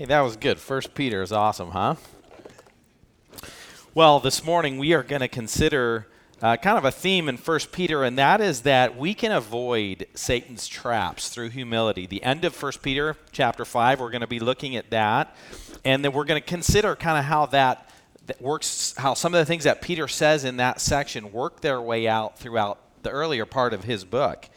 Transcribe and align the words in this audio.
Hey, 0.00 0.06
that 0.06 0.20
was 0.22 0.36
good. 0.36 0.58
First 0.58 0.94
Peter 0.94 1.20
is 1.20 1.30
awesome, 1.30 1.72
huh? 1.72 1.96
Well, 3.94 4.18
this 4.18 4.42
morning 4.42 4.78
we 4.78 4.94
are 4.94 5.02
going 5.02 5.20
to 5.20 5.28
consider 5.28 6.06
uh, 6.40 6.56
kind 6.56 6.78
of 6.78 6.86
a 6.86 6.90
theme 6.90 7.28
in 7.28 7.36
First 7.36 7.70
Peter, 7.70 8.02
and 8.02 8.16
that 8.16 8.40
is 8.40 8.62
that 8.62 8.96
we 8.96 9.12
can 9.12 9.30
avoid 9.30 10.06
Satan's 10.14 10.66
traps 10.66 11.28
through 11.28 11.50
humility. 11.50 12.06
The 12.06 12.22
end 12.22 12.46
of 12.46 12.54
First 12.54 12.80
Peter 12.80 13.14
chapter 13.30 13.66
five, 13.66 14.00
we're 14.00 14.08
going 14.08 14.22
to 14.22 14.26
be 14.26 14.40
looking 14.40 14.74
at 14.74 14.88
that, 14.88 15.36
and 15.84 16.02
then 16.02 16.12
we're 16.12 16.24
going 16.24 16.40
to 16.40 16.48
consider 16.48 16.96
kind 16.96 17.18
of 17.18 17.26
how 17.26 17.44
that, 17.44 17.90
that 18.24 18.40
works, 18.40 18.94
how 18.96 19.12
some 19.12 19.34
of 19.34 19.38
the 19.38 19.44
things 19.44 19.64
that 19.64 19.82
Peter 19.82 20.08
says 20.08 20.46
in 20.46 20.56
that 20.56 20.80
section 20.80 21.30
work 21.30 21.60
their 21.60 21.78
way 21.78 22.08
out 22.08 22.38
throughout 22.38 22.78
the 23.02 23.10
earlier 23.10 23.44
part 23.44 23.74
of 23.74 23.84
his 23.84 24.06
book. 24.06 24.48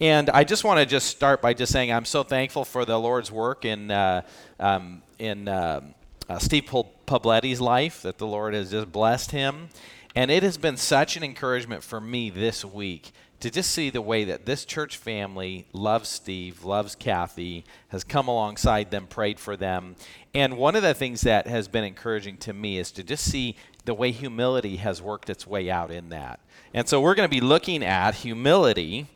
And 0.00 0.28
I 0.30 0.44
just 0.44 0.62
want 0.62 0.78
to 0.78 0.84
just 0.84 1.06
start 1.06 1.40
by 1.40 1.54
just 1.54 1.72
saying 1.72 1.90
I'm 1.90 2.04
so 2.04 2.22
thankful 2.22 2.66
for 2.66 2.84
the 2.84 2.98
Lord's 2.98 3.32
work 3.32 3.64
in 3.64 3.90
uh, 3.90 4.22
um, 4.60 5.02
in 5.18 5.48
uh, 5.48 5.80
uh, 6.28 6.38
Steve 6.38 6.64
Pabletti's 6.64 7.62
life 7.62 8.02
that 8.02 8.18
the 8.18 8.26
Lord 8.26 8.52
has 8.52 8.72
just 8.72 8.92
blessed 8.92 9.30
him, 9.30 9.70
and 10.14 10.30
it 10.30 10.42
has 10.42 10.58
been 10.58 10.76
such 10.76 11.16
an 11.16 11.24
encouragement 11.24 11.82
for 11.82 11.98
me 11.98 12.28
this 12.28 12.62
week 12.62 13.12
to 13.40 13.50
just 13.50 13.70
see 13.70 13.88
the 13.88 14.02
way 14.02 14.24
that 14.24 14.44
this 14.44 14.66
church 14.66 14.98
family 14.98 15.66
loves 15.72 16.08
Steve, 16.10 16.64
loves 16.64 16.94
Kathy, 16.94 17.64
has 17.88 18.04
come 18.04 18.28
alongside 18.28 18.90
them, 18.90 19.06
prayed 19.06 19.38
for 19.38 19.56
them. 19.56 19.96
And 20.34 20.58
one 20.58 20.76
of 20.76 20.82
the 20.82 20.94
things 20.94 21.22
that 21.22 21.46
has 21.46 21.68
been 21.68 21.84
encouraging 21.84 22.36
to 22.38 22.52
me 22.52 22.78
is 22.78 22.90
to 22.92 23.02
just 23.02 23.24
see 23.24 23.56
the 23.84 23.94
way 23.94 24.10
humility 24.10 24.76
has 24.76 25.00
worked 25.00 25.30
its 25.30 25.46
way 25.46 25.70
out 25.70 25.90
in 25.90 26.10
that. 26.10 26.40
And 26.74 26.88
so 26.88 27.00
we're 27.00 27.14
going 27.14 27.28
to 27.28 27.34
be 27.34 27.40
looking 27.40 27.84
at 27.84 28.16
humility 28.16 29.06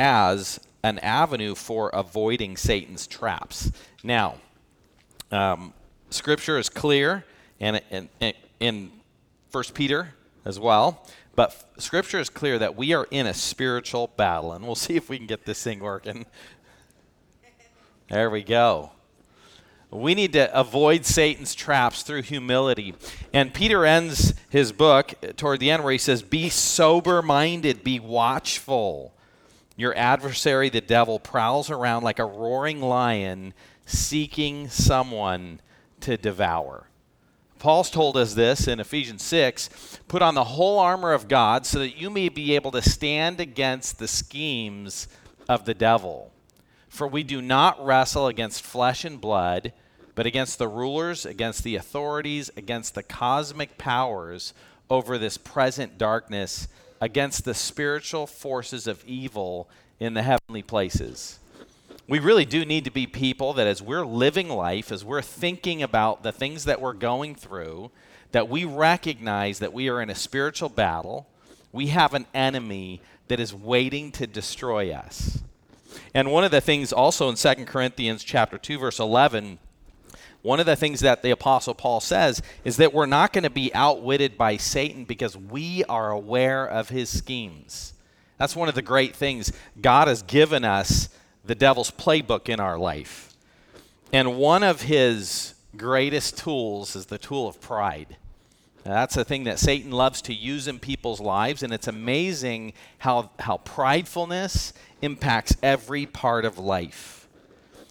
as 0.00 0.58
an 0.82 0.98
avenue 1.00 1.54
for 1.54 1.90
avoiding 1.90 2.56
Satan's 2.56 3.06
traps. 3.06 3.70
Now, 4.02 4.36
um, 5.30 5.74
Scripture 6.08 6.58
is 6.58 6.70
clear, 6.70 7.26
and 7.60 7.82
in 8.60 8.90
First 9.50 9.74
Peter 9.74 10.14
as 10.46 10.58
well. 10.58 11.06
But 11.36 11.64
Scripture 11.76 12.18
is 12.18 12.30
clear 12.30 12.58
that 12.58 12.76
we 12.76 12.94
are 12.94 13.06
in 13.10 13.26
a 13.26 13.34
spiritual 13.34 14.06
battle, 14.16 14.52
and 14.52 14.64
we'll 14.64 14.74
see 14.86 14.96
if 14.96 15.10
we 15.10 15.18
can 15.18 15.26
get 15.26 15.44
this 15.44 15.62
thing 15.62 15.80
working. 15.80 16.24
There 18.08 18.30
we 18.30 18.42
go. 18.42 18.92
We 19.90 20.14
need 20.14 20.32
to 20.32 20.58
avoid 20.58 21.04
Satan's 21.04 21.54
traps 21.54 22.04
through 22.04 22.22
humility. 22.22 22.94
And 23.34 23.52
Peter 23.52 23.84
ends 23.84 24.32
his 24.48 24.72
book 24.72 25.12
toward 25.36 25.60
the 25.60 25.70
end 25.70 25.84
where 25.84 25.92
he 25.92 25.98
says, 25.98 26.22
Be 26.22 26.48
sober 26.48 27.20
minded, 27.20 27.84
be 27.84 28.00
watchful. 28.00 29.12
Your 29.80 29.96
adversary, 29.96 30.68
the 30.68 30.82
devil, 30.82 31.18
prowls 31.18 31.70
around 31.70 32.02
like 32.02 32.18
a 32.18 32.24
roaring 32.26 32.82
lion 32.82 33.54
seeking 33.86 34.68
someone 34.68 35.62
to 36.00 36.18
devour. 36.18 36.90
Paul's 37.58 37.88
told 37.88 38.14
us 38.18 38.34
this 38.34 38.68
in 38.68 38.78
Ephesians 38.78 39.22
6 39.22 39.70
put 40.06 40.20
on 40.20 40.34
the 40.34 40.44
whole 40.44 40.78
armor 40.78 41.14
of 41.14 41.28
God 41.28 41.64
so 41.64 41.78
that 41.78 41.96
you 41.96 42.10
may 42.10 42.28
be 42.28 42.54
able 42.54 42.70
to 42.72 42.82
stand 42.82 43.40
against 43.40 43.98
the 43.98 44.06
schemes 44.06 45.08
of 45.48 45.64
the 45.64 45.72
devil. 45.72 46.30
For 46.90 47.08
we 47.08 47.22
do 47.22 47.40
not 47.40 47.82
wrestle 47.82 48.26
against 48.26 48.62
flesh 48.62 49.06
and 49.06 49.18
blood, 49.18 49.72
but 50.14 50.26
against 50.26 50.58
the 50.58 50.68
rulers, 50.68 51.24
against 51.24 51.64
the 51.64 51.76
authorities, 51.76 52.50
against 52.54 52.94
the 52.94 53.02
cosmic 53.02 53.78
powers 53.78 54.52
over 54.90 55.16
this 55.16 55.38
present 55.38 55.96
darkness 55.96 56.68
against 57.00 57.44
the 57.44 57.54
spiritual 57.54 58.26
forces 58.26 58.86
of 58.86 59.04
evil 59.06 59.68
in 59.98 60.14
the 60.14 60.22
heavenly 60.22 60.62
places. 60.62 61.38
We 62.08 62.18
really 62.18 62.44
do 62.44 62.64
need 62.64 62.84
to 62.84 62.90
be 62.90 63.06
people 63.06 63.52
that 63.52 63.66
as 63.66 63.80
we're 63.80 64.04
living 64.04 64.48
life, 64.48 64.90
as 64.90 65.04
we're 65.04 65.22
thinking 65.22 65.82
about 65.82 66.22
the 66.22 66.32
things 66.32 66.64
that 66.64 66.80
we're 66.80 66.92
going 66.92 67.36
through, 67.36 67.90
that 68.32 68.48
we 68.48 68.64
recognize 68.64 69.60
that 69.60 69.72
we 69.72 69.88
are 69.88 70.00
in 70.00 70.10
a 70.10 70.14
spiritual 70.14 70.68
battle. 70.68 71.28
We 71.72 71.88
have 71.88 72.14
an 72.14 72.26
enemy 72.34 73.00
that 73.28 73.38
is 73.38 73.54
waiting 73.54 74.10
to 74.12 74.26
destroy 74.26 74.90
us. 74.92 75.40
And 76.12 76.32
one 76.32 76.44
of 76.44 76.50
the 76.50 76.60
things 76.60 76.92
also 76.92 77.28
in 77.28 77.36
2 77.36 77.64
Corinthians 77.64 78.24
chapter 78.24 78.58
2 78.58 78.78
verse 78.78 78.98
11 78.98 79.58
one 80.42 80.60
of 80.60 80.66
the 80.66 80.76
things 80.76 81.00
that 81.00 81.22
the 81.22 81.30
Apostle 81.30 81.74
Paul 81.74 82.00
says 82.00 82.40
is 82.64 82.78
that 82.78 82.94
we're 82.94 83.06
not 83.06 83.32
going 83.32 83.44
to 83.44 83.50
be 83.50 83.74
outwitted 83.74 84.38
by 84.38 84.56
Satan 84.56 85.04
because 85.04 85.36
we 85.36 85.84
are 85.84 86.10
aware 86.10 86.66
of 86.66 86.88
his 86.88 87.10
schemes. 87.10 87.92
That's 88.38 88.56
one 88.56 88.68
of 88.68 88.74
the 88.74 88.82
great 88.82 89.14
things. 89.14 89.52
God 89.80 90.08
has 90.08 90.22
given 90.22 90.64
us 90.64 91.10
the 91.44 91.54
devil's 91.54 91.90
playbook 91.90 92.48
in 92.48 92.58
our 92.58 92.78
life. 92.78 93.34
And 94.12 94.38
one 94.38 94.62
of 94.62 94.82
his 94.82 95.54
greatest 95.76 96.38
tools 96.38 96.96
is 96.96 97.06
the 97.06 97.18
tool 97.18 97.46
of 97.46 97.60
pride. 97.60 98.16
Now, 98.84 98.92
that's 98.92 99.16
a 99.18 99.24
thing 99.24 99.44
that 99.44 99.58
Satan 99.58 99.90
loves 99.90 100.22
to 100.22 100.34
use 100.34 100.66
in 100.66 100.78
people's 100.78 101.20
lives, 101.20 101.62
and 101.62 101.72
it's 101.72 101.86
amazing 101.86 102.72
how, 102.98 103.30
how 103.38 103.58
pridefulness 103.58 104.72
impacts 105.02 105.54
every 105.62 106.06
part 106.06 106.46
of 106.46 106.58
life. 106.58 107.19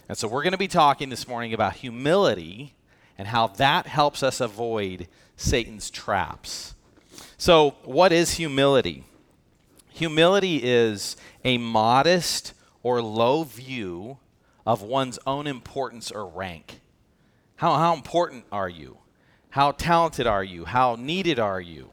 And 0.10 0.18
so 0.18 0.28
we're 0.28 0.42
going 0.42 0.54
to 0.54 0.58
be 0.58 0.68
talking 0.68 1.10
this 1.10 1.28
morning 1.28 1.54
about 1.54 1.76
humility 1.76 2.74
and 3.16 3.28
how 3.28 3.46
that 3.48 3.86
helps 3.86 4.24
us 4.24 4.42
avoid 4.42 5.08
Satan's 5.38 5.92
traps. 5.92 6.74
So, 7.38 7.76
what 7.84 8.12
is 8.12 8.34
humility? 8.34 9.04
Humility 9.92 10.62
is 10.64 11.16
a 11.46 11.60
modest 11.60 12.54
or 12.82 13.04
low 13.04 13.44
view 13.44 14.18
of 14.66 14.82
one's 14.82 15.20
own 15.28 15.46
importance 15.46 16.10
or 16.10 16.26
rank. 16.28 16.82
How, 17.58 17.76
how 17.76 17.94
important 17.94 18.46
are 18.52 18.70
you? 18.70 18.98
How 19.52 19.72
talented 19.72 20.26
are 20.26 20.44
you? 20.44 20.66
How 20.66 20.96
needed 20.96 21.38
are 21.38 21.62
you? 21.62 21.92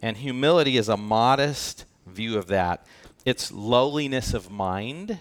And 0.00 0.16
humility 0.16 0.76
is 0.76 0.88
a 0.88 0.96
modest 0.96 1.86
view 2.06 2.38
of 2.38 2.46
that. 2.48 2.86
It's 3.24 3.50
lowliness 3.50 4.32
of 4.32 4.50
mind. 4.50 5.18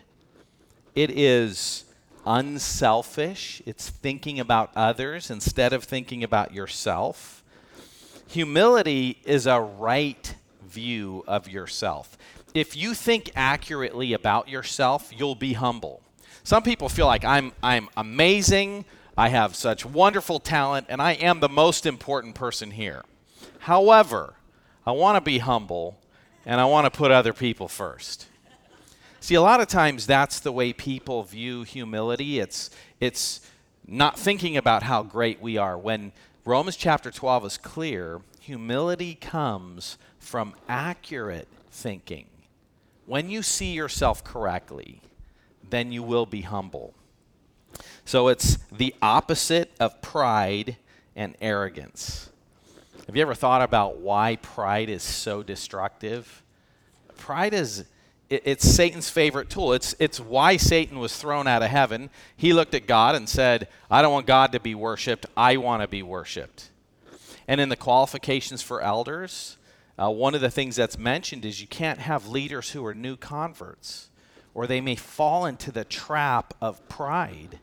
It 0.94 1.10
is 1.10 1.86
unselfish, 2.26 3.62
it's 3.66 3.90
thinking 3.90 4.40
about 4.40 4.72
others 4.76 5.30
instead 5.30 5.74
of 5.74 5.84
thinking 5.84 6.24
about 6.24 6.54
yourself. 6.54 7.44
Humility 8.28 9.18
is 9.26 9.48
a 9.48 9.60
right 9.60 10.36
view 10.66 11.24
of 11.28 11.50
yourself. 11.50 12.18
If 12.54 12.76
you 12.76 12.94
think 12.94 13.32
accurately 13.36 14.14
about 14.14 14.48
yourself, 14.50 15.12
you'll 15.16 15.36
be 15.36 15.54
humble. 15.54 16.02
Some 16.44 16.64
people 16.64 16.90
feel 16.90 17.06
like 17.06 17.24
I'm, 17.24 17.52
I'm 17.62 17.90
amazing, 17.96 18.86
I 19.18 19.30
have 19.30 19.56
such 19.56 19.86
wonderful 19.86 20.40
talent, 20.40 20.88
and 20.90 21.02
I 21.02 21.14
am 21.14 21.40
the 21.40 21.50
most 21.50 21.86
important 21.86 22.36
person 22.36 22.72
here. 22.72 23.04
However, 23.60 24.34
I 24.86 24.92
want 24.92 25.18
to 25.18 25.22
be 25.22 25.38
humble 25.38 26.00
and 26.46 26.60
I 26.60 26.66
want 26.66 26.92
to 26.92 26.98
put 26.98 27.12
other 27.12 27.34
people 27.34 27.68
first. 27.68 28.26
See, 29.24 29.36
a 29.36 29.42
lot 29.42 29.62
of 29.62 29.68
times 29.68 30.08
that's 30.08 30.40
the 30.40 30.52
way 30.52 30.74
people 30.74 31.22
view 31.22 31.62
humility. 31.62 32.40
It's 32.40 32.72
it's 33.00 33.42
not 33.88 34.18
thinking 34.18 34.58
about 34.58 34.82
how 34.82 35.04
great 35.04 35.40
we 35.40 35.58
are. 35.58 35.78
When 35.78 36.12
Romans 36.44 36.76
chapter 36.76 37.12
12 37.12 37.46
is 37.46 37.58
clear, 37.58 38.22
humility 38.40 39.14
comes 39.14 40.00
from 40.18 40.56
accurate 40.68 41.48
thinking. 41.70 42.26
When 43.06 43.30
you 43.30 43.44
see 43.44 43.74
yourself 43.74 44.24
correctly, 44.24 45.02
then 45.70 45.92
you 45.92 46.02
will 46.02 46.26
be 46.26 46.42
humble. 46.42 46.96
So 48.06 48.28
it's 48.28 48.58
the 48.72 48.96
opposite 49.04 49.72
of 49.80 50.02
pride 50.02 50.78
and 51.16 51.36
arrogance. 51.40 52.32
Have 53.06 53.16
you 53.16 53.22
ever 53.22 53.36
thought 53.36 53.62
about 53.62 53.98
why 53.98 54.38
pride 54.38 54.90
is 54.90 55.04
so 55.04 55.44
destructive? 55.44 56.42
Pride 57.18 57.54
is 57.54 57.86
it, 58.32 58.44
it's 58.46 58.68
Satan's 58.68 59.10
favorite 59.10 59.50
tool. 59.50 59.74
It's, 59.74 59.94
it's 60.00 60.20
why 60.20 60.58
Satan 60.58 60.98
was 60.98 61.16
thrown 61.16 61.48
out 61.48 61.62
of 61.62 61.70
heaven. 61.70 62.10
He 62.36 62.54
looked 62.54 62.74
at 62.74 62.88
God 62.88 63.14
and 63.14 63.28
said, 63.30 63.68
I 63.92 64.02
don't 64.02 64.14
want 64.14 64.26
God 64.26 64.54
to 64.54 64.60
be 64.60 64.74
worshiped, 64.74 65.26
I 65.38 65.58
want 65.58 65.84
to 65.84 65.88
be 65.88 66.02
worshiped. 66.02 66.70
And 67.48 67.60
in 67.60 67.70
the 67.70 67.76
qualifications 67.76 68.62
for 68.62 68.82
elders, 68.82 69.58
uh, 70.02 70.10
one 70.10 70.34
of 70.34 70.42
the 70.42 70.50
things 70.50 70.78
that's 70.78 70.98
mentioned 70.98 71.44
is 71.46 71.62
you 71.62 71.68
can't 71.68 72.00
have 72.00 72.28
leaders 72.28 72.72
who 72.72 72.86
are 72.86 72.96
new 72.96 73.18
converts, 73.18 74.10
or 74.54 74.66
they 74.66 74.82
may 74.82 74.96
fall 74.96 75.46
into 75.46 75.72
the 75.72 75.84
trap 75.84 76.54
of 76.62 76.88
pride. 76.88 77.60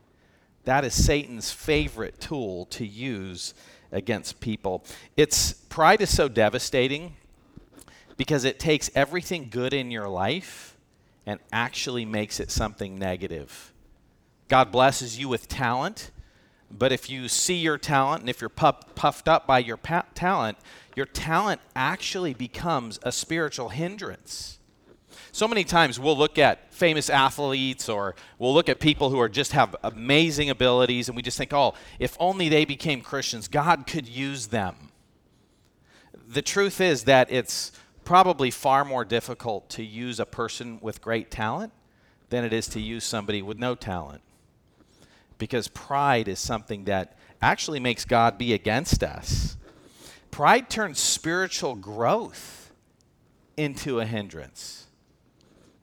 That 0.65 0.85
is 0.85 0.93
Satan's 0.93 1.51
favorite 1.51 2.21
tool 2.21 2.67
to 2.67 2.87
use 2.87 3.55
against 3.91 4.41
people. 4.41 4.85
It's 5.17 5.55
pride 5.55 6.03
is 6.03 6.15
so 6.15 6.29
devastating 6.29 7.17
because 8.19 8.45
it 8.45 8.59
takes 8.59 8.91
everything 8.95 9.49
good 9.49 9.73
in 9.73 9.91
your 9.91 10.09
life 10.09 10.77
and 11.25 11.41
actually 11.53 12.05
makes 12.05 12.41
it 12.41 12.51
something 12.51 12.99
negative. 12.99 13.73
God 14.49 14.71
blesses 14.73 15.19
you 15.19 15.29
with 15.29 15.49
talent, 15.49 16.11
but 16.71 16.93
if 16.93 17.09
you 17.09 17.29
see 17.29 17.55
your 17.55 17.79
talent 17.79 18.21
and 18.21 18.29
if 18.29 18.41
you're 18.41 18.51
puff, 18.51 18.95
puffed 18.95 19.29
up 19.29 19.47
by 19.47 19.61
your 19.61 19.77
pa- 19.77 20.07
talent, 20.15 20.59
your 20.97 21.07
talent 21.07 21.61
actually 21.77 22.35
becomes 22.35 22.99
a 23.03 23.13
spiritual 23.13 23.69
hindrance. 23.71 24.59
So 25.31 25.47
many 25.47 25.63
times 25.63 26.01
we'll 26.01 26.17
look 26.17 26.39
at 26.39 26.73
famous 26.75 27.09
athletes 27.09 27.89
or 27.89 28.17
we'll 28.39 28.55
look 28.55 28.69
at 28.69 28.81
people 28.81 29.11
who 29.11 29.21
are 29.21 29.29
just 29.29 29.53
have 29.53 29.77
amazing 29.85 30.51
abilities 30.51 31.09
and 31.09 31.15
we 31.15 31.23
just 31.23 31.39
think, 31.39 31.53
"Oh, 31.53 31.75
if 31.99 32.17
only 32.19 32.49
they 32.49 32.65
became 32.65 33.01
Christians, 33.03 33.47
God 33.47 33.87
could 33.87 34.09
use 34.09 34.49
them." 34.49 34.91
The 36.27 36.43
truth 36.43 36.81
is 36.81 37.05
that 37.05 37.31
it's 37.31 37.73
probably 38.09 38.51
far 38.51 38.87
more 38.87 39.05
difficult 39.05 39.69
to 39.69 39.85
use 39.85 40.19
a 40.19 40.25
person 40.25 40.79
with 40.81 41.03
great 41.03 41.31
talent 41.31 41.71
than 42.31 42.43
it 42.43 42.55
is 42.55 42.67
to 42.67 42.81
use 42.81 43.05
somebody 43.05 43.43
with 43.43 43.59
no 43.59 43.75
talent. 43.75 44.23
Because 45.37 45.69
pride 45.69 46.27
is 46.27 46.39
something 46.39 46.85
that 46.85 47.19
actually 47.43 47.81
makes 47.81 48.07
God 48.07 48.39
be 48.39 48.55
against 48.55 49.03
us. 49.03 49.59
Pride 50.31 50.71
turns 50.71 50.99
spiritual 50.99 51.75
growth 51.75 52.73
into 53.59 54.01
a 54.01 54.07
hindrance. 54.07 54.87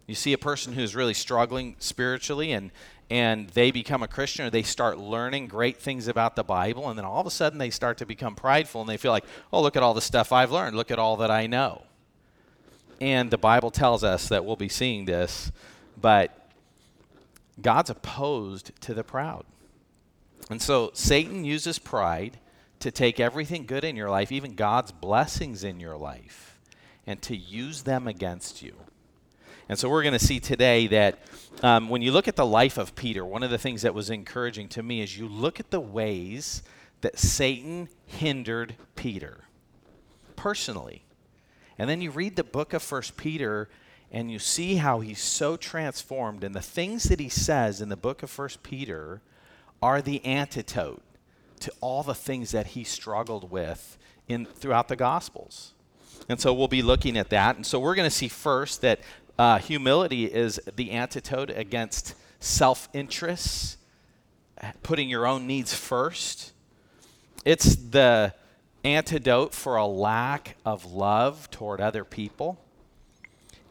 You 0.07 0.16
see 0.16 0.33
a 0.33 0.39
person 0.39 0.74
who's 0.74 0.95
really 0.95 1.13
struggling 1.13 1.75
spiritually 1.78 2.54
and 2.54 2.71
and 3.07 3.50
they 3.50 3.69
become 3.69 4.01
a 4.01 4.07
Christian 4.07 4.48
or 4.48 4.50
they 4.50 4.63
start 4.63 4.98
learning 4.98 5.45
great 5.45 5.78
things 5.78 6.07
about 6.07 6.36
the 6.36 6.44
Bible 6.44 6.89
and 6.89 6.98
then 6.98 7.06
all 7.06 7.21
of 7.21 7.28
a 7.28 7.31
sudden 7.31 7.60
they 7.60 7.69
start 7.69 8.00
to 8.00 8.06
become 8.07 8.33
prideful 8.33 8.81
and 8.81 8.89
they 8.89 8.98
feel 8.98 9.12
like, 9.12 9.25
"Oh, 9.54 9.62
look 9.62 9.75
at 9.75 9.83
all 9.83 9.94
the 9.94 10.01
stuff 10.01 10.31
I've 10.31 10.51
learned. 10.51 10.75
Look 10.75 10.89
at 10.89 10.98
all 10.98 11.18
that 11.18 11.30
I 11.30 11.45
know." 11.45 11.83
And 13.01 13.30
the 13.30 13.38
Bible 13.38 13.71
tells 13.71 14.03
us 14.03 14.30
that 14.30 14.45
we'll 14.45 14.56
be 14.56 14.69
seeing 14.69 15.06
this, 15.06 15.51
but 16.00 16.50
God's 17.62 17.89
opposed 17.89 18.71
to 18.81 18.94
the 18.94 19.03
proud. 19.03 19.45
And 20.50 20.62
so 20.62 20.92
Satan 20.94 21.44
uses 21.44 21.80
pride 21.80 22.39
to 22.80 22.92
take 22.92 23.19
everything 23.19 23.65
good 23.65 23.83
in 23.83 23.95
your 23.95 24.09
life, 24.09 24.31
even 24.31 24.56
God's 24.56 24.92
blessings 24.92 25.63
in 25.63 25.80
your 25.80 25.97
life, 25.97 26.59
and 27.07 27.21
to 27.24 27.36
use 27.36 27.83
them 27.83 28.07
against 28.07 28.62
you. 28.62 28.75
And 29.68 29.80
so 29.80 29.89
we're 29.89 30.03
going 30.03 30.13
to 30.13 30.19
see 30.19 30.39
today 30.39 30.86
that 30.88 31.19
um, 31.63 31.89
when 31.89 32.01
you 32.01 32.12
look 32.12 32.27
at 32.27 32.36
the 32.36 32.45
life 32.45 32.77
of 32.77 32.95
Peter, 32.95 33.25
one 33.25 33.42
of 33.42 33.50
the 33.50 33.57
things 33.57 33.81
that 33.81 33.95
was 33.95 34.09
encouraging 34.09 34.68
to 34.69 34.83
me 34.83 35.01
is 35.01 35.18
you 35.18 35.27
look 35.27 35.59
at 35.59 35.71
the 35.71 35.80
ways 35.80 36.62
that 37.01 37.18
Satan 37.18 37.89
hindered 38.06 38.75
Peter 38.95 39.45
personally. 40.36 41.03
And 41.77 41.89
then 41.89 42.01
you 42.01 42.12
read 42.12 42.36
the 42.36 42.44
book 42.44 42.74
of 42.74 42.81
First 42.81 43.18
Peter 43.18 43.69
and 44.12 44.31
you 44.31 44.39
see 44.39 44.75
how 44.75 45.00
he's 45.00 45.22
so 45.22 45.57
transformed 45.57 46.44
and 46.44 46.56
the 46.56 46.62
things 46.62 47.04
that 47.06 47.19
he 47.19 47.30
says 47.30 47.81
in 47.81 47.89
the 47.89 47.98
book 47.98 48.24
of 48.24 48.30
First 48.30 48.63
Peter 48.63 49.22
are 49.81 50.01
the 50.01 50.24
antidote 50.24 51.04
to 51.60 51.72
all 51.81 52.04
the 52.04 52.16
things 52.16 52.51
that 52.51 52.68
he 52.68 52.83
struggled 52.83 53.51
with 53.51 53.98
in 54.27 54.45
throughout 54.45 54.88
the 54.88 54.95
gospels. 54.95 55.74
And 56.30 56.39
so 56.39 56.54
we'll 56.54 56.68
be 56.68 56.81
looking 56.81 57.18
at 57.18 57.30
that. 57.30 57.56
And 57.56 57.66
so 57.66 57.80
we're 57.80 57.95
going 57.95 58.10
to 58.10 58.16
see 58.16 58.28
first 58.28 58.81
that 58.81 59.00
uh, 59.38 59.60
humility 59.60 60.25
is 60.25 60.60
the 60.75 60.92
antidote 60.92 61.50
against 61.50 62.16
self 62.39 62.88
interest, 62.94 63.78
putting 64.81 65.10
your 65.10 65.28
own 65.28 65.45
needs 65.45 65.74
first. 65.74 66.54
It's 67.44 67.75
the 67.75 68.33
antidote 68.86 69.54
for 69.54 69.76
a 69.76 69.86
lack 69.86 70.56
of 70.64 70.86
love 70.86 71.50
toward 71.50 71.82
other 71.82 72.06
people. 72.06 72.60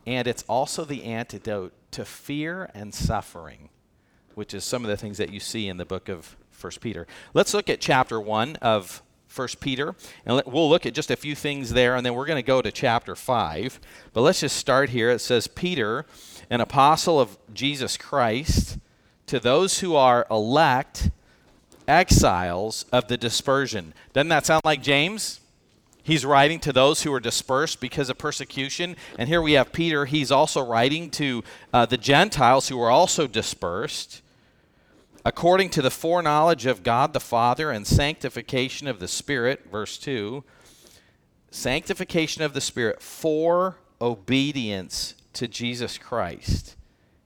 And 0.06 0.26
it's 0.26 0.44
also 0.48 0.84
the 0.84 1.04
antidote 1.04 1.72
to 1.92 2.04
fear 2.04 2.68
and 2.74 2.92
suffering, 2.92 3.70
which 4.34 4.52
is 4.52 4.64
some 4.64 4.84
of 4.84 4.90
the 4.90 4.96
things 4.96 5.16
that 5.18 5.32
you 5.32 5.40
see 5.40 5.68
in 5.68 5.76
the 5.76 5.84
book 5.84 6.08
of 6.08 6.36
1 6.60 6.72
Peter. 6.80 7.06
Let's 7.32 7.54
look 7.54 7.70
at 7.70 7.80
chapter 7.80 8.20
1 8.20 8.56
of 8.56 9.02
1 9.34 9.48
Peter, 9.60 9.94
and 10.26 10.42
we'll 10.46 10.68
look 10.68 10.86
at 10.86 10.94
just 10.94 11.10
a 11.10 11.16
few 11.16 11.34
things 11.34 11.70
there, 11.70 11.96
and 11.96 12.04
then 12.04 12.14
we're 12.14 12.26
going 12.26 12.42
to 12.42 12.46
go 12.46 12.60
to 12.60 12.70
chapter 12.70 13.16
5. 13.16 13.80
But 14.12 14.20
let's 14.20 14.40
just 14.40 14.56
start 14.56 14.90
here. 14.90 15.10
It 15.10 15.20
says, 15.20 15.46
Peter, 15.46 16.06
an 16.50 16.60
apostle 16.60 17.20
of 17.20 17.38
Jesus 17.52 17.96
Christ, 17.96 18.78
to 19.26 19.40
those 19.40 19.80
who 19.80 19.96
are 19.96 20.26
elect 20.30 21.10
exiles 21.86 22.84
of 22.92 23.08
the 23.08 23.16
dispersion. 23.16 23.94
Doesn't 24.12 24.28
that 24.28 24.46
sound 24.46 24.62
like 24.64 24.82
James? 24.82 25.40
He's 26.02 26.24
writing 26.24 26.60
to 26.60 26.72
those 26.72 27.02
who 27.02 27.12
are 27.14 27.20
dispersed 27.20 27.80
because 27.80 28.10
of 28.10 28.18
persecution. 28.18 28.96
And 29.18 29.26
here 29.28 29.40
we 29.40 29.54
have 29.54 29.72
Peter. 29.72 30.04
He's 30.04 30.30
also 30.30 30.60
writing 30.60 31.10
to 31.12 31.42
uh, 31.72 31.86
the 31.86 31.96
Gentiles 31.96 32.68
who 32.68 32.80
are 32.80 32.90
also 32.90 33.26
dispersed. 33.26 34.20
According 35.24 35.70
to 35.70 35.82
the 35.82 35.90
foreknowledge 35.90 36.66
of 36.66 36.82
God 36.82 37.14
the 37.14 37.20
Father 37.20 37.70
and 37.70 37.86
sanctification 37.86 38.86
of 38.86 39.00
the 39.00 39.08
Spirit, 39.08 39.70
verse 39.72 39.96
2, 39.96 40.44
sanctification 41.50 42.42
of 42.42 42.52
the 42.52 42.60
Spirit 42.60 43.00
for 43.00 43.78
obedience 43.98 45.14
to 45.32 45.48
Jesus 45.48 45.96
Christ 45.96 46.76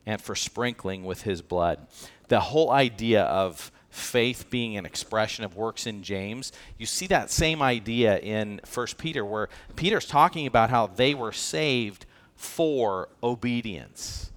and 0.06 0.22
for 0.22 0.36
sprinkling 0.36 1.04
with 1.04 1.22
his 1.22 1.42
blood. 1.42 1.88
The 2.28 2.40
whole 2.40 2.70
idea 2.70 3.24
of 3.24 3.72
faith 3.98 4.48
being 4.50 4.76
an 4.76 4.86
expression 4.86 5.44
of 5.44 5.56
works 5.56 5.86
in 5.86 6.02
James, 6.02 6.52
you 6.78 6.86
see 6.86 7.06
that 7.08 7.30
same 7.30 7.60
idea 7.60 8.18
in 8.18 8.60
1 8.72 8.86
Peter, 8.98 9.24
where 9.24 9.48
Peter's 9.76 10.06
talking 10.06 10.46
about 10.46 10.70
how 10.70 10.86
they 10.86 11.14
were 11.14 11.32
saved 11.32 12.06
for 12.36 13.08
obedience. 13.22 14.30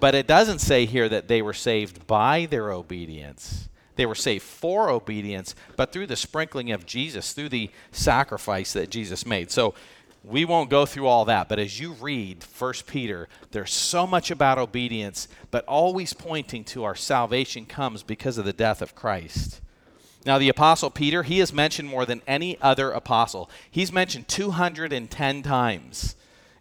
But 0.00 0.14
it 0.14 0.26
doesn't 0.26 0.58
say 0.58 0.86
here 0.86 1.08
that 1.08 1.28
they 1.28 1.42
were 1.42 1.52
saved 1.52 2.06
by 2.06 2.46
their 2.46 2.72
obedience. 2.72 3.68
They 3.94 4.06
were 4.06 4.14
saved 4.14 4.42
for 4.42 4.88
obedience, 4.88 5.54
but 5.76 5.92
through 5.92 6.06
the 6.06 6.16
sprinkling 6.16 6.72
of 6.72 6.86
Jesus, 6.86 7.32
through 7.32 7.50
the 7.50 7.70
sacrifice 7.90 8.72
that 8.72 8.90
Jesus 8.90 9.26
made. 9.26 9.50
So 9.50 9.74
we 10.24 10.44
won't 10.44 10.70
go 10.70 10.86
through 10.86 11.06
all 11.06 11.24
that, 11.24 11.48
but 11.48 11.58
as 11.58 11.80
you 11.80 11.92
read 11.94 12.44
1 12.44 12.72
Peter, 12.86 13.28
there's 13.50 13.72
so 13.72 14.06
much 14.06 14.30
about 14.30 14.58
obedience, 14.58 15.26
but 15.50 15.64
always 15.64 16.12
pointing 16.12 16.64
to 16.64 16.84
our 16.84 16.94
salvation 16.94 17.66
comes 17.66 18.02
because 18.02 18.38
of 18.38 18.44
the 18.44 18.52
death 18.52 18.82
of 18.82 18.94
Christ. 18.94 19.60
Now, 20.24 20.38
the 20.38 20.48
Apostle 20.48 20.90
Peter, 20.90 21.24
he 21.24 21.40
is 21.40 21.52
mentioned 21.52 21.88
more 21.88 22.06
than 22.06 22.22
any 22.26 22.60
other 22.60 22.92
apostle. 22.92 23.50
He's 23.68 23.92
mentioned 23.92 24.28
210 24.28 25.42
times 25.42 26.14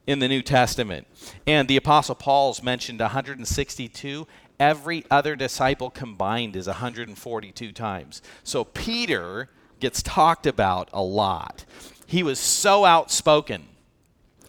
in 0.08 0.18
the 0.18 0.28
New 0.28 0.42
Testament. 0.42 1.06
And 1.46 1.68
the 1.68 1.78
Apostle 1.78 2.16
Paul's 2.16 2.64
mentioned 2.64 3.00
162. 3.00 4.28
Every 4.60 5.06
other 5.12 5.36
disciple 5.36 5.92
combined 5.92 6.56
is 6.56 6.66
142 6.66 7.72
times. 7.72 8.22
So 8.44 8.64
Peter 8.64 9.50
gets 9.80 10.02
talked 10.02 10.48
about 10.48 10.90
a 10.92 11.04
lot. 11.04 11.66
He 12.12 12.24
was 12.24 12.40
so 12.40 12.84
outspoken. 12.84 13.70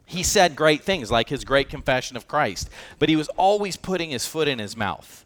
He 0.04 0.24
said 0.24 0.56
great 0.56 0.82
things 0.82 1.12
like 1.12 1.28
his 1.28 1.44
great 1.44 1.68
confession 1.68 2.16
of 2.16 2.26
Christ, 2.26 2.68
but 2.98 3.08
he 3.08 3.14
was 3.14 3.28
always 3.36 3.76
putting 3.76 4.10
his 4.10 4.26
foot 4.26 4.48
in 4.48 4.58
his 4.58 4.76
mouth. 4.76 5.24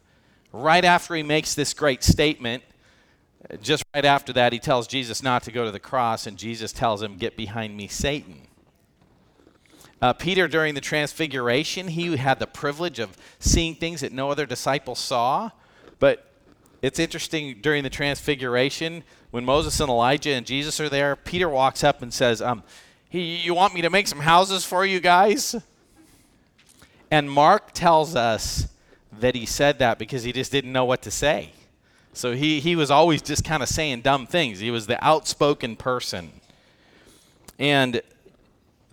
Right 0.53 0.85
after 0.85 1.15
he 1.15 1.23
makes 1.23 1.55
this 1.55 1.73
great 1.73 2.03
statement, 2.03 2.61
just 3.63 3.83
right 3.95 4.05
after 4.05 4.31
that, 4.33 4.53
he 4.53 4.59
tells 4.59 4.85
Jesus 4.85 5.23
not 5.23 5.41
to 5.45 5.51
go 5.51 5.65
to 5.65 5.71
the 5.71 5.79
cross, 5.79 6.27
and 6.27 6.37
Jesus 6.37 6.71
tells 6.71 7.01
him, 7.01 7.17
Get 7.17 7.37
behind 7.37 7.75
me, 7.75 7.87
Satan. 7.87 8.41
Uh, 9.99 10.13
Peter, 10.13 10.47
during 10.47 10.75
the 10.75 10.79
transfiguration, 10.79 11.87
he 11.87 12.17
had 12.17 12.37
the 12.37 12.45
privilege 12.45 12.99
of 12.99 13.17
seeing 13.39 13.73
things 13.73 14.01
that 14.01 14.13
no 14.13 14.29
other 14.29 14.45
disciple 14.45 14.93
saw. 14.93 15.49
But 15.97 16.26
it's 16.87 16.99
interesting 16.99 17.59
during 17.61 17.83
the 17.83 17.89
transfiguration, 17.89 19.03
when 19.31 19.45
Moses 19.45 19.79
and 19.79 19.89
Elijah 19.89 20.31
and 20.31 20.45
Jesus 20.45 20.79
are 20.79 20.89
there, 20.89 21.15
Peter 21.15 21.49
walks 21.49 21.83
up 21.83 22.01
and 22.01 22.13
says, 22.13 22.41
um, 22.41 22.63
he, 23.09 23.35
You 23.35 23.53
want 23.53 23.73
me 23.73 23.81
to 23.81 23.89
make 23.89 24.07
some 24.07 24.21
houses 24.21 24.63
for 24.63 24.85
you 24.85 24.99
guys? 24.99 25.55
And 27.11 27.29
Mark 27.29 27.73
tells 27.73 28.15
us 28.15 28.67
that 29.19 29.35
he 29.35 29.45
said 29.45 29.79
that 29.79 29.99
because 29.99 30.23
he 30.23 30.31
just 30.31 30.51
didn't 30.51 30.71
know 30.71 30.85
what 30.85 31.01
to 31.03 31.11
say. 31.11 31.51
So 32.13 32.33
he, 32.33 32.59
he 32.59 32.75
was 32.75 32.89
always 32.89 33.21
just 33.21 33.43
kind 33.43 33.61
of 33.61 33.69
saying 33.69 34.01
dumb 34.01 34.25
things. 34.25 34.59
He 34.59 34.71
was 34.71 34.87
the 34.87 35.03
outspoken 35.05 35.75
person. 35.75 36.31
And 37.59 38.01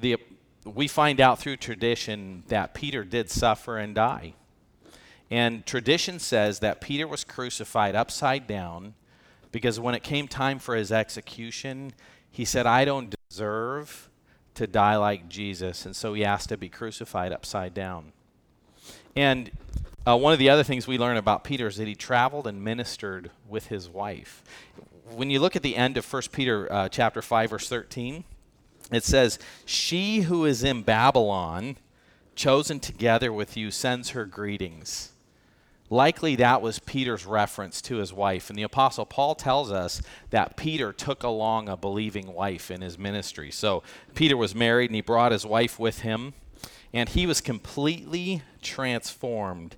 the, 0.01 0.17
we 0.65 0.89
find 0.89 1.21
out 1.21 1.39
through 1.39 1.57
tradition 1.57 2.43
that 2.49 2.75
Peter 2.75 3.05
did 3.05 3.31
suffer 3.31 3.79
and 3.79 3.95
die. 3.95 4.35
And 5.31 5.65
tradition 5.65 6.19
says 6.19 6.61
that 6.61 6.81
Peter 6.81 7.09
was 7.09 7.25
crucified 7.25 7.95
upside 7.95 8.47
down 8.47 8.95
because 9.53 9.79
when 9.81 9.95
it 9.95 10.03
came 10.03 10.29
time 10.29 10.59
for 10.59 10.75
his 10.75 10.91
execution, 10.93 11.93
he 12.31 12.45
said, 12.45 12.67
I 12.67 12.85
don't 12.85 13.15
deserve 13.29 14.11
to 14.55 14.67
die 14.67 14.97
like 14.97 15.29
Jesus. 15.29 15.87
And 15.87 15.95
so 15.95 16.15
he 16.15 16.25
asked 16.25 16.49
to 16.49 16.57
be 16.57 16.69
crucified 16.69 17.33
upside 17.33 17.75
down. 17.75 18.13
And 19.17 19.51
uh, 20.07 20.17
one 20.17 20.33
of 20.33 20.39
the 20.39 20.51
other 20.51 20.65
things 20.65 20.87
we 20.87 20.99
learn 20.99 21.17
about 21.17 21.45
Peter 21.45 21.67
is 21.67 21.77
that 21.77 21.89
he 21.89 21.95
traveled 21.95 22.47
and 22.47 22.63
ministered 22.63 23.31
with 23.49 23.69
his 23.69 23.89
wife. 23.89 24.43
When 25.11 25.31
you 25.31 25.41
look 25.41 25.57
at 25.57 25.63
the 25.63 25.77
end 25.77 25.97
of 25.97 26.13
1 26.13 26.23
Peter 26.33 26.71
uh, 26.73 26.89
chapter 26.89 27.23
5, 27.23 27.51
verse 27.51 27.69
13, 27.69 28.25
it 28.93 29.05
says, 29.05 29.39
She 29.65 30.23
who 30.23 30.45
is 30.45 30.63
in 30.63 30.83
Babylon, 30.83 31.77
chosen 32.35 32.81
together 32.81 33.33
with 33.33 33.57
you, 33.57 33.71
sends 33.71 34.11
her 34.11 34.27
greetings. 34.27 35.13
Likely 35.91 36.37
that 36.37 36.63
was 36.63 36.79
Peter's 36.79 37.27
reference 37.27 37.83
to 37.83 37.97
his 37.97 38.13
wife. 38.13 38.49
And 38.49 38.59
the 38.59 38.63
Apostle 38.63 39.05
Paul 39.05 39.35
tells 39.35 39.71
us 39.71 40.01
that 40.31 40.57
Peter 40.57 40.93
took 40.93 41.23
along 41.23 41.69
a 41.69 41.77
believing 41.77 42.33
wife 42.33 42.71
in 42.71 42.81
his 42.81 42.99
ministry. 42.99 43.51
So 43.51 43.83
Peter 44.15 44.37
was 44.37 44.55
married 44.55 44.91
and 44.91 44.95
he 44.95 45.03
brought 45.03 45.33
his 45.33 45.45
wife 45.45 45.79
with 45.79 46.01
him. 46.01 46.35
And 46.93 47.09
he 47.09 47.27
was 47.27 47.41
completely 47.41 48.43
transformed 48.63 49.77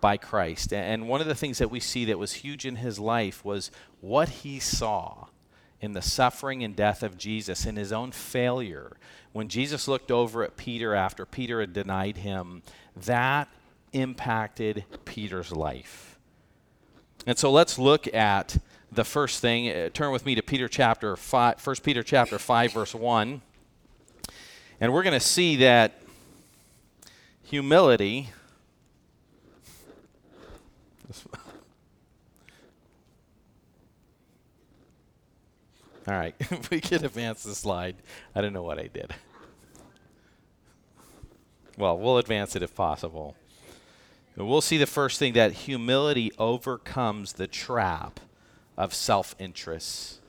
by 0.00 0.16
Christ. 0.16 0.72
And 0.72 1.08
one 1.08 1.20
of 1.20 1.26
the 1.26 1.34
things 1.34 1.58
that 1.58 1.70
we 1.70 1.80
see 1.80 2.04
that 2.04 2.18
was 2.18 2.34
huge 2.34 2.66
in 2.66 2.76
his 2.76 2.98
life 2.98 3.44
was 3.44 3.70
what 4.00 4.28
he 4.28 4.58
saw 4.58 5.28
in 5.80 5.92
the 5.92 6.02
suffering 6.02 6.64
and 6.64 6.74
death 6.74 7.02
of 7.02 7.18
Jesus, 7.18 7.66
in 7.66 7.76
his 7.76 7.92
own 7.92 8.10
failure. 8.10 8.96
When 9.32 9.48
Jesus 9.48 9.86
looked 9.86 10.10
over 10.10 10.42
at 10.42 10.56
Peter 10.56 10.94
after 10.94 11.24
Peter 11.24 11.60
had 11.60 11.72
denied 11.72 12.18
him, 12.18 12.62
that 12.96 13.48
impacted 13.96 14.84
Peter's 15.04 15.52
life. 15.52 16.18
And 17.26 17.36
so 17.36 17.50
let's 17.50 17.78
look 17.78 18.12
at 18.14 18.58
the 18.92 19.04
first 19.04 19.40
thing. 19.40 19.68
Uh, 19.68 19.88
turn 19.92 20.12
with 20.12 20.24
me 20.24 20.34
to 20.34 20.42
Peter 20.42 20.68
chapter 20.68 21.16
5, 21.16 21.66
1 21.66 21.76
Peter 21.82 22.02
chapter 22.02 22.38
5 22.38 22.72
verse 22.72 22.94
1. 22.94 23.42
And 24.80 24.92
we're 24.92 25.02
going 25.02 25.18
to 25.18 25.20
see 25.20 25.56
that 25.56 26.00
humility 27.42 28.28
All 36.08 36.14
right, 36.14 36.34
we 36.70 36.80
can 36.80 37.04
advance 37.04 37.42
the 37.42 37.54
slide. 37.54 37.96
I 38.34 38.40
don't 38.40 38.52
know 38.52 38.62
what 38.62 38.78
I 38.78 38.86
did. 38.86 39.12
Well, 41.76 41.98
we'll 41.98 42.18
advance 42.18 42.54
it 42.56 42.62
if 42.62 42.74
possible. 42.74 43.34
We'll 44.44 44.60
see 44.60 44.76
the 44.76 44.86
first 44.86 45.18
thing 45.18 45.32
that 45.34 45.52
humility 45.52 46.30
overcomes 46.38 47.34
the 47.34 47.46
trap 47.46 48.20
of 48.76 48.92
self 48.92 49.34
interest. 49.38 50.20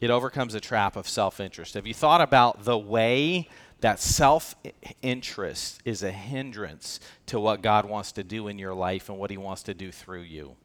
It 0.00 0.10
overcomes 0.10 0.52
the 0.52 0.60
trap 0.60 0.96
of 0.96 1.08
self 1.08 1.40
interest. 1.40 1.74
Have 1.74 1.86
you 1.86 1.94
thought 1.94 2.20
about 2.20 2.64
the 2.64 2.76
way 2.76 3.48
that 3.80 4.00
self 4.00 4.54
interest 5.00 5.80
is 5.84 6.02
a 6.02 6.10
hindrance 6.10 7.00
to 7.26 7.40
what 7.40 7.62
God 7.62 7.86
wants 7.86 8.12
to 8.12 8.22
do 8.22 8.48
in 8.48 8.58
your 8.58 8.74
life 8.74 9.08
and 9.08 9.18
what 9.18 9.30
He 9.30 9.36
wants 9.36 9.62
to 9.64 9.74
do 9.74 9.90
through 9.90 10.22
you? 10.22 10.56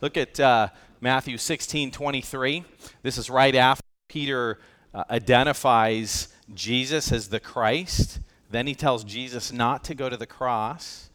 Look 0.00 0.16
at 0.16 0.40
uh, 0.40 0.68
Matthew 1.00 1.38
16 1.38 1.90
23. 1.90 2.64
This 3.02 3.18
is 3.18 3.30
right 3.30 3.54
after 3.54 3.84
Peter 4.08 4.58
uh, 4.92 5.04
identifies 5.10 6.28
Jesus 6.54 7.12
as 7.12 7.28
the 7.28 7.40
Christ. 7.40 8.20
Then 8.50 8.66
he 8.66 8.74
tells 8.74 9.04
Jesus 9.04 9.52
not 9.52 9.84
to 9.84 9.94
go 9.94 10.08
to 10.08 10.16
the 10.16 10.26
cross. 10.26 11.05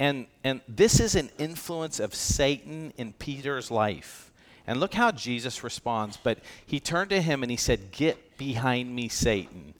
And, 0.00 0.26
and 0.42 0.60
this 0.66 0.98
is 0.98 1.14
an 1.14 1.30
influence 1.38 2.00
of 2.00 2.12
Satan 2.12 2.92
in 2.96 3.12
Peter's 3.12 3.70
life. 3.70 4.32
And 4.66 4.80
look 4.80 4.94
how 4.94 5.12
Jesus 5.12 5.62
responds. 5.62 6.16
But 6.16 6.40
he 6.66 6.80
turned 6.80 7.10
to 7.10 7.22
him 7.22 7.44
and 7.44 7.50
he 7.52 7.56
said, 7.56 7.92
Get 7.92 8.36
behind 8.36 8.92
me, 8.92 9.08
Satan. 9.08 9.74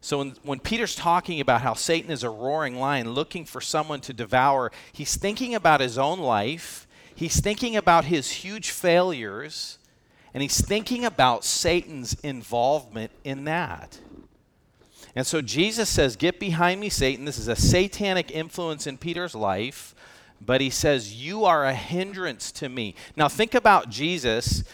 So 0.00 0.18
when, 0.18 0.36
when 0.44 0.60
Peter's 0.60 0.94
talking 0.94 1.40
about 1.40 1.62
how 1.62 1.74
Satan 1.74 2.12
is 2.12 2.22
a 2.22 2.30
roaring 2.30 2.78
lion 2.78 3.10
looking 3.10 3.44
for 3.44 3.60
someone 3.60 4.00
to 4.02 4.12
devour, 4.12 4.70
he's 4.92 5.16
thinking 5.16 5.56
about 5.56 5.80
his 5.80 5.98
own 5.98 6.20
life 6.20 6.86
He's 7.18 7.40
thinking 7.40 7.76
about 7.76 8.04
his 8.04 8.30
huge 8.30 8.70
failures, 8.70 9.78
and 10.32 10.40
he's 10.40 10.60
thinking 10.60 11.04
about 11.04 11.44
Satan's 11.44 12.14
involvement 12.20 13.10
in 13.24 13.42
that. 13.46 13.98
And 15.14 15.26
so 15.26 15.40
Jesus 15.40 15.88
says, 15.88 16.16
Get 16.16 16.38
behind 16.38 16.80
me, 16.80 16.88
Satan. 16.88 17.24
This 17.24 17.38
is 17.38 17.48
a 17.48 17.56
satanic 17.56 18.30
influence 18.30 18.86
in 18.86 18.98
Peter's 18.98 19.34
life, 19.34 19.94
but 20.44 20.60
he 20.60 20.70
says, 20.70 21.14
You 21.14 21.44
are 21.44 21.64
a 21.64 21.74
hindrance 21.74 22.52
to 22.52 22.68
me. 22.68 22.94
Now, 23.16 23.28
think 23.28 23.54
about 23.54 23.90
Jesus 23.90 24.64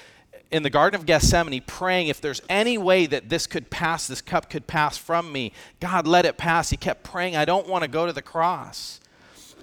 in 0.51 0.63
the 0.63 0.71
Garden 0.71 1.01
of 1.01 1.07
Gethsemane 1.07 1.63
praying, 1.67 2.09
If 2.09 2.21
there's 2.21 2.43
any 2.49 2.79
way 2.79 3.07
that 3.07 3.29
this 3.29 3.47
could 3.47 3.71
pass, 3.71 4.07
this 4.07 4.23
cup 4.23 4.51
could 4.51 4.67
pass 4.67 4.97
from 4.97 5.33
me, 5.33 5.53
God, 5.81 6.07
let 6.07 6.27
it 6.27 6.37
pass. 6.37 6.71
He 6.71 6.77
kept 6.77 7.05
praying, 7.05 7.37
I 7.37 7.45
don't 7.45 7.69
want 7.69 7.83
to 7.83 7.89
go 7.89 8.07
to 8.07 8.13
the 8.13 8.23
cross. 8.23 9.01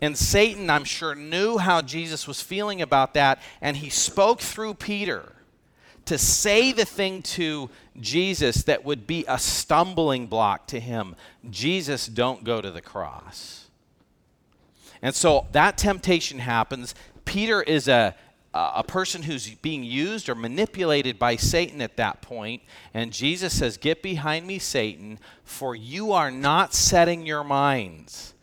And 0.02 0.18
Satan, 0.18 0.70
I'm 0.70 0.84
sure, 0.84 1.14
knew 1.14 1.60
how 1.60 1.82
Jesus 1.84 2.28
was 2.28 2.42
feeling 2.42 2.82
about 2.82 3.14
that, 3.14 3.40
and 3.62 3.78
he 3.78 3.90
spoke 3.90 4.42
through 4.42 4.74
Peter 4.74 5.32
to 6.12 6.18
say 6.18 6.74
the 6.74 6.84
thing 6.84 7.22
to 7.22 7.70
Jesus 7.98 8.64
that 8.64 8.84
would 8.84 9.08
be 9.08 9.24
a 9.30 9.40
stumbling 9.40 10.28
block 10.28 10.68
to 10.68 10.78
him 10.78 11.16
Jesus, 11.50 12.06
don't 12.06 12.44
go 12.44 12.60
to 12.60 12.70
the 12.70 12.82
cross. 12.82 13.70
And 15.02 15.16
so 15.16 15.48
that 15.54 15.78
temptation 15.78 16.40
happens. 16.40 16.94
Peter 17.24 17.62
is 17.62 17.88
a, 17.88 18.14
a 18.54 18.84
person 18.84 19.24
who's 19.24 19.52
being 19.56 19.86
used 19.86 20.28
or 20.28 20.36
manipulated 20.36 21.18
by 21.18 21.38
Satan 21.38 21.82
at 21.82 21.96
that 21.96 22.22
point, 22.22 22.62
and 22.94 23.14
Jesus 23.14 23.58
says, 23.58 23.78
Get 23.78 24.04
behind 24.04 24.46
me, 24.46 24.60
Satan, 24.60 25.18
for 25.46 25.76
you 25.76 26.12
are 26.12 26.30
not 26.30 26.74
setting 26.74 27.26
your 27.26 27.46
minds 27.46 28.34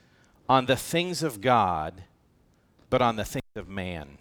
on 0.48 0.64
the 0.64 0.76
things 0.76 1.22
of 1.22 1.42
God, 1.42 2.02
but 2.88 3.02
on 3.02 3.16
the 3.16 3.26
things 3.26 3.44
of 3.56 3.68
man. 3.68 4.17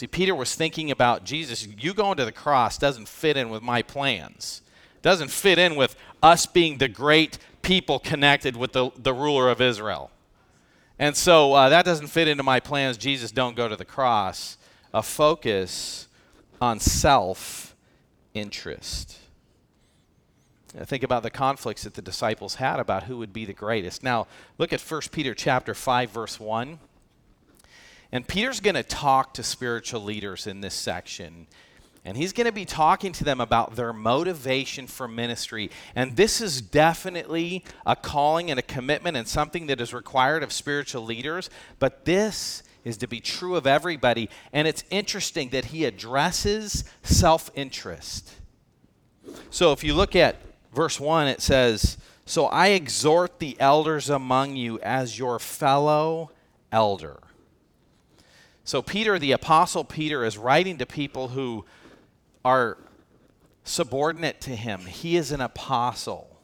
See, 0.00 0.06
Peter 0.06 0.34
was 0.34 0.54
thinking 0.54 0.90
about 0.90 1.24
Jesus. 1.24 1.68
You 1.78 1.92
going 1.92 2.16
to 2.16 2.24
the 2.24 2.32
cross 2.32 2.78
doesn't 2.78 3.06
fit 3.06 3.36
in 3.36 3.50
with 3.50 3.62
my 3.62 3.82
plans, 3.82 4.62
doesn't 5.02 5.30
fit 5.30 5.58
in 5.58 5.76
with 5.76 5.94
us 6.22 6.46
being 6.46 6.78
the 6.78 6.88
great 6.88 7.36
people 7.60 7.98
connected 7.98 8.56
with 8.56 8.72
the, 8.72 8.92
the 8.96 9.12
ruler 9.12 9.50
of 9.50 9.60
Israel. 9.60 10.10
And 10.98 11.14
so 11.14 11.52
uh, 11.52 11.68
that 11.68 11.84
doesn't 11.84 12.06
fit 12.06 12.28
into 12.28 12.42
my 12.42 12.60
plans. 12.60 12.96
Jesus, 12.96 13.30
don't 13.30 13.54
go 13.54 13.68
to 13.68 13.76
the 13.76 13.84
cross. 13.84 14.56
A 14.94 15.02
focus 15.02 16.08
on 16.62 16.80
self 16.80 17.76
interest. 18.32 19.18
Think 20.68 21.02
about 21.02 21.22
the 21.22 21.30
conflicts 21.30 21.82
that 21.82 21.92
the 21.92 22.00
disciples 22.00 22.54
had 22.54 22.80
about 22.80 23.02
who 23.02 23.18
would 23.18 23.34
be 23.34 23.44
the 23.44 23.52
greatest. 23.52 24.02
Now, 24.02 24.28
look 24.56 24.72
at 24.72 24.80
1 24.80 25.00
Peter 25.12 25.34
chapter 25.34 25.74
5 25.74 26.10
verse 26.10 26.40
1. 26.40 26.78
And 28.12 28.26
Peter's 28.26 28.60
going 28.60 28.74
to 28.74 28.82
talk 28.82 29.34
to 29.34 29.42
spiritual 29.42 30.02
leaders 30.02 30.46
in 30.46 30.60
this 30.60 30.74
section. 30.74 31.46
And 32.04 32.16
he's 32.16 32.32
going 32.32 32.46
to 32.46 32.52
be 32.52 32.64
talking 32.64 33.12
to 33.12 33.24
them 33.24 33.40
about 33.40 33.76
their 33.76 33.92
motivation 33.92 34.86
for 34.86 35.06
ministry. 35.06 35.70
And 35.94 36.16
this 36.16 36.40
is 36.40 36.60
definitely 36.60 37.64
a 37.84 37.94
calling 37.94 38.50
and 38.50 38.58
a 38.58 38.62
commitment 38.62 39.16
and 39.16 39.28
something 39.28 39.66
that 39.66 39.80
is 39.80 39.92
required 39.92 40.42
of 40.42 40.52
spiritual 40.52 41.04
leaders. 41.04 41.50
But 41.78 42.06
this 42.06 42.62
is 42.84 42.96
to 42.98 43.06
be 43.06 43.20
true 43.20 43.54
of 43.54 43.66
everybody. 43.66 44.30
And 44.52 44.66
it's 44.66 44.84
interesting 44.90 45.50
that 45.50 45.66
he 45.66 45.84
addresses 45.84 46.84
self 47.02 47.50
interest. 47.54 48.34
So 49.50 49.72
if 49.72 49.84
you 49.84 49.94
look 49.94 50.16
at 50.16 50.36
verse 50.74 50.98
1, 50.98 51.28
it 51.28 51.42
says, 51.42 51.98
So 52.24 52.46
I 52.46 52.68
exhort 52.68 53.38
the 53.38 53.60
elders 53.60 54.08
among 54.08 54.56
you 54.56 54.80
as 54.80 55.18
your 55.18 55.38
fellow 55.38 56.30
elder. 56.72 57.18
So, 58.64 58.82
Peter, 58.82 59.18
the 59.18 59.32
Apostle 59.32 59.84
Peter, 59.84 60.24
is 60.24 60.36
writing 60.38 60.78
to 60.78 60.86
people 60.86 61.28
who 61.28 61.64
are 62.44 62.78
subordinate 63.64 64.40
to 64.42 64.56
him. 64.56 64.80
He 64.80 65.16
is 65.16 65.32
an 65.32 65.40
apostle. 65.40 66.38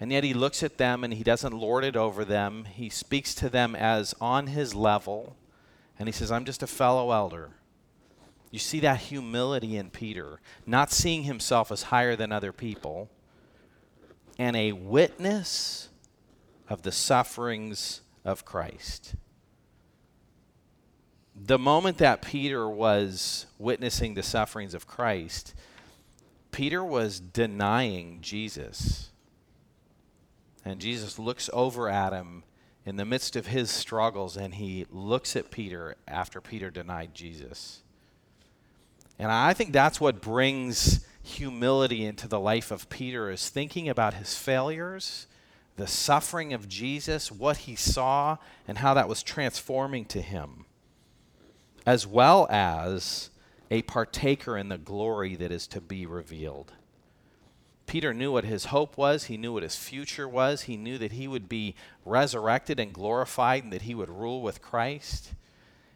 And 0.00 0.12
yet 0.12 0.24
he 0.24 0.34
looks 0.34 0.62
at 0.62 0.76
them 0.76 1.04
and 1.04 1.14
he 1.14 1.24
doesn't 1.24 1.54
lord 1.54 1.84
it 1.84 1.96
over 1.96 2.24
them. 2.24 2.64
He 2.64 2.88
speaks 2.88 3.34
to 3.36 3.48
them 3.48 3.74
as 3.74 4.14
on 4.20 4.48
his 4.48 4.74
level. 4.74 5.36
And 5.98 6.08
he 6.08 6.12
says, 6.12 6.32
I'm 6.32 6.44
just 6.44 6.62
a 6.62 6.66
fellow 6.66 7.12
elder. 7.12 7.50
You 8.50 8.58
see 8.58 8.80
that 8.80 8.98
humility 8.98 9.76
in 9.76 9.90
Peter, 9.90 10.40
not 10.66 10.92
seeing 10.92 11.24
himself 11.24 11.72
as 11.72 11.84
higher 11.84 12.14
than 12.14 12.30
other 12.30 12.52
people, 12.52 13.10
and 14.38 14.56
a 14.56 14.72
witness 14.72 15.88
of 16.68 16.82
the 16.82 16.92
sufferings 16.92 18.02
of 18.24 18.44
Christ. 18.44 19.14
The 21.34 21.58
moment 21.58 21.98
that 21.98 22.22
Peter 22.22 22.68
was 22.68 23.46
witnessing 23.58 24.14
the 24.14 24.22
sufferings 24.22 24.74
of 24.74 24.86
Christ, 24.86 25.54
Peter 26.52 26.84
was 26.84 27.18
denying 27.18 28.20
Jesus. 28.20 29.10
And 30.64 30.80
Jesus 30.80 31.18
looks 31.18 31.50
over 31.52 31.88
at 31.88 32.12
him 32.12 32.44
in 32.86 32.96
the 32.96 33.04
midst 33.04 33.34
of 33.36 33.48
his 33.48 33.70
struggles 33.70 34.36
and 34.36 34.54
he 34.54 34.86
looks 34.90 35.34
at 35.36 35.50
Peter 35.50 35.96
after 36.06 36.40
Peter 36.40 36.70
denied 36.70 37.14
Jesus. 37.14 37.80
And 39.18 39.30
I 39.30 39.54
think 39.54 39.72
that's 39.72 40.00
what 40.00 40.20
brings 40.20 41.04
humility 41.22 42.04
into 42.04 42.28
the 42.28 42.40
life 42.40 42.70
of 42.70 42.88
Peter 42.90 43.30
is 43.30 43.48
thinking 43.48 43.88
about 43.88 44.14
his 44.14 44.36
failures, 44.36 45.26
the 45.76 45.86
suffering 45.86 46.52
of 46.52 46.68
Jesus, 46.68 47.32
what 47.32 47.58
he 47.58 47.74
saw, 47.74 48.36
and 48.68 48.78
how 48.78 48.94
that 48.94 49.08
was 49.08 49.22
transforming 49.22 50.04
to 50.06 50.20
him, 50.20 50.63
as 51.86 52.06
well 52.06 52.46
as 52.50 53.30
a 53.70 53.82
partaker 53.82 54.56
in 54.56 54.68
the 54.68 54.78
glory 54.78 55.34
that 55.36 55.50
is 55.50 55.66
to 55.68 55.80
be 55.80 56.06
revealed. 56.06 56.72
Peter 57.86 58.14
knew 58.14 58.32
what 58.32 58.44
his 58.44 58.66
hope 58.66 58.96
was. 58.96 59.24
He 59.24 59.36
knew 59.36 59.52
what 59.52 59.62
his 59.62 59.76
future 59.76 60.28
was. 60.28 60.62
He 60.62 60.76
knew 60.76 60.96
that 60.98 61.12
he 61.12 61.28
would 61.28 61.48
be 61.48 61.74
resurrected 62.04 62.80
and 62.80 62.92
glorified 62.92 63.64
and 63.64 63.72
that 63.72 63.82
he 63.82 63.94
would 63.94 64.08
rule 64.08 64.42
with 64.42 64.62
Christ. 64.62 65.34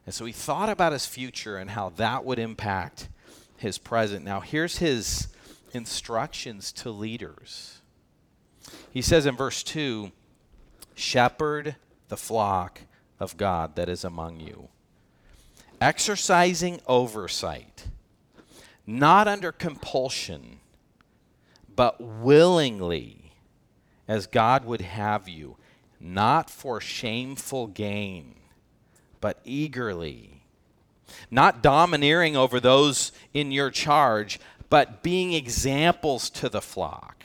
And 0.04 0.14
so 0.14 0.24
he 0.24 0.32
thought 0.32 0.68
about 0.68 0.92
his 0.92 1.06
future 1.06 1.56
and 1.56 1.70
how 1.70 1.90
that 1.90 2.24
would 2.24 2.38
impact 2.38 3.08
his 3.56 3.78
present. 3.78 4.24
Now, 4.24 4.40
here's 4.40 4.78
his 4.78 5.28
instructions 5.72 6.72
to 6.72 6.90
leaders. 6.90 7.80
He 8.90 9.02
says 9.02 9.26
in 9.26 9.36
verse 9.36 9.62
2 9.62 10.12
Shepherd 10.94 11.76
the 12.08 12.16
flock 12.16 12.82
of 13.20 13.36
God 13.36 13.76
that 13.76 13.88
is 13.88 14.04
among 14.04 14.40
you, 14.40 14.68
exercising 15.80 16.80
oversight, 16.86 17.88
not 18.86 19.28
under 19.28 19.52
compulsion, 19.52 20.60
but 21.74 22.00
willingly, 22.00 23.32
as 24.06 24.26
God 24.26 24.64
would 24.64 24.80
have 24.80 25.28
you, 25.28 25.56
not 26.00 26.50
for 26.50 26.80
shameful 26.80 27.66
gain, 27.66 28.34
but 29.20 29.40
eagerly, 29.44 30.42
not 31.30 31.62
domineering 31.62 32.36
over 32.36 32.60
those 32.60 33.12
in 33.32 33.50
your 33.50 33.70
charge, 33.70 34.40
but 34.70 35.02
being 35.02 35.32
examples 35.32 36.30
to 36.30 36.48
the 36.48 36.60
flock. 36.60 37.24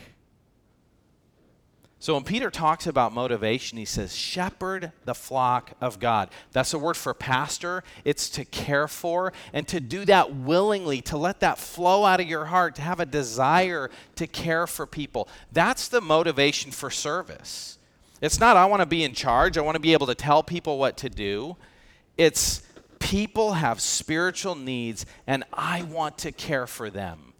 So 2.04 2.16
when 2.16 2.26
Peter 2.26 2.52
talks 2.52 2.86
about 2.86 3.14
motivation, 3.14 3.78
he 3.78 3.86
says, 3.86 4.14
shepherd 4.14 4.92
the 5.06 5.16
flock 5.16 5.72
of 5.80 6.02
God. 6.02 6.32
That's 6.52 6.74
a 6.74 6.78
word 6.78 6.98
for 6.98 7.14
pastor. 7.14 7.82
It's 8.04 8.30
to 8.32 8.44
care 8.44 8.90
for 8.90 9.32
and 9.54 9.66
to 9.70 9.80
do 9.80 10.04
that 10.04 10.36
willingly, 10.36 11.00
to 11.04 11.16
let 11.16 11.40
that 11.40 11.58
flow 11.58 12.04
out 12.04 12.20
of 12.20 12.28
your 12.28 12.44
heart, 12.44 12.76
to 12.76 12.82
have 12.82 13.00
a 13.00 13.06
desire 13.06 13.90
to 14.18 14.28
care 14.28 14.68
for 14.68 14.86
people. 14.86 15.30
That's 15.54 15.88
the 15.88 16.02
motivation 16.02 16.72
for 16.72 16.90
service. 16.90 17.78
It's 18.20 18.38
not, 18.38 18.58
I 18.58 18.66
want 18.66 18.82
to 18.82 18.86
be 18.86 19.06
in 19.06 19.14
charge, 19.14 19.58
I 19.58 19.62
want 19.62 19.76
to 19.76 19.82
be 19.82 19.94
able 19.94 20.08
to 20.08 20.16
tell 20.16 20.44
people 20.44 20.78
what 20.78 20.98
to 20.98 21.10
do. 21.10 21.56
It's, 22.18 22.64
people 23.00 23.54
have 23.54 23.80
spiritual 23.80 24.56
needs 24.56 25.06
and 25.26 25.46
I 25.54 25.84
want 25.84 26.18
to 26.18 26.34
care 26.34 26.68
for 26.68 26.90
them. 26.90 27.32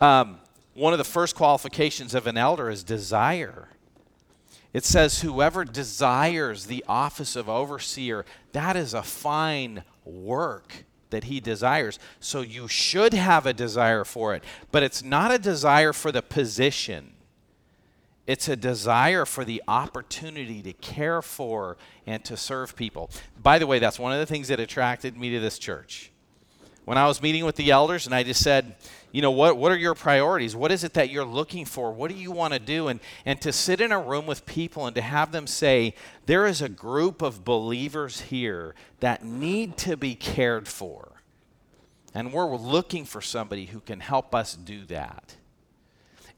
Um, 0.00 0.38
one 0.80 0.94
of 0.94 0.98
the 0.98 1.04
first 1.04 1.36
qualifications 1.36 2.14
of 2.14 2.26
an 2.26 2.38
elder 2.38 2.70
is 2.70 2.82
desire. 2.82 3.68
It 4.72 4.84
says, 4.84 5.20
Whoever 5.20 5.64
desires 5.64 6.66
the 6.66 6.84
office 6.88 7.36
of 7.36 7.48
overseer, 7.48 8.24
that 8.52 8.76
is 8.76 8.94
a 8.94 9.02
fine 9.02 9.84
work 10.04 10.84
that 11.10 11.24
he 11.24 11.38
desires. 11.38 11.98
So 12.18 12.40
you 12.40 12.66
should 12.66 13.12
have 13.12 13.44
a 13.44 13.52
desire 13.52 14.04
for 14.04 14.34
it. 14.34 14.42
But 14.72 14.82
it's 14.82 15.02
not 15.02 15.30
a 15.30 15.38
desire 15.38 15.92
for 15.92 16.10
the 16.10 16.22
position, 16.22 17.12
it's 18.26 18.48
a 18.48 18.56
desire 18.56 19.26
for 19.26 19.44
the 19.44 19.62
opportunity 19.68 20.62
to 20.62 20.72
care 20.72 21.20
for 21.20 21.76
and 22.06 22.24
to 22.24 22.36
serve 22.36 22.74
people. 22.74 23.10
By 23.42 23.58
the 23.58 23.66
way, 23.66 23.80
that's 23.80 23.98
one 23.98 24.12
of 24.12 24.18
the 24.18 24.26
things 24.26 24.48
that 24.48 24.60
attracted 24.60 25.16
me 25.16 25.30
to 25.30 25.40
this 25.40 25.58
church. 25.58 26.10
When 26.84 26.96
I 26.96 27.06
was 27.06 27.20
meeting 27.20 27.44
with 27.44 27.56
the 27.56 27.70
elders, 27.70 28.06
and 28.06 28.14
I 28.14 28.22
just 28.22 28.42
said, 28.42 28.76
you 29.12 29.22
know 29.22 29.30
what 29.30 29.56
what 29.56 29.72
are 29.72 29.78
your 29.78 29.94
priorities? 29.94 30.54
What 30.54 30.72
is 30.72 30.84
it 30.84 30.94
that 30.94 31.10
you're 31.10 31.24
looking 31.24 31.64
for? 31.64 31.92
What 31.92 32.10
do 32.10 32.16
you 32.16 32.30
want 32.30 32.52
to 32.54 32.60
do? 32.60 32.88
And 32.88 33.00
and 33.24 33.40
to 33.40 33.52
sit 33.52 33.80
in 33.80 33.92
a 33.92 34.00
room 34.00 34.26
with 34.26 34.46
people 34.46 34.86
and 34.86 34.94
to 34.96 35.02
have 35.02 35.32
them 35.32 35.46
say 35.46 35.94
there 36.26 36.46
is 36.46 36.62
a 36.62 36.68
group 36.68 37.22
of 37.22 37.44
believers 37.44 38.22
here 38.22 38.74
that 39.00 39.24
need 39.24 39.76
to 39.78 39.96
be 39.96 40.14
cared 40.14 40.68
for 40.68 41.10
and 42.14 42.32
we're 42.32 42.56
looking 42.56 43.04
for 43.04 43.20
somebody 43.20 43.66
who 43.66 43.80
can 43.80 44.00
help 44.00 44.34
us 44.34 44.54
do 44.54 44.84
that. 44.86 45.36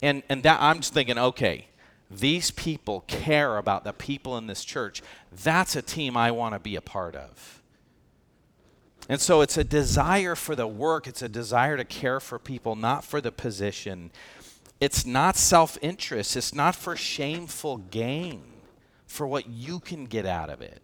And 0.00 0.22
and 0.28 0.42
that 0.42 0.60
i'm 0.60 0.78
just 0.78 0.92
thinking 0.92 1.18
okay 1.18 1.68
these 2.10 2.50
people 2.50 3.04
care 3.06 3.56
about 3.56 3.84
the 3.84 3.92
people 3.94 4.36
in 4.36 4.46
this 4.46 4.66
church. 4.66 5.02
That's 5.44 5.76
a 5.76 5.82
team 5.82 6.16
i 6.16 6.30
want 6.30 6.54
to 6.54 6.58
be 6.58 6.76
a 6.76 6.80
part 6.80 7.14
of 7.16 7.61
and 9.12 9.20
so 9.20 9.42
it's 9.42 9.58
a 9.58 9.64
desire 9.64 10.34
for 10.34 10.56
the 10.56 10.66
work, 10.66 11.06
it's 11.06 11.20
a 11.20 11.28
desire 11.28 11.76
to 11.76 11.84
care 11.84 12.18
for 12.18 12.38
people, 12.38 12.76
not 12.76 13.04
for 13.04 13.20
the 13.20 13.30
position. 13.30 14.10
It's 14.80 15.04
not 15.04 15.36
self 15.36 15.76
interest, 15.82 16.34
it's 16.34 16.54
not 16.54 16.74
for 16.74 16.96
shameful 16.96 17.76
gain, 17.76 18.42
for 19.06 19.26
what 19.26 19.50
you 19.50 19.80
can 19.80 20.06
get 20.06 20.24
out 20.24 20.48
of 20.48 20.62
it. 20.62 20.80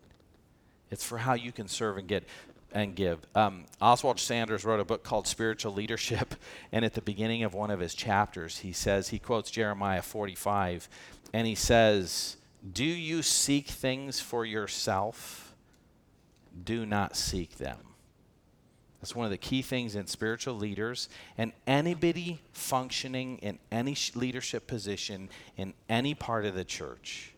It's 0.90 1.02
for 1.02 1.16
how 1.16 1.32
you 1.32 1.52
can 1.52 1.68
serve 1.68 1.96
and 1.96 2.06
get 2.06 2.28
and 2.70 2.94
give. 2.94 3.20
Um, 3.34 3.64
Oswald 3.80 4.20
Sanders 4.20 4.62
wrote 4.62 4.80
a 4.80 4.84
book 4.84 5.02
called 5.02 5.26
Spiritual 5.26 5.72
Leadership, 5.72 6.34
and 6.70 6.84
at 6.84 6.92
the 6.92 7.00
beginning 7.00 7.44
of 7.44 7.54
one 7.54 7.70
of 7.70 7.80
his 7.80 7.94
chapters, 7.94 8.58
he 8.58 8.72
says, 8.72 9.08
he 9.08 9.18
quotes 9.18 9.50
Jeremiah 9.50 10.02
45, 10.02 10.86
and 11.32 11.46
he 11.46 11.54
says, 11.54 12.36
Do 12.70 12.84
you 12.84 13.22
seek 13.22 13.68
things 13.68 14.20
for 14.20 14.44
yourself? 14.44 15.54
Do 16.62 16.84
not 16.84 17.16
seek 17.16 17.56
them. 17.56 17.87
That's 19.00 19.14
one 19.14 19.24
of 19.24 19.30
the 19.30 19.38
key 19.38 19.62
things 19.62 19.94
in 19.94 20.06
spiritual 20.06 20.54
leaders 20.54 21.08
and 21.36 21.52
anybody 21.66 22.40
functioning 22.52 23.38
in 23.38 23.58
any 23.70 23.96
leadership 24.14 24.66
position 24.66 25.28
in 25.56 25.74
any 25.88 26.14
part 26.14 26.44
of 26.44 26.54
the 26.54 26.64
church. 26.64 27.32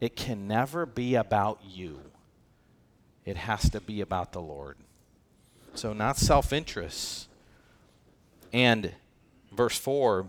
It 0.00 0.14
can 0.14 0.46
never 0.46 0.86
be 0.86 1.14
about 1.14 1.60
you, 1.64 2.00
it 3.24 3.36
has 3.36 3.68
to 3.70 3.80
be 3.80 4.00
about 4.00 4.32
the 4.32 4.42
Lord. 4.42 4.76
So, 5.74 5.92
not 5.92 6.16
self 6.16 6.52
interest. 6.52 7.28
And 8.52 8.92
verse 9.52 9.76
4 9.76 10.26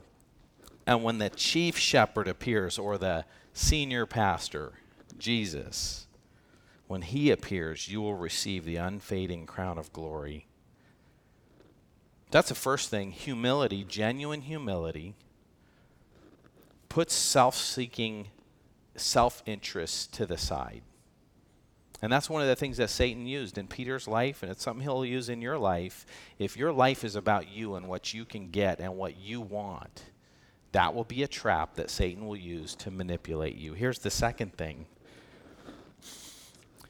and 0.88 1.04
when 1.04 1.18
the 1.18 1.30
chief 1.30 1.78
shepherd 1.78 2.30
appears, 2.30 2.80
or 2.80 2.98
the 2.98 3.26
senior 3.54 4.06
pastor, 4.06 4.72
Jesus, 5.20 6.07
when 6.88 7.02
he 7.02 7.32
appears, 7.32 7.88
you 7.88 8.02
will 8.02 8.16
receive 8.16 8.66
the 8.66 8.78
unfading 8.78 9.46
crown 9.46 9.78
of 9.78 9.92
glory. 9.92 10.48
That's 12.32 12.50
the 12.50 12.56
first 12.56 12.90
thing. 12.90 13.12
Humility, 13.12 13.84
genuine 13.84 14.42
humility, 14.42 15.16
puts 16.90 17.14
self 17.14 17.56
seeking, 17.56 18.28
self 18.96 19.44
interest 19.46 20.14
to 20.16 20.26
the 20.26 20.38
side. 20.38 20.82
And 22.02 22.12
that's 22.12 22.30
one 22.30 22.42
of 22.42 22.48
the 22.48 22.56
things 22.56 22.78
that 22.78 22.90
Satan 22.90 23.26
used 23.26 23.58
in 23.58 23.68
Peter's 23.68 24.08
life, 24.08 24.44
and 24.44 24.52
it's 24.52 24.62
something 24.62 24.84
he'll 24.84 25.04
use 25.04 25.30
in 25.30 25.42
your 25.42 25.58
life. 25.58 26.06
If 26.38 26.56
your 26.56 26.72
life 26.72 27.04
is 27.04 27.16
about 27.16 27.50
you 27.50 27.76
and 27.76 27.88
what 27.88 28.14
you 28.14 28.24
can 28.24 28.52
get 28.52 28.80
and 28.80 28.96
what 28.96 29.18
you 29.18 29.42
want, 29.42 30.04
that 30.74 30.94
will 30.94 31.06
be 31.06 31.24
a 31.24 31.28
trap 31.28 31.74
that 31.76 31.90
Satan 31.90 32.28
will 32.28 32.38
use 32.38 32.76
to 32.76 32.92
manipulate 32.92 33.56
you. 33.56 33.74
Here's 33.74 34.00
the 34.00 34.12
second 34.12 34.56
thing 34.56 34.86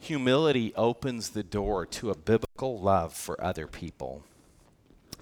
humility 0.07 0.73
opens 0.75 1.29
the 1.29 1.43
door 1.43 1.85
to 1.85 2.09
a 2.09 2.17
biblical 2.17 2.79
love 2.79 3.13
for 3.13 3.41
other 3.43 3.67
people. 3.67 4.23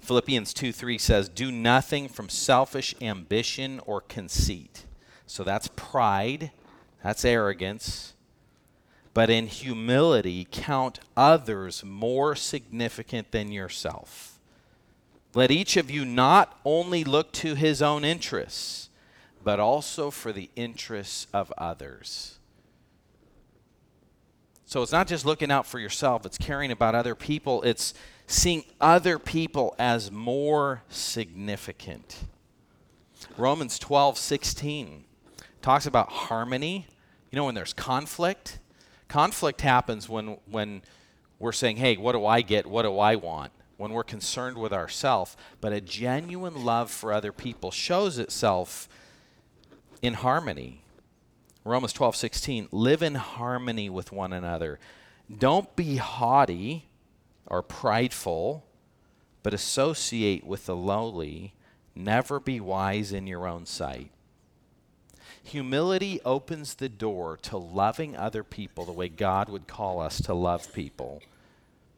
Philippians 0.00 0.54
2 0.54 0.72
3 0.72 0.98
says, 0.98 1.28
Do 1.28 1.50
nothing 1.50 2.08
from 2.08 2.28
selfish 2.28 2.94
ambition 3.00 3.80
or 3.86 4.00
conceit. 4.00 4.84
So 5.26 5.42
that's 5.42 5.68
pride, 5.74 6.52
that's 7.02 7.24
arrogance. 7.24 8.14
But 9.12 9.30
in 9.30 9.46
humility, 9.46 10.46
count 10.50 11.00
others 11.16 11.82
more 11.84 12.36
significant 12.36 13.32
than 13.32 13.50
yourself. 13.50 14.38
Let 15.34 15.50
each 15.50 15.76
of 15.76 15.90
you 15.90 16.04
not 16.04 16.58
only 16.64 17.02
look 17.02 17.32
to 17.32 17.54
his 17.54 17.82
own 17.82 18.04
interests, 18.04 18.90
but 19.42 19.58
also 19.58 20.10
for 20.10 20.32
the 20.32 20.50
interests 20.54 21.26
of 21.32 21.52
others. 21.58 22.38
So 24.66 24.82
it's 24.82 24.90
not 24.90 25.06
just 25.06 25.24
looking 25.24 25.52
out 25.52 25.64
for 25.64 25.78
yourself, 25.78 26.26
it's 26.26 26.36
caring 26.36 26.72
about 26.72 26.96
other 26.96 27.14
people. 27.14 27.62
It's 27.62 27.94
seeing 28.26 28.64
other 28.80 29.18
people 29.18 29.76
as 29.78 30.10
more 30.10 30.82
significant. 30.88 32.24
Romans 33.38 33.78
12, 33.78 34.18
16 34.18 35.04
talks 35.62 35.86
about 35.86 36.10
harmony. 36.10 36.88
You 37.30 37.36
know, 37.36 37.44
when 37.44 37.54
there's 37.54 37.72
conflict, 37.72 38.58
conflict 39.08 39.60
happens 39.60 40.08
when, 40.08 40.38
when 40.50 40.82
we're 41.38 41.52
saying, 41.52 41.76
hey, 41.76 41.96
what 41.96 42.12
do 42.12 42.26
I 42.26 42.42
get? 42.42 42.66
What 42.66 42.82
do 42.82 42.98
I 42.98 43.14
want? 43.14 43.52
When 43.76 43.92
we're 43.92 44.04
concerned 44.04 44.58
with 44.58 44.72
ourselves. 44.72 45.36
But 45.60 45.72
a 45.72 45.80
genuine 45.80 46.64
love 46.64 46.90
for 46.90 47.12
other 47.12 47.30
people 47.30 47.70
shows 47.70 48.18
itself 48.18 48.88
in 50.02 50.14
harmony. 50.14 50.82
Romans 51.66 51.92
12, 51.92 52.14
16. 52.14 52.68
Live 52.70 53.02
in 53.02 53.16
harmony 53.16 53.90
with 53.90 54.12
one 54.12 54.32
another. 54.32 54.78
Don't 55.36 55.74
be 55.74 55.96
haughty 55.96 56.86
or 57.44 57.60
prideful, 57.60 58.64
but 59.42 59.52
associate 59.52 60.46
with 60.46 60.66
the 60.66 60.76
lowly. 60.76 61.54
Never 61.92 62.38
be 62.38 62.60
wise 62.60 63.12
in 63.12 63.26
your 63.26 63.48
own 63.48 63.66
sight. 63.66 64.10
Humility 65.42 66.20
opens 66.24 66.74
the 66.74 66.88
door 66.88 67.36
to 67.38 67.56
loving 67.56 68.16
other 68.16 68.44
people 68.44 68.84
the 68.84 68.92
way 68.92 69.08
God 69.08 69.48
would 69.48 69.66
call 69.66 70.00
us 70.00 70.22
to 70.22 70.34
love 70.34 70.72
people. 70.72 71.20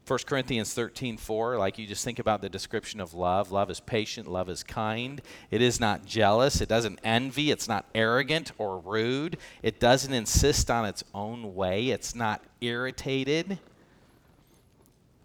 1 0.09 0.19
Corinthians 0.25 0.73
13, 0.73 1.17
4, 1.17 1.57
like 1.57 1.77
you 1.77 1.85
just 1.85 2.03
think 2.03 2.17
about 2.17 2.41
the 2.41 2.49
description 2.49 2.99
of 2.99 3.13
love. 3.13 3.51
Love 3.51 3.69
is 3.69 3.79
patient, 3.79 4.27
love 4.27 4.49
is 4.49 4.63
kind. 4.63 5.21
It 5.51 5.61
is 5.61 5.79
not 5.79 6.03
jealous, 6.05 6.61
it 6.61 6.69
doesn't 6.69 6.99
envy, 7.03 7.51
it's 7.51 7.67
not 7.67 7.85
arrogant 7.93 8.51
or 8.57 8.79
rude. 8.79 9.37
It 9.61 9.79
doesn't 9.79 10.11
insist 10.11 10.71
on 10.71 10.85
its 10.85 11.03
own 11.13 11.53
way, 11.53 11.89
it's 11.89 12.15
not 12.15 12.43
irritated 12.59 13.59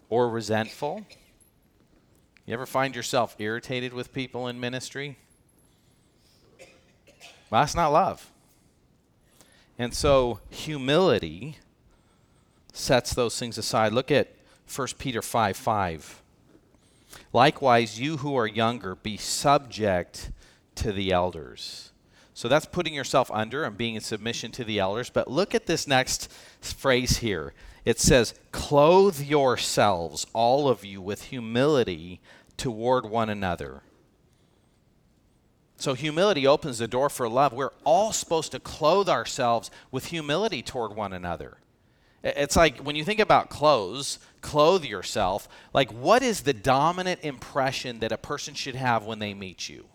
or 0.09 0.29
resentful? 0.29 1.05
You 2.45 2.53
ever 2.53 2.65
find 2.65 2.95
yourself 2.95 3.35
irritated 3.39 3.91
with 3.91 4.13
people 4.13 4.47
in 4.47 4.59
ministry? 4.59 5.17
Well, 7.49 7.61
that's 7.61 7.75
not 7.75 7.89
love. 7.89 8.31
And 9.79 9.93
so 9.93 10.41
humility 10.49 11.57
sets 12.71 13.13
those 13.13 13.39
things 13.39 13.57
aside. 13.57 13.93
Look 13.93 14.11
at 14.11 14.34
1 14.73 14.87
Peter 14.97 15.21
5 15.21 15.57
5. 15.57 16.21
Likewise, 17.33 17.99
you 17.99 18.17
who 18.17 18.35
are 18.35 18.47
younger, 18.47 18.95
be 18.95 19.17
subject 19.17 20.31
to 20.75 20.91
the 20.91 21.11
elders. 21.11 21.91
So 22.33 22.49
that's 22.49 22.65
putting 22.65 22.93
yourself 22.93 23.31
under 23.31 23.63
and 23.63 23.77
being 23.77 23.95
in 23.95 24.01
submission 24.01 24.51
to 24.53 24.65
the 24.65 24.79
elders. 24.79 25.09
But 25.09 25.31
look 25.31 25.55
at 25.55 25.67
this 25.67 25.87
next 25.87 26.29
phrase 26.59 27.17
here. 27.17 27.53
It 27.85 27.99
says, 27.99 28.33
Clothe 28.51 29.21
yourselves, 29.21 30.27
all 30.33 30.67
of 30.67 30.83
you, 30.83 31.01
with 31.01 31.25
humility 31.25 32.19
toward 32.57 33.05
one 33.05 33.29
another. 33.29 33.83
So, 35.77 35.93
humility 35.93 36.47
opens 36.47 36.79
the 36.79 36.87
door 36.87 37.09
for 37.09 37.29
love. 37.29 37.53
We're 37.53 37.71
all 37.83 38.11
supposed 38.11 38.51
to 38.53 38.59
clothe 38.59 39.09
ourselves 39.09 39.69
with 39.91 40.05
humility 40.05 40.61
toward 40.61 40.95
one 40.95 41.13
another. 41.13 41.57
It's 42.25 42.55
like 42.55 42.79
when 42.79 42.95
you 42.95 43.03
think 43.03 43.19
about 43.19 43.51
clothes, 43.51 44.17
clothe 44.41 44.83
yourself, 44.83 45.47
like 45.73 45.91
what 45.91 46.23
is 46.23 46.41
the 46.41 46.53
dominant 46.53 47.19
impression 47.23 47.99
that 47.99 48.11
a 48.11 48.17
person 48.17 48.55
should 48.55 48.73
have 48.73 49.05
when 49.05 49.19
they 49.19 49.35
meet 49.35 49.69
you? 49.69 49.85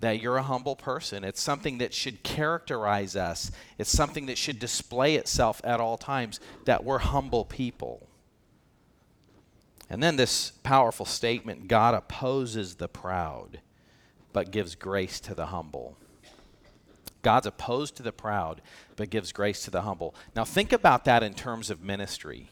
That 0.00 0.20
you're 0.20 0.36
a 0.36 0.42
humble 0.42 0.76
person. 0.76 1.24
It's 1.24 1.40
something 1.40 1.78
that 1.78 1.94
should 1.94 2.22
characterize 2.22 3.16
us, 3.16 3.50
it's 3.78 3.90
something 3.90 4.26
that 4.26 4.36
should 4.36 4.58
display 4.58 5.14
itself 5.14 5.62
at 5.64 5.80
all 5.80 5.96
times 5.96 6.40
that 6.66 6.84
we're 6.84 6.98
humble 6.98 7.46
people. 7.46 8.06
And 9.88 10.02
then 10.02 10.16
this 10.16 10.50
powerful 10.62 11.06
statement 11.06 11.68
God 11.68 11.94
opposes 11.94 12.74
the 12.74 12.88
proud, 12.88 13.60
but 14.34 14.50
gives 14.50 14.74
grace 14.74 15.20
to 15.20 15.34
the 15.34 15.46
humble. 15.46 15.96
God's 17.22 17.46
opposed 17.46 17.96
to 17.96 18.02
the 18.02 18.12
proud, 18.12 18.60
but 18.96 19.10
gives 19.10 19.32
grace 19.32 19.64
to 19.64 19.70
the 19.70 19.82
humble. 19.82 20.14
Now, 20.34 20.44
think 20.44 20.72
about 20.72 21.04
that 21.04 21.22
in 21.22 21.34
terms 21.34 21.70
of 21.70 21.82
ministry. 21.82 22.50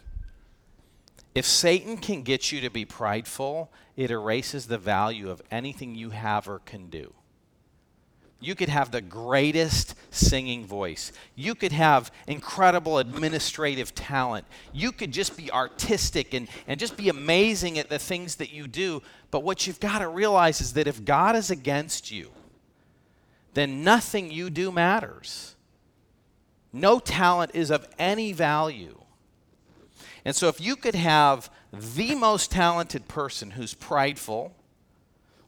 If 1.34 1.46
Satan 1.46 1.96
can 1.96 2.22
get 2.22 2.50
you 2.50 2.60
to 2.62 2.70
be 2.70 2.84
prideful, 2.84 3.70
it 3.96 4.10
erases 4.10 4.66
the 4.66 4.78
value 4.78 5.30
of 5.30 5.42
anything 5.50 5.94
you 5.94 6.10
have 6.10 6.48
or 6.48 6.60
can 6.60 6.88
do. 6.88 7.12
You 8.42 8.54
could 8.54 8.70
have 8.70 8.90
the 8.90 9.02
greatest 9.02 9.94
singing 10.10 10.64
voice. 10.64 11.12
You 11.36 11.54
could 11.54 11.72
have 11.72 12.10
incredible 12.26 12.98
administrative 12.98 13.94
talent. 13.94 14.46
You 14.72 14.92
could 14.92 15.12
just 15.12 15.36
be 15.36 15.52
artistic 15.52 16.32
and, 16.32 16.48
and 16.66 16.80
just 16.80 16.96
be 16.96 17.10
amazing 17.10 17.78
at 17.78 17.90
the 17.90 17.98
things 17.98 18.36
that 18.36 18.50
you 18.50 18.66
do. 18.66 19.02
But 19.30 19.44
what 19.44 19.66
you've 19.66 19.78
got 19.78 19.98
to 19.98 20.08
realize 20.08 20.62
is 20.62 20.72
that 20.72 20.86
if 20.86 21.04
God 21.04 21.36
is 21.36 21.50
against 21.50 22.10
you, 22.10 22.30
then 23.54 23.82
nothing 23.82 24.30
you 24.30 24.50
do 24.50 24.70
matters. 24.70 25.56
No 26.72 26.98
talent 26.98 27.52
is 27.54 27.70
of 27.70 27.88
any 27.98 28.32
value. 28.32 28.98
And 30.24 30.36
so, 30.36 30.48
if 30.48 30.60
you 30.60 30.76
could 30.76 30.94
have 30.94 31.50
the 31.72 32.14
most 32.14 32.50
talented 32.50 33.08
person 33.08 33.52
who's 33.52 33.74
prideful, 33.74 34.54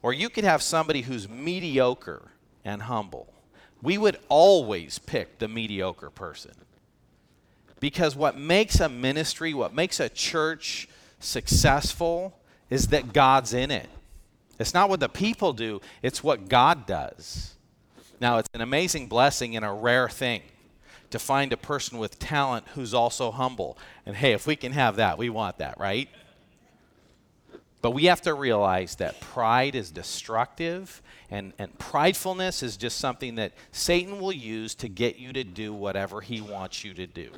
or 0.01 0.13
you 0.13 0.29
could 0.29 0.43
have 0.43 0.61
somebody 0.61 1.01
who's 1.01 1.29
mediocre 1.29 2.31
and 2.65 2.83
humble, 2.83 3.33
we 3.81 3.97
would 3.97 4.17
always 4.29 4.99
pick 4.99 5.39
the 5.39 5.47
mediocre 5.47 6.09
person. 6.09 6.53
Because 7.79 8.15
what 8.15 8.37
makes 8.37 8.79
a 8.79 8.87
ministry, 8.87 9.53
what 9.53 9.73
makes 9.73 9.99
a 9.99 10.09
church 10.09 10.87
successful, 11.19 12.37
is 12.69 12.87
that 12.87 13.13
God's 13.13 13.53
in 13.53 13.71
it. 13.71 13.89
It's 14.59 14.73
not 14.73 14.89
what 14.89 14.99
the 14.99 15.09
people 15.09 15.53
do, 15.53 15.81
it's 16.01 16.23
what 16.23 16.47
God 16.47 16.85
does. 16.85 17.55
Now, 18.23 18.37
it's 18.37 18.47
an 18.53 18.61
amazing 18.61 19.07
blessing 19.07 19.57
and 19.57 19.65
a 19.65 19.71
rare 19.73 20.07
thing 20.07 20.43
to 21.09 21.19
find 21.19 21.51
a 21.51 21.57
person 21.57 21.97
with 21.97 22.19
talent 22.19 22.65
who's 22.73 22.93
also 22.93 23.31
humble. 23.31 23.77
And 24.05 24.15
hey, 24.15 24.31
if 24.31 24.47
we 24.47 24.55
can 24.55 24.71
have 24.71 24.95
that, 24.95 25.17
we 25.17 25.29
want 25.29 25.57
that, 25.57 25.77
right? 25.77 26.07
But 27.81 27.91
we 27.91 28.05
have 28.05 28.21
to 28.21 28.33
realize 28.33 28.95
that 28.95 29.19
pride 29.19 29.75
is 29.75 29.91
destructive, 29.91 31.01
and, 31.29 31.51
and 31.59 31.77
pridefulness 31.77 32.63
is 32.63 32.77
just 32.77 32.97
something 32.97 33.35
that 33.35 33.51
Satan 33.73 34.21
will 34.21 34.31
use 34.31 34.73
to 34.75 34.87
get 34.87 35.17
you 35.17 35.33
to 35.33 35.43
do 35.43 35.73
whatever 35.73 36.21
he 36.21 36.39
wants 36.39 36.85
you 36.85 36.93
to 36.93 37.05
do. 37.05 37.29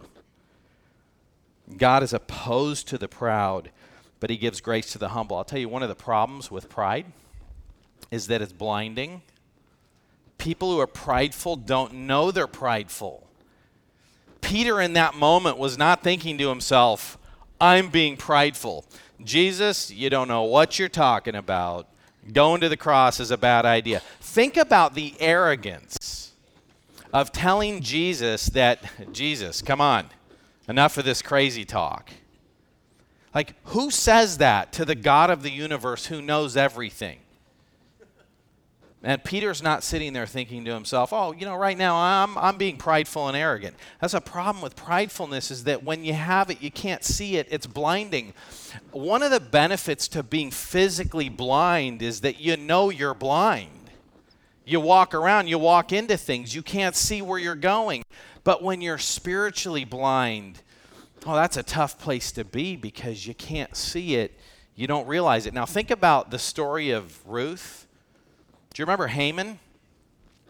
God 1.78 2.04
is 2.04 2.14
opposed 2.14 2.88
to 2.90 3.00
the 3.00 3.08
proud, 3.08 3.72
but 4.20 4.30
he 4.30 4.38
gives 4.38 4.62
grace 4.62 4.92
to 4.92 5.00
the 5.00 5.10
humble. 5.10 5.36
I'll 5.36 5.46
tell 5.46 5.58
you, 5.58 5.68
one 5.68 5.82
of 5.82 5.90
the 5.90 5.96
problems 5.96 6.52
with 6.52 6.70
pride 6.70 7.08
is 8.12 8.28
that 8.28 8.44
it's 8.44 8.54
blinding 8.54 9.24
People 10.38 10.72
who 10.72 10.80
are 10.80 10.88
prideful 10.88 11.56
don't 11.56 11.94
know 11.94 12.32
they're 12.32 12.48
prideful. 12.48 13.28
Peter, 14.42 14.80
in 14.80 14.94
that 14.94 15.16
moment, 15.16 15.58
was 15.58 15.78
not 15.78 16.04
thinking 16.04 16.38
to 16.38 16.50
himself, 16.50 17.18
I'm 17.60 17.90
being 17.90 18.16
prideful. 18.16 18.86
Jesus, 19.24 19.90
you 19.92 20.10
don't 20.10 20.28
know 20.28 20.44
what 20.44 20.78
you're 20.78 20.90
talking 20.90 21.36
about. 21.36 21.88
Going 22.32 22.62
to 22.62 22.70
the 22.70 22.78
cross 22.78 23.20
is 23.20 23.32
a 23.32 23.38
bad 23.38 23.66
idea. 23.66 24.02
Think 24.20 24.58
about 24.58 24.94
the 24.94 25.14
arrogance 25.20 26.32
of 27.14 27.32
telling 27.32 27.82
Jesus 27.82 28.48
that, 28.48 28.84
Jesus, 29.14 29.62
come 29.62 29.80
on, 29.80 30.10
enough 30.68 30.98
of 30.98 31.06
this 31.06 31.22
crazy 31.22 31.66
talk. 31.66 32.12
Like, 33.34 33.54
who 33.66 33.92
says 33.92 34.38
that 34.40 34.74
to 34.74 34.86
the 34.86 34.96
God 34.96 35.30
of 35.30 35.44
the 35.44 35.52
universe 35.52 36.08
who 36.08 36.22
knows 36.22 36.58
everything? 36.58 37.20
And 39.06 39.24
Peter's 39.24 39.62
not 39.62 39.84
sitting 39.84 40.14
there 40.14 40.26
thinking 40.26 40.66
to 40.66 40.74
himself, 40.74 41.14
oh, 41.14 41.32
you 41.32 41.46
know, 41.46 41.56
right 41.56 41.78
now 41.78 41.96
I'm, 41.96 42.36
I'm 42.40 42.58
being 42.58 42.76
prideful 42.76 43.28
and 43.28 43.38
arrogant. 43.38 43.76
That's 44.02 44.16
a 44.16 44.20
problem 44.20 44.64
with 44.64 44.76
pridefulness 44.76 45.52
is 45.52 45.66
that 45.66 45.84
when 45.84 46.04
you 46.04 46.14
have 46.14 46.50
it, 46.50 46.60
you 46.60 46.72
can't 46.72 47.04
see 47.04 47.38
it. 47.38 47.46
It's 47.52 47.68
blinding. 47.68 48.34
One 48.90 49.22
of 49.22 49.30
the 49.30 49.40
benefits 49.40 50.08
to 50.08 50.24
being 50.24 50.50
physically 50.50 51.30
blind 51.30 52.02
is 52.02 52.22
that 52.22 52.40
you 52.40 52.58
know 52.58 52.90
you're 52.90 53.14
blind. 53.14 53.92
You 54.66 54.80
walk 54.80 55.14
around, 55.14 55.50
you 55.50 55.60
walk 55.60 55.94
into 55.94 56.18
things, 56.18 56.56
you 56.56 56.64
can't 56.64 56.96
see 56.96 57.22
where 57.22 57.38
you're 57.38 57.54
going. 57.54 58.02
But 58.44 58.64
when 58.64 58.82
you're 58.82 58.98
spiritually 58.98 59.86
blind, 59.86 60.64
oh, 61.28 61.36
that's 61.36 61.58
a 61.58 61.64
tough 61.64 62.00
place 62.00 62.32
to 62.32 62.44
be 62.44 62.76
because 62.76 63.28
you 63.28 63.36
can't 63.36 63.76
see 63.76 64.16
it. 64.16 64.34
You 64.76 64.88
don't 64.88 65.06
realize 65.06 65.46
it. 65.46 65.54
Now, 65.54 65.68
think 65.68 65.92
about 65.92 66.32
the 66.32 66.40
story 66.40 66.90
of 66.90 67.24
Ruth 67.28 67.85
do 68.76 68.82
you 68.82 68.86
remember 68.88 69.08
Haman? 69.08 69.58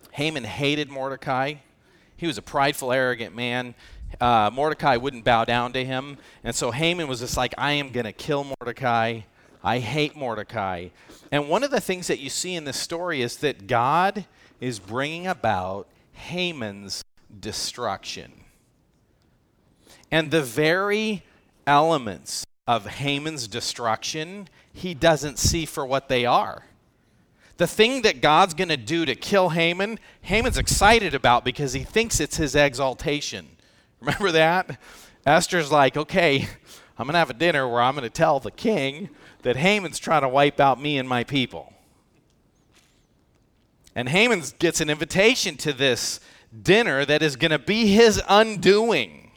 Haman 0.09 0.45
hated 0.45 0.89
Mordecai. 0.89 1.53
He 2.17 2.25
was 2.25 2.39
a 2.39 2.41
prideful, 2.41 2.91
arrogant 2.91 3.35
man. 3.35 3.75
Uh, 4.19 4.49
Mordecai 4.51 4.97
wouldn't 4.97 5.23
bow 5.23 5.45
down 5.45 5.73
to 5.73 5.85
him. 5.85 6.17
And 6.43 6.55
so 6.55 6.71
Haman 6.71 7.07
was 7.07 7.19
just 7.19 7.37
like, 7.37 7.53
I 7.55 7.73
am 7.73 7.91
going 7.91 8.05
to 8.05 8.11
kill 8.11 8.43
Mordecai. 8.43 9.21
I 9.63 9.77
hate 9.77 10.15
Mordecai. 10.15 10.87
And 11.31 11.49
one 11.49 11.63
of 11.63 11.69
the 11.69 11.79
things 11.79 12.07
that 12.07 12.17
you 12.17 12.31
see 12.31 12.55
in 12.55 12.63
this 12.63 12.79
story 12.79 13.21
is 13.21 13.37
that 13.37 13.67
God 13.67 14.25
is 14.59 14.79
bringing 14.79 15.27
about 15.27 15.87
Haman's 16.13 17.03
destruction. 17.39 18.31
And 20.09 20.31
the 20.31 20.41
very 20.41 21.21
elements 21.67 22.43
of 22.65 22.87
Haman's 22.87 23.47
destruction, 23.47 24.49
he 24.73 24.95
doesn't 24.95 25.37
see 25.37 25.67
for 25.67 25.85
what 25.85 26.09
they 26.09 26.25
are 26.25 26.63
the 27.57 27.67
thing 27.67 28.01
that 28.01 28.21
God's 28.21 28.53
going 28.53 28.69
to 28.69 28.77
do 28.77 29.05
to 29.05 29.15
kill 29.15 29.49
Haman, 29.49 29.99
Haman's 30.21 30.57
excited 30.57 31.13
about 31.13 31.45
because 31.45 31.73
he 31.73 31.83
thinks 31.83 32.19
it's 32.19 32.37
his 32.37 32.55
exaltation. 32.55 33.47
Remember 34.01 34.31
that? 34.31 34.79
Esther's 35.25 35.71
like, 35.71 35.95
okay, 35.95 36.47
I'm 36.97 37.07
going 37.07 37.13
to 37.13 37.19
have 37.19 37.29
a 37.29 37.33
dinner 37.33 37.67
where 37.67 37.81
I'm 37.81 37.95
going 37.95 38.03
to 38.03 38.09
tell 38.09 38.39
the 38.39 38.51
king 38.51 39.09
that 39.43 39.57
Haman's 39.57 39.99
trying 39.99 40.21
to 40.21 40.29
wipe 40.29 40.59
out 40.59 40.81
me 40.81 40.97
and 40.97 41.07
my 41.07 41.23
people. 41.23 41.73
And 43.95 44.09
Haman 44.09 44.43
gets 44.59 44.81
an 44.81 44.89
invitation 44.89 45.55
to 45.57 45.71
this 45.71 46.19
dinner 46.61 47.05
that 47.05 47.21
is 47.21 47.35
going 47.35 47.51
to 47.51 47.59
be 47.59 47.87
his 47.87 48.21
undoing. 48.27 49.31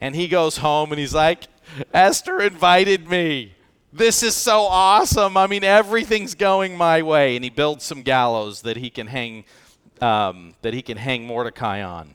And 0.00 0.14
he 0.14 0.28
goes 0.28 0.58
home 0.58 0.92
and 0.92 0.98
he's 0.98 1.14
like, 1.14 1.44
Esther 1.92 2.40
invited 2.40 3.08
me. 3.08 3.54
This 3.92 4.22
is 4.22 4.36
so 4.36 4.62
awesome. 4.62 5.36
I 5.36 5.48
mean, 5.48 5.64
everything's 5.64 6.36
going 6.36 6.76
my 6.76 7.02
way. 7.02 7.34
And 7.34 7.42
he 7.42 7.50
builds 7.50 7.84
some 7.84 8.02
gallows 8.02 8.62
that 8.62 8.76
he 8.76 8.88
can 8.88 9.08
hang, 9.08 9.44
um, 10.00 10.54
that 10.62 10.74
he 10.74 10.82
can 10.82 10.96
hang 10.96 11.26
Mordecai 11.26 11.82
on. 11.82 12.14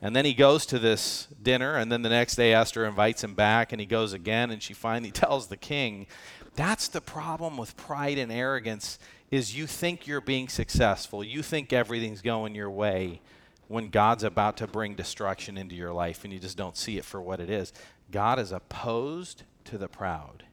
And 0.00 0.16
then 0.16 0.24
he 0.24 0.34
goes 0.34 0.66
to 0.66 0.80
this 0.80 1.28
dinner, 1.40 1.76
and 1.76 1.92
then 1.92 2.02
the 2.02 2.08
next 2.08 2.34
day 2.34 2.52
Esther 2.52 2.84
invites 2.84 3.22
him 3.22 3.34
back, 3.34 3.70
and 3.70 3.80
he 3.80 3.86
goes 3.86 4.12
again, 4.12 4.50
and 4.50 4.60
she 4.60 4.74
finally 4.74 5.10
tells 5.12 5.46
the 5.46 5.56
king, 5.56 6.08
"That's 6.56 6.88
the 6.88 7.00
problem 7.00 7.56
with 7.56 7.76
pride 7.76 8.18
and 8.18 8.32
arrogance. 8.32 8.98
Is 9.30 9.56
you 9.56 9.68
think 9.68 10.08
you're 10.08 10.20
being 10.20 10.48
successful, 10.48 11.22
you 11.22 11.40
think 11.40 11.72
everything's 11.72 12.20
going 12.20 12.56
your 12.56 12.68
way, 12.68 13.20
when 13.68 13.88
God's 13.90 14.24
about 14.24 14.56
to 14.56 14.66
bring 14.66 14.96
destruction 14.96 15.56
into 15.56 15.76
your 15.76 15.92
life, 15.92 16.24
and 16.24 16.32
you 16.32 16.40
just 16.40 16.56
don't 16.56 16.76
see 16.76 16.98
it 16.98 17.04
for 17.04 17.22
what 17.22 17.38
it 17.38 17.48
is. 17.48 17.72
God 18.10 18.40
is 18.40 18.50
opposed 18.50 19.44
to 19.64 19.78
the 19.78 19.88
proud, 19.88 20.44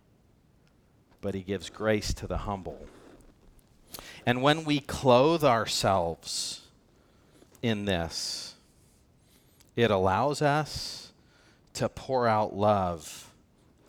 but 1.21 1.35
he 1.35 1.41
gives 1.41 1.69
grace 1.69 2.13
to 2.15 2.27
the 2.27 2.39
humble. 2.39 2.87
And 4.25 4.41
when 4.41 4.63
we 4.63 4.79
clothe 4.79 5.43
ourselves 5.43 6.61
in 7.61 7.85
this, 7.85 8.55
it 9.75 9.91
allows 9.91 10.41
us 10.41 11.11
to 11.73 11.89
pour 11.89 12.27
out 12.27 12.55
love 12.55 13.31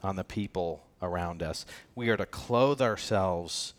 on 0.03 0.17
the 0.17 0.25
people 0.25 0.87
around 1.03 1.43
us. 1.43 1.67
We 1.95 2.09
are 2.11 2.17
to 2.17 2.27
clothe 2.27 2.81
ourselves 2.81 3.75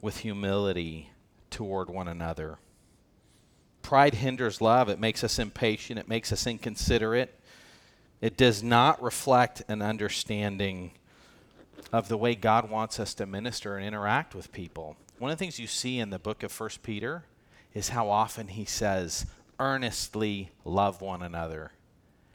with 0.00 0.18
humility 0.18 1.10
toward 1.50 1.90
one 1.90 2.08
another. 2.08 2.58
Pride 3.82 4.14
hinders 4.14 4.60
love. 4.60 4.88
It 4.88 5.00
makes 5.00 5.24
us 5.24 5.38
impatient. 5.38 5.98
It 5.98 6.08
makes 6.08 6.32
us 6.32 6.46
inconsiderate. 6.46 7.37
It 8.20 8.36
does 8.36 8.62
not 8.62 9.02
reflect 9.02 9.62
an 9.68 9.82
understanding 9.82 10.92
of 11.92 12.08
the 12.08 12.16
way 12.16 12.34
God 12.34 12.68
wants 12.68 12.98
us 12.98 13.14
to 13.14 13.26
minister 13.26 13.76
and 13.76 13.86
interact 13.86 14.34
with 14.34 14.52
people. 14.52 14.96
One 15.18 15.30
of 15.30 15.38
the 15.38 15.44
things 15.44 15.58
you 15.58 15.66
see 15.66 15.98
in 15.98 16.10
the 16.10 16.18
book 16.18 16.42
of 16.42 16.52
First 16.52 16.82
Peter 16.82 17.24
is 17.74 17.90
how 17.90 18.10
often 18.10 18.48
he 18.48 18.64
says, 18.64 19.26
earnestly 19.60 20.50
love 20.64 21.00
one 21.00 21.22
another. 21.22 21.72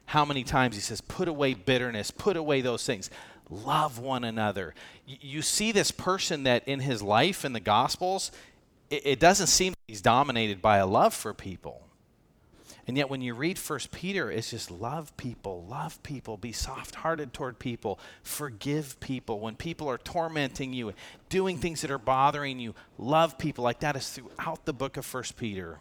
How 0.08 0.26
many 0.26 0.44
times 0.44 0.76
he 0.76 0.82
says, 0.82 1.02
put 1.02 1.28
away 1.28 1.54
bitterness, 1.54 2.12
put 2.12 2.38
away 2.38 2.62
those 2.62 2.86
things, 2.86 3.10
love 3.50 4.00
one 4.00 4.24
another. 4.24 4.74
You 5.06 5.42
see 5.42 5.72
this 5.72 5.92
person 5.92 6.44
that 6.44 6.68
in 6.68 6.80
his 6.80 7.02
life 7.02 7.46
in 7.46 7.54
the 7.54 7.60
Gospels, 7.60 8.32
it 8.90 9.20
doesn't 9.20 9.48
seem 9.48 9.74
he's 9.88 10.02
dominated 10.02 10.62
by 10.62 10.78
a 10.78 10.86
love 10.86 11.14
for 11.14 11.34
people. 11.34 11.82
And 12.86 12.98
yet, 12.98 13.10
when 13.10 13.22
you 13.22 13.34
read 13.34 13.58
First 13.58 13.92
Peter, 13.92 14.30
it's 14.30 14.50
just 14.50 14.70
love 14.70 15.16
people, 15.16 15.66
love 15.70 16.04
people, 16.04 16.36
be 16.36 16.52
soft 16.52 16.96
hearted 16.96 17.32
toward 17.32 17.58
people, 17.58 17.98
forgive 18.24 19.00
people. 19.00 19.40
When 19.40 19.56
people 19.56 19.90
are 19.90 19.98
tormenting 19.98 20.74
you, 20.74 20.94
doing 21.30 21.58
things 21.58 21.82
that 21.82 21.92
are 21.92 21.98
bothering 21.98 22.60
you, 22.60 22.76
love 22.98 23.38
people. 23.38 23.64
Like 23.64 23.80
that 23.80 23.96
is 23.96 24.10
throughout 24.10 24.66
the 24.66 24.74
book 24.74 24.98
of 24.98 25.06
First 25.06 25.38
Peter. 25.38 25.80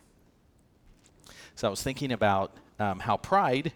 So 1.56 1.66
I 1.66 1.70
was 1.70 1.82
thinking 1.82 2.12
about 2.12 2.56
um, 2.78 3.00
how 3.00 3.16
pride 3.16 3.72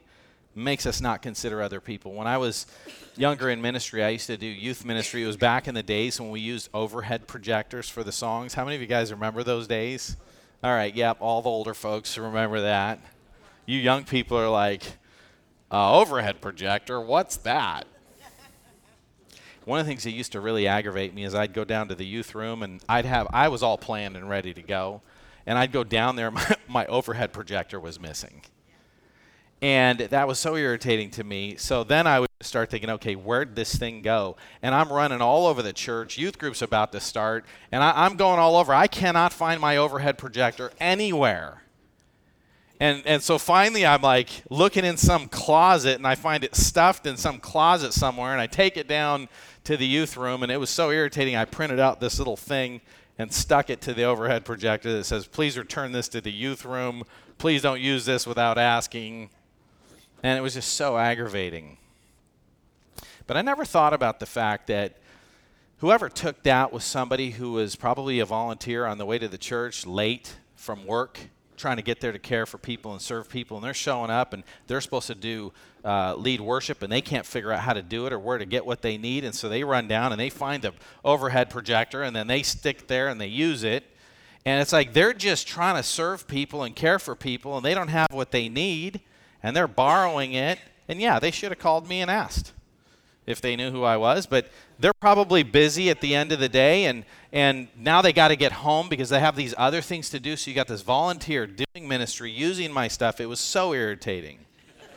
makes 0.54 0.86
us 0.86 1.00
not 1.00 1.20
consider 1.20 1.60
other 1.60 1.80
people. 1.80 2.14
When 2.14 2.26
I 2.26 2.38
was 2.38 2.66
younger 3.16 3.50
in 3.50 3.60
ministry, 3.60 4.02
I 4.02 4.10
used 4.10 4.28
to 4.28 4.36
do 4.36 4.46
youth 4.46 4.84
ministry. 4.84 5.22
It 5.22 5.26
was 5.26 5.36
back 5.36 5.68
in 5.68 5.74
the 5.74 5.82
days 5.82 6.20
when 6.20 6.30
we 6.30 6.40
used 6.40 6.70
overhead 6.72 7.26
projectors 7.26 7.88
for 7.88 8.02
the 8.02 8.12
songs. 8.12 8.54
How 8.54 8.64
many 8.64 8.76
of 8.76 8.80
you 8.80 8.88
guys 8.88 9.10
remember 9.12 9.42
those 9.42 9.66
days? 9.66 10.16
All 10.64 10.72
right, 10.72 10.94
yep, 10.94 11.18
all 11.20 11.42
the 11.42 11.50
older 11.50 11.74
folks 11.74 12.16
remember 12.16 12.62
that. 12.62 12.98
You 13.66 13.78
young 13.78 14.04
people 14.04 14.38
are 14.38 14.48
like, 14.48 14.82
uh, 15.72 15.98
overhead 15.98 16.40
projector, 16.40 17.00
what's 17.00 17.36
that? 17.38 17.86
One 19.64 19.80
of 19.80 19.86
the 19.86 19.90
things 19.90 20.04
that 20.04 20.12
used 20.12 20.30
to 20.32 20.40
really 20.40 20.68
aggravate 20.68 21.12
me 21.12 21.24
is 21.24 21.34
I'd 21.34 21.52
go 21.52 21.64
down 21.64 21.88
to 21.88 21.96
the 21.96 22.06
youth 22.06 22.36
room 22.36 22.62
and 22.62 22.80
I'd 22.88 23.04
have, 23.04 23.26
I 23.32 23.48
was 23.48 23.64
all 23.64 23.76
planned 23.76 24.16
and 24.16 24.30
ready 24.30 24.54
to 24.54 24.62
go. 24.62 25.02
And 25.44 25.58
I'd 25.58 25.72
go 25.72 25.82
down 25.82 26.14
there, 26.14 26.30
my, 26.32 26.56
my 26.68 26.86
overhead 26.86 27.32
projector 27.32 27.80
was 27.80 27.98
missing. 27.98 28.42
And 29.60 29.98
that 29.98 30.28
was 30.28 30.38
so 30.38 30.54
irritating 30.54 31.10
to 31.12 31.24
me. 31.24 31.56
So 31.56 31.82
then 31.82 32.06
I 32.06 32.20
would 32.20 32.28
start 32.42 32.70
thinking, 32.70 32.90
okay, 32.90 33.16
where'd 33.16 33.56
this 33.56 33.74
thing 33.74 34.02
go? 34.02 34.36
And 34.62 34.72
I'm 34.72 34.92
running 34.92 35.20
all 35.20 35.46
over 35.46 35.62
the 35.62 35.72
church. 35.72 36.16
Youth 36.16 36.38
group's 36.38 36.62
about 36.62 36.92
to 36.92 37.00
start. 37.00 37.44
And 37.72 37.82
I, 37.82 38.06
am 38.06 38.16
going 38.16 38.38
all 38.38 38.54
over. 38.54 38.72
I 38.72 38.86
cannot 38.86 39.32
find 39.32 39.60
my 39.60 39.76
overhead 39.76 40.18
projector 40.18 40.70
anywhere. 40.78 41.62
And, 42.78 43.02
and 43.06 43.22
so 43.22 43.38
finally, 43.38 43.86
I'm 43.86 44.02
like 44.02 44.28
looking 44.50 44.84
in 44.84 44.96
some 44.96 45.28
closet 45.28 45.96
and 45.96 46.06
I 46.06 46.14
find 46.14 46.44
it 46.44 46.54
stuffed 46.54 47.06
in 47.06 47.16
some 47.16 47.38
closet 47.38 47.92
somewhere. 47.92 48.32
And 48.32 48.40
I 48.40 48.46
take 48.46 48.76
it 48.76 48.86
down 48.86 49.28
to 49.64 49.76
the 49.76 49.86
youth 49.86 50.16
room. 50.16 50.42
And 50.42 50.52
it 50.52 50.58
was 50.58 50.70
so 50.70 50.90
irritating. 50.90 51.36
I 51.36 51.46
printed 51.46 51.80
out 51.80 52.00
this 52.00 52.18
little 52.18 52.36
thing 52.36 52.80
and 53.18 53.32
stuck 53.32 53.70
it 53.70 53.80
to 53.82 53.94
the 53.94 54.04
overhead 54.04 54.44
projector 54.44 54.92
that 54.92 55.04
says, 55.04 55.26
please 55.26 55.56
return 55.56 55.92
this 55.92 56.08
to 56.08 56.20
the 56.20 56.32
youth 56.32 56.64
room. 56.64 57.02
Please 57.38 57.62
don't 57.62 57.80
use 57.80 58.04
this 58.04 58.26
without 58.26 58.58
asking. 58.58 59.30
And 60.22 60.38
it 60.38 60.42
was 60.42 60.54
just 60.54 60.74
so 60.74 60.98
aggravating. 60.98 61.78
But 63.26 63.36
I 63.36 63.42
never 63.42 63.64
thought 63.64 63.94
about 63.94 64.20
the 64.20 64.26
fact 64.26 64.66
that 64.66 64.98
whoever 65.78 66.08
took 66.08 66.42
that 66.42 66.72
was 66.72 66.84
somebody 66.84 67.30
who 67.30 67.52
was 67.52 67.74
probably 67.74 68.20
a 68.20 68.26
volunteer 68.26 68.84
on 68.86 68.98
the 68.98 69.06
way 69.06 69.18
to 69.18 69.28
the 69.28 69.38
church 69.38 69.86
late 69.86 70.36
from 70.54 70.86
work, 70.86 71.18
trying 71.56 71.76
to 71.76 71.82
get 71.82 72.00
there 72.00 72.12
to 72.12 72.18
care 72.18 72.46
for 72.46 72.58
people 72.58 72.92
and 72.92 73.00
serve 73.00 73.28
people. 73.28 73.56
And 73.56 73.64
they're 73.64 73.74
showing 73.74 74.10
up 74.10 74.32
and 74.32 74.42
they're 74.66 74.80
supposed 74.80 75.06
to 75.08 75.14
do 75.14 75.52
uh, 75.84 76.14
lead 76.16 76.40
worship 76.40 76.82
and 76.82 76.92
they 76.92 77.00
can't 77.00 77.26
figure 77.26 77.52
out 77.52 77.60
how 77.60 77.72
to 77.72 77.82
do 77.82 78.06
it 78.06 78.12
or 78.12 78.18
where 78.18 78.38
to 78.38 78.44
get 78.44 78.66
what 78.66 78.82
they 78.82 78.98
need. 78.98 79.24
And 79.24 79.34
so 79.34 79.48
they 79.48 79.64
run 79.64 79.88
down 79.88 80.12
and 80.12 80.20
they 80.20 80.30
find 80.30 80.62
the 80.62 80.72
overhead 81.04 81.50
projector 81.50 82.02
and 82.02 82.14
then 82.14 82.26
they 82.26 82.42
stick 82.42 82.86
there 82.86 83.08
and 83.08 83.20
they 83.20 83.26
use 83.26 83.64
it. 83.64 83.84
And 84.44 84.60
it's 84.60 84.72
like 84.72 84.92
they're 84.92 85.12
just 85.12 85.48
trying 85.48 85.76
to 85.76 85.82
serve 85.82 86.28
people 86.28 86.62
and 86.62 86.74
care 86.76 86.98
for 86.98 87.14
people 87.14 87.56
and 87.56 87.64
they 87.64 87.74
don't 87.74 87.88
have 87.88 88.08
what 88.12 88.30
they 88.30 88.48
need 88.48 89.00
and 89.42 89.56
they're 89.56 89.68
borrowing 89.68 90.32
it. 90.32 90.58
And 90.88 91.00
yeah, 91.00 91.18
they 91.18 91.30
should 91.30 91.50
have 91.50 91.58
called 91.58 91.88
me 91.88 92.00
and 92.00 92.10
asked 92.10 92.52
if 93.26 93.40
they 93.40 93.56
knew 93.56 93.70
who 93.72 93.82
I 93.82 93.96
was, 93.96 94.26
but 94.26 94.48
they're 94.78 94.92
probably 94.92 95.42
busy 95.42 95.90
at 95.90 96.00
the 96.00 96.14
end 96.14 96.32
of 96.32 96.38
the 96.38 96.48
day 96.48 96.84
and 96.84 97.04
and 97.32 97.68
now 97.76 98.00
they 98.00 98.12
got 98.12 98.28
to 98.28 98.36
get 98.36 98.52
home 98.52 98.88
because 98.88 99.10
they 99.10 99.20
have 99.20 99.36
these 99.36 99.54
other 99.58 99.82
things 99.82 100.08
to 100.10 100.20
do. 100.20 100.36
So 100.36 100.50
you 100.50 100.54
got 100.54 100.68
this 100.68 100.80
volunteer 100.80 101.46
doing 101.46 101.86
ministry 101.86 102.30
using 102.30 102.72
my 102.72 102.88
stuff. 102.88 103.20
It 103.20 103.26
was 103.26 103.40
so 103.40 103.74
irritating. 103.74 104.38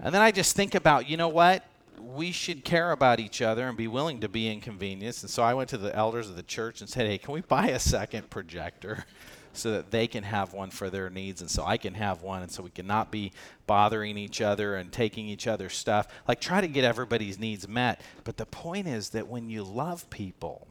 and 0.00 0.14
then 0.14 0.22
I 0.22 0.30
just 0.30 0.56
think 0.56 0.74
about, 0.74 1.06
you 1.06 1.18
know 1.18 1.28
what? 1.28 1.66
We 2.00 2.32
should 2.32 2.64
care 2.64 2.92
about 2.92 3.20
each 3.20 3.42
other 3.42 3.68
and 3.68 3.76
be 3.76 3.88
willing 3.88 4.20
to 4.20 4.28
be 4.28 4.50
inconvenienced. 4.50 5.22
And 5.22 5.30
so 5.30 5.42
I 5.42 5.52
went 5.52 5.68
to 5.70 5.76
the 5.76 5.94
elders 5.94 6.30
of 6.30 6.36
the 6.36 6.42
church 6.42 6.80
and 6.80 6.88
said, 6.88 7.06
"Hey, 7.06 7.18
can 7.18 7.34
we 7.34 7.42
buy 7.42 7.68
a 7.68 7.78
second 7.78 8.30
projector?" 8.30 9.04
so 9.56 9.72
that 9.72 9.90
they 9.90 10.06
can 10.06 10.24
have 10.24 10.52
one 10.52 10.70
for 10.70 10.90
their 10.90 11.10
needs 11.10 11.40
and 11.40 11.50
so 11.50 11.64
I 11.64 11.76
can 11.76 11.94
have 11.94 12.22
one 12.22 12.42
and 12.42 12.50
so 12.50 12.62
we 12.62 12.70
can 12.70 12.86
not 12.86 13.10
be 13.10 13.32
bothering 13.66 14.16
each 14.16 14.40
other 14.40 14.76
and 14.76 14.92
taking 14.92 15.26
each 15.26 15.46
other's 15.46 15.74
stuff. 15.74 16.08
Like 16.28 16.40
try 16.40 16.60
to 16.60 16.68
get 16.68 16.84
everybody's 16.84 17.38
needs 17.38 17.66
met. 17.66 18.00
But 18.24 18.36
the 18.36 18.46
point 18.46 18.86
is 18.86 19.10
that 19.10 19.28
when 19.28 19.48
you 19.48 19.62
love 19.62 20.08
people, 20.10 20.66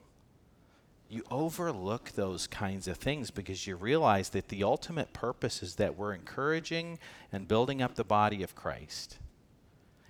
you 1.10 1.24
overlook 1.30 2.12
those 2.12 2.48
kinds 2.48 2.88
of 2.88 2.98
things 2.98 3.32
because 3.32 3.68
you 3.68 3.76
realize 3.76 4.30
that 4.30 4.50
the 4.50 4.64
ultimate 4.64 5.14
purpose 5.14 5.62
is 5.62 5.76
that 5.76 5.98
we're 5.98 6.14
encouraging 6.14 7.00
and 7.32 7.48
building 7.48 7.82
up 7.82 7.96
the 7.96 8.04
body 8.04 8.44
of 8.44 8.56
Christ. 8.56 9.20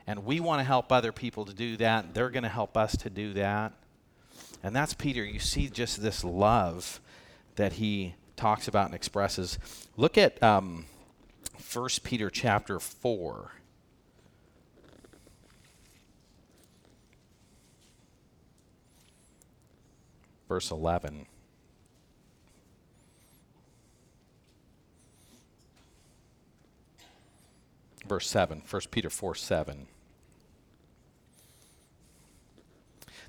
And 0.08 0.24
we 0.24 0.40
want 0.40 0.60
to 0.60 0.64
help 0.64 0.92
other 0.92 1.12
people 1.12 1.46
to 1.46 1.54
do 1.54 1.78
that. 1.78 2.14
They're 2.14 2.30
going 2.30 2.44
to 2.44 2.50
help 2.50 2.78
us 2.78 2.96
to 2.98 3.10
do 3.10 3.34
that. 3.34 3.74
And 4.64 4.76
that's 4.76 4.94
Peter. 4.94 5.24
You 5.24 5.40
see 5.40 5.70
just 5.70 6.02
this 6.02 6.24
love 6.24 7.00
that 7.56 7.74
he 7.74 8.16
talks 8.36 8.68
about 8.68 8.88
and 8.88 8.96
expresses. 8.96 9.58
Look 9.98 10.18
at 10.18 10.42
um, 10.44 10.86
1 11.74 11.90
Peter 12.04 12.30
chapter 12.30 12.80
4. 12.80 13.52
Verse 20.48 20.72
11. 20.72 21.26
Verse 28.08 28.30
7, 28.30 28.62
1 28.70 28.82
Peter 28.92 29.10
4 29.10 29.34
7. 29.34 29.88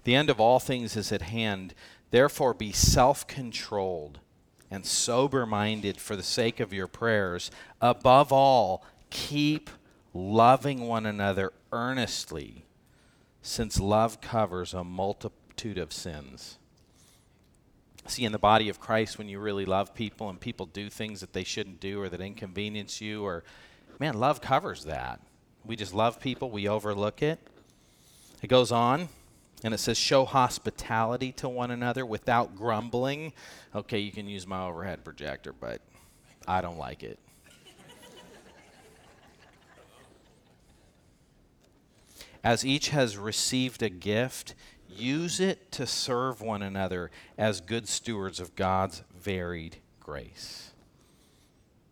The 0.05 0.14
end 0.14 0.31
of 0.31 0.38
all 0.38 0.61
things 0.61 0.97
is 0.97 1.11
at 1.11 1.23
hand. 1.23 1.75
Therefore, 2.11 2.55
be 2.55 2.73
self 2.73 3.27
controlled 3.27 4.21
and 4.70 4.85
sober 4.85 5.46
minded 5.46 6.00
for 6.00 6.16
the 6.16 6.22
sake 6.22 6.61
of 6.61 6.72
your 6.72 6.87
prayers. 6.87 7.50
Above 7.81 8.33
all, 8.33 8.85
keep 9.11 9.70
loving 10.12 10.87
one 10.87 11.07
another 11.07 11.52
earnestly, 11.72 12.64
since 13.42 13.79
love 13.79 14.20
covers 14.20 14.74
a 14.74 14.83
multitude 14.83 15.79
of 15.79 15.92
sins. 15.92 16.59
See, 18.07 18.24
in 18.24 18.33
the 18.33 18.38
body 18.38 18.68
of 18.68 18.79
Christ, 18.81 19.18
when 19.18 19.29
you 19.29 19.38
really 19.40 19.64
love 19.64 19.94
people 19.94 20.29
and 20.31 20.40
people 20.40 20.66
do 20.66 20.88
things 20.88 21.20
that 21.20 21.33
they 21.33 21.44
shouldn't 21.44 21.81
do 21.81 22.00
or 22.00 22.09
that 22.09 22.20
inconvenience 22.20 23.00
you, 23.00 23.24
or, 23.24 23.42
man, 23.98 24.18
love 24.18 24.40
covers 24.40 24.85
that. 24.85 25.20
We 25.64 25.74
just 25.74 25.92
love 25.92 26.20
people, 26.20 26.50
we 26.50 26.68
overlook 26.68 27.22
it. 27.22 27.40
It 28.42 28.46
goes 28.48 28.70
on. 28.70 29.09
And 29.64 29.73
it 29.73 29.79
says, 29.79 29.97
show 29.97 30.25
hospitality 30.25 31.33
to 31.33 31.49
one 31.49 31.71
another 31.71 32.05
without 32.05 32.57
grumbling. 32.57 33.33
Okay, 33.75 33.99
you 33.99 34.12
can 34.12 34.29
use 34.29 34.47
my 34.47 34.66
overhead 34.66 35.03
projector, 35.03 35.53
but 35.53 35.81
I 36.47 36.61
don't 36.61 36.79
like 36.79 37.03
it. 37.03 37.19
As 42.45 42.64
each 42.64 42.90
has 42.90 43.16
received 43.16 43.83
a 43.83 43.88
gift, 43.88 44.55
use 44.88 45.40
it 45.40 45.73
to 45.73 45.85
serve 45.85 46.40
one 46.40 46.62
another 46.62 47.11
as 47.37 47.61
good 47.61 47.88
stewards 47.88 48.38
of 48.38 48.55
God's 48.55 49.03
varied 49.19 49.79
grace. 49.99 50.71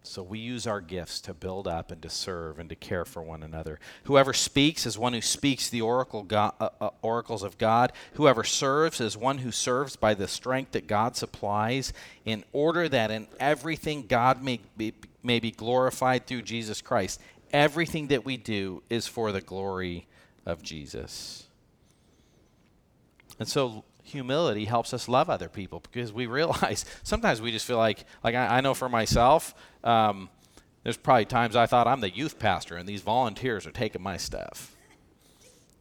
So 0.07 0.23
we 0.23 0.39
use 0.39 0.67
our 0.67 0.83
gifts 0.83 1.23
to 1.23 1.33
build 1.33 1.67
up 1.67 1.91
and 1.91 2.03
to 2.03 2.11
serve 2.11 2.59
and 2.59 2.69
to 2.69 2.77
care 2.77 3.07
for 3.07 3.23
one 3.23 3.43
another. 3.43 3.81
Whoever 4.05 4.35
speaks 4.35 4.85
is 4.85 4.99
one 4.99 5.15
who 5.15 5.23
speaks 5.23 5.71
the 5.71 5.81
oracle 5.81 6.23
God, 6.23 6.53
uh, 6.61 6.69
uh, 6.79 6.91
oracles 7.01 7.43
of 7.43 7.57
God. 7.57 7.91
Whoever 8.13 8.45
serves 8.45 9.01
is 9.01 9.17
one 9.17 9.39
who 9.39 9.51
serves 9.51 9.97
by 9.97 10.13
the 10.13 10.29
strength 10.29 10.73
that 10.73 10.87
God 10.87 11.17
supplies, 11.17 11.95
in 12.27 12.45
order 12.53 12.87
that 12.87 13.11
in 13.11 13.29
everything 13.41 14.07
God 14.07 14.43
may 14.43 14.61
be, 14.77 14.93
may 15.23 15.41
be 15.41 15.51
glorified 15.51 16.27
through 16.27 16.43
Jesus 16.43 16.83
Christ. 16.83 17.19
Everything 17.51 18.09
that 18.09 18.27
we 18.27 18.37
do 18.37 18.83
is 18.91 19.07
for 19.07 19.33
the 19.33 19.41
glory 19.41 20.07
of 20.45 20.63
Jesus. 20.63 21.47
And 23.39 23.49
so 23.49 23.85
humility 24.05 24.67
helps 24.67 24.95
us 24.95 25.09
love 25.09 25.29
other 25.29 25.49
people 25.49 25.81
because 25.81 26.13
we 26.13 26.27
realize 26.27 26.85
sometimes 27.03 27.41
we 27.41 27.51
just 27.51 27.67
feel 27.67 27.79
like, 27.79 28.05
like 28.23 28.35
I, 28.35 28.59
I 28.59 28.61
know 28.61 28.75
for 28.75 28.89
myself, 28.89 29.55
um, 29.83 30.29
there's 30.85 30.99
probably 30.99 31.25
times 31.25 31.57
I 31.57 31.67
thought 31.67 31.89
I'm 31.89 32.01
the 32.01 32.11
youth 32.11 32.39
pastor 32.39 32.77
and 32.77 32.89
these 32.89 33.01
volunteers 33.01 33.67
are 33.67 33.73
taking 33.73 34.03
my 34.03 34.19
stuff. 34.19 34.77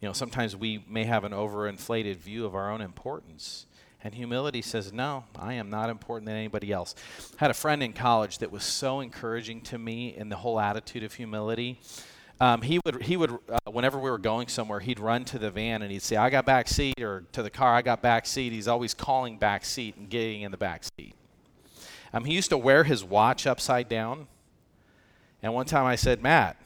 You 0.02 0.10
know, 0.10 0.14
sometimes 0.14 0.56
we 0.56 0.84
may 0.90 1.04
have 1.04 1.24
an 1.24 1.34
overinflated 1.34 2.18
view 2.18 2.46
of 2.46 2.56
our 2.56 2.72
own 2.72 2.82
importance. 2.82 3.68
And 4.04 4.14
humility 4.14 4.62
says, 4.62 4.92
No, 4.92 5.24
I 5.38 5.54
am 5.54 5.70
not 5.70 5.90
important 5.90 6.26
than 6.26 6.36
anybody 6.36 6.74
else. 6.74 6.94
I 7.34 7.36
had 7.38 7.52
a 7.52 7.54
friend 7.54 7.82
in 7.82 7.94
college 7.94 8.40
that 8.40 8.52
was 8.52 8.66
so 8.66 9.00
encouraging 9.00 9.62
to 9.62 9.78
me 9.78 10.14
in 10.14 10.28
the 10.28 10.36
whole 10.36 10.60
attitude 10.60 11.04
of 11.04 11.14
humility. 11.14 11.80
Um, 12.40 12.62
he 12.62 12.80
would, 12.86 13.04
he 13.04 13.16
would 13.16 13.32
uh, 13.32 13.72
whenever 13.72 14.00
we 14.00 14.10
were 14.10 14.18
going 14.18 14.48
somewhere, 14.48 14.80
he'd 14.80 15.00
run 15.00 15.24
to 15.26 15.40
the 15.40 15.52
van 15.52 15.82
and 15.82 15.92
he'd 15.92 16.02
say, 16.02 16.16
I 16.16 16.30
got 16.30 16.46
back 16.46 16.68
seat, 16.68 17.00
or 17.02 17.24
to 17.32 17.44
the 17.44 17.50
car, 17.50 17.76
I 17.76 17.82
got 17.82 18.02
back 18.02 18.26
seat. 18.26 18.52
He's 18.52 18.68
always 18.68 18.94
calling 18.94 19.38
back 19.38 19.64
seat 19.64 19.96
and 19.96 20.10
getting 20.10 20.42
in 20.42 20.52
the 20.52 20.58
back 20.58 20.84
seat. 20.98 21.16
Um, 22.14 22.26
he 22.26 22.34
used 22.34 22.50
to 22.50 22.58
wear 22.58 22.84
his 22.84 23.04
watch 23.04 23.48
upside 23.48 23.90
down. 23.90 24.28
And 25.42 25.54
one 25.54 25.66
time 25.66 25.86
I 25.86 25.96
said, 25.96 26.22
Matt, 26.22 26.58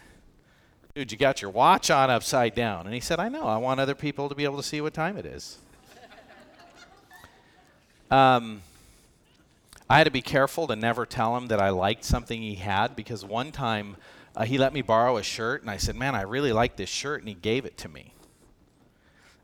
dude, 0.94 1.12
you 1.12 1.18
got 1.18 1.42
your 1.42 1.52
watch 1.52 1.90
on 1.90 2.10
upside 2.10 2.54
down. 2.54 2.86
And 2.86 2.94
he 2.94 3.00
said, 3.00 3.20
I 3.20 3.30
know. 3.30 3.48
I 3.48 3.58
want 3.58 3.80
other 3.80 3.96
people 3.96 4.30
to 4.30 4.36
be 4.36 4.44
able 4.44 4.58
to 4.58 4.64
see 4.64 4.82
what 4.82 4.94
time 4.94 5.18
it 5.18 5.26
is. 5.26 5.58
um, 8.12 8.62
I 9.90 9.98
had 9.98 10.04
to 10.04 10.12
be 10.12 10.22
careful 10.22 10.68
to 10.68 10.76
never 10.76 11.06
tell 11.06 11.38
him 11.38 11.48
that 11.48 11.62
I 11.62 11.70
liked 11.70 12.04
something 12.04 12.42
he 12.42 12.56
had 12.56 12.96
because 12.96 13.24
one 13.24 13.52
time 13.52 13.96
uh, 14.38 14.45
he 14.45 14.60
let 14.60 14.71
me 14.71 14.84
borrow 14.84 15.17
a 15.17 15.23
shirt, 15.23 15.62
and 15.63 15.71
I 15.71 15.78
said, 15.78 15.95
Man, 15.95 16.13
I 16.13 16.21
really 16.21 16.54
like 16.54 16.76
this 16.76 16.89
shirt, 16.89 17.21
and 17.21 17.28
he 17.28 17.34
gave 17.34 17.65
it 17.65 17.76
to 17.80 17.89
me. 17.89 18.13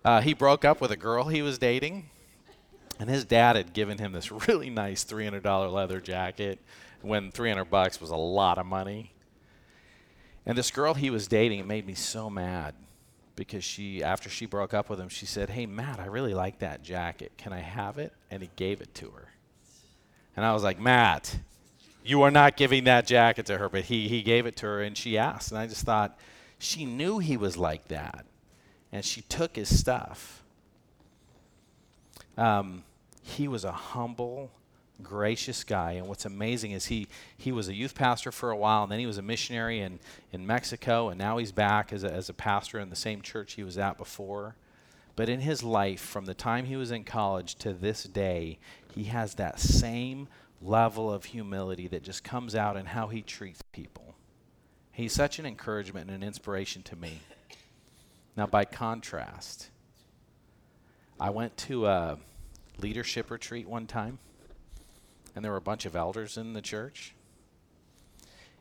Uh, 0.06 0.21
he 0.21 0.36
broke 0.36 0.63
up 0.63 0.79
with 0.79 0.91
a 0.91 0.95
girl 0.95 1.23
he 1.25 1.41
was 1.41 1.58
dating, 1.58 2.12
and 2.99 3.10
his 3.10 3.25
dad 3.25 3.56
had 3.56 3.73
given 3.73 3.97
him 3.97 4.12
this 4.12 4.32
really 4.47 4.69
nice 4.69 5.03
$300 5.03 5.73
leather 5.73 5.99
jacket 5.99 6.60
when 7.01 7.32
300 7.32 7.65
bucks 7.65 7.99
was 7.99 8.12
a 8.12 8.15
lot 8.15 8.60
of 8.60 8.67
money. 8.67 9.13
And 10.45 10.56
this 10.56 10.69
girl 10.69 10.93
he 10.93 11.10
was 11.10 11.27
dating, 11.27 11.58
it 11.58 11.65
made 11.65 11.88
me 11.88 11.95
so 11.95 12.29
mad 12.29 12.75
because 13.36 13.63
she, 13.63 14.03
after 14.03 14.29
she 14.29 14.45
broke 14.45 14.75
up 14.75 14.91
with 14.91 14.99
him, 14.99 15.10
she 15.10 15.25
said, 15.25 15.49
Hey, 15.49 15.65
Matt, 15.65 15.99
I 15.99 16.06
really 16.06 16.36
like 16.36 16.60
that 16.60 16.84
jacket. 16.84 17.32
Can 17.36 17.51
I 17.51 17.62
have 17.62 17.97
it? 17.97 18.13
And 18.29 18.43
he 18.43 18.49
gave 18.56 18.79
it 18.79 18.93
to 18.95 19.10
her. 19.10 19.29
And 20.36 20.45
I 20.45 20.53
was 20.53 20.62
like, 20.62 20.79
Matt, 20.79 21.39
you 22.04 22.22
are 22.22 22.32
not 22.32 22.58
giving 22.58 22.84
that 22.84 23.08
jacket 23.08 23.46
to 23.48 23.58
her, 23.58 23.70
but 23.70 23.86
he, 23.86 24.08
he 24.08 24.22
gave 24.22 24.46
it 24.46 24.56
to 24.58 24.66
her 24.66 24.82
and 24.82 24.98
she 24.98 25.18
asked. 25.18 25.52
And 25.52 25.60
I 25.60 25.68
just 25.68 25.86
thought, 25.86 26.18
she 26.60 26.86
knew 26.86 27.20
he 27.20 27.38
was 27.38 27.58
like 27.58 27.88
that. 27.88 28.26
And 28.92 29.04
she 29.04 29.22
took 29.22 29.56
his 29.56 29.78
stuff. 29.78 30.44
Um, 32.38 32.84
he 33.22 33.48
was 33.48 33.63
a 33.63 33.72
humble, 33.72 34.52
gracious 35.02 35.63
guy. 35.63 35.94
And 35.94 36.08
what's 36.08 36.26
amazing 36.26 36.72
is 36.72 36.86
he, 36.86 37.08
he 37.38 37.52
was 37.52 37.70
a 37.70 37.74
youth 37.74 37.96
pastor 37.96 38.32
for 38.32 38.52
a 38.52 38.58
while, 38.58 38.84
and 38.84 38.92
then 38.92 39.00
he 39.00 39.06
was 39.06 39.18
a 39.18 39.22
missionary 39.22 39.80
in, 39.80 40.00
in 40.32 40.46
Mexico, 40.46 41.10
and 41.10 41.18
now 41.18 41.38
he's 41.38 41.52
back 41.52 41.92
as 41.94 42.04
a, 42.04 42.12
as 42.12 42.30
a 42.30 42.34
pastor 42.34 42.80
in 42.80 42.89
the 42.89 42.96
same 42.96 43.22
church 43.22 43.54
he 43.54 43.63
was 43.63 43.78
at 43.78 43.98
before. 43.98 44.56
But 45.16 45.30
in 45.30 45.42
his 45.42 45.63
life, 45.63 46.02
from 46.02 46.26
the 46.26 46.34
time 46.34 46.66
he 46.66 46.76
was 46.76 46.92
in 46.92 47.04
college 47.04 47.56
to 47.56 47.74
this 47.74 48.04
day, 48.04 48.58
he 48.94 49.06
has 49.06 49.36
that 49.36 49.60
same 49.60 50.28
level 50.63 51.12
of 51.12 51.26
humility 51.26 51.88
that 51.88 52.04
just 52.04 52.23
comes 52.23 52.56
out 52.56 52.78
in 52.78 52.86
how 52.88 53.08
he 53.08 53.21
treats 53.21 53.62
people. 53.71 54.15
He's 54.91 55.13
such 55.13 55.39
an 55.39 55.45
encouragement 55.45 56.10
and 56.10 56.21
an 56.21 56.28
inspiration 56.28 56.84
to 56.84 56.95
me. 56.95 57.19
Now, 58.38 58.47
by 58.47 58.65
contrast, 58.65 59.69
I 61.19 61.30
went 61.30 61.56
to 61.58 61.88
a 61.88 62.17
leadership 62.80 63.30
retreat 63.30 63.67
one 63.67 63.88
time, 63.88 64.19
and 65.36 65.43
there 65.43 65.52
were 65.52 65.58
a 65.58 65.62
bunch 65.62 65.86
of 65.86 65.95
elders 65.95 66.38
in 66.38 66.54
the 66.54 66.62
church. 66.62 67.13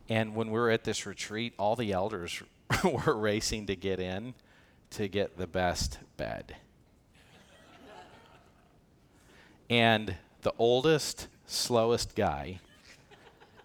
And 0.08 0.34
when 0.34 0.48
we 0.48 0.58
were 0.58 0.70
at 0.70 0.84
this 0.84 1.06
retreat, 1.06 1.54
all 1.58 1.76
the 1.76 1.92
elders 1.92 2.42
were 2.84 3.16
racing 3.16 3.66
to 3.66 3.76
get 3.76 4.00
in 4.00 4.34
to 4.90 5.08
get 5.08 5.38
the 5.38 5.46
best 5.46 5.98
bed. 6.16 6.56
and 9.70 10.16
the 10.42 10.52
oldest 10.58 11.28
slowest 11.52 12.14
guy 12.14 12.60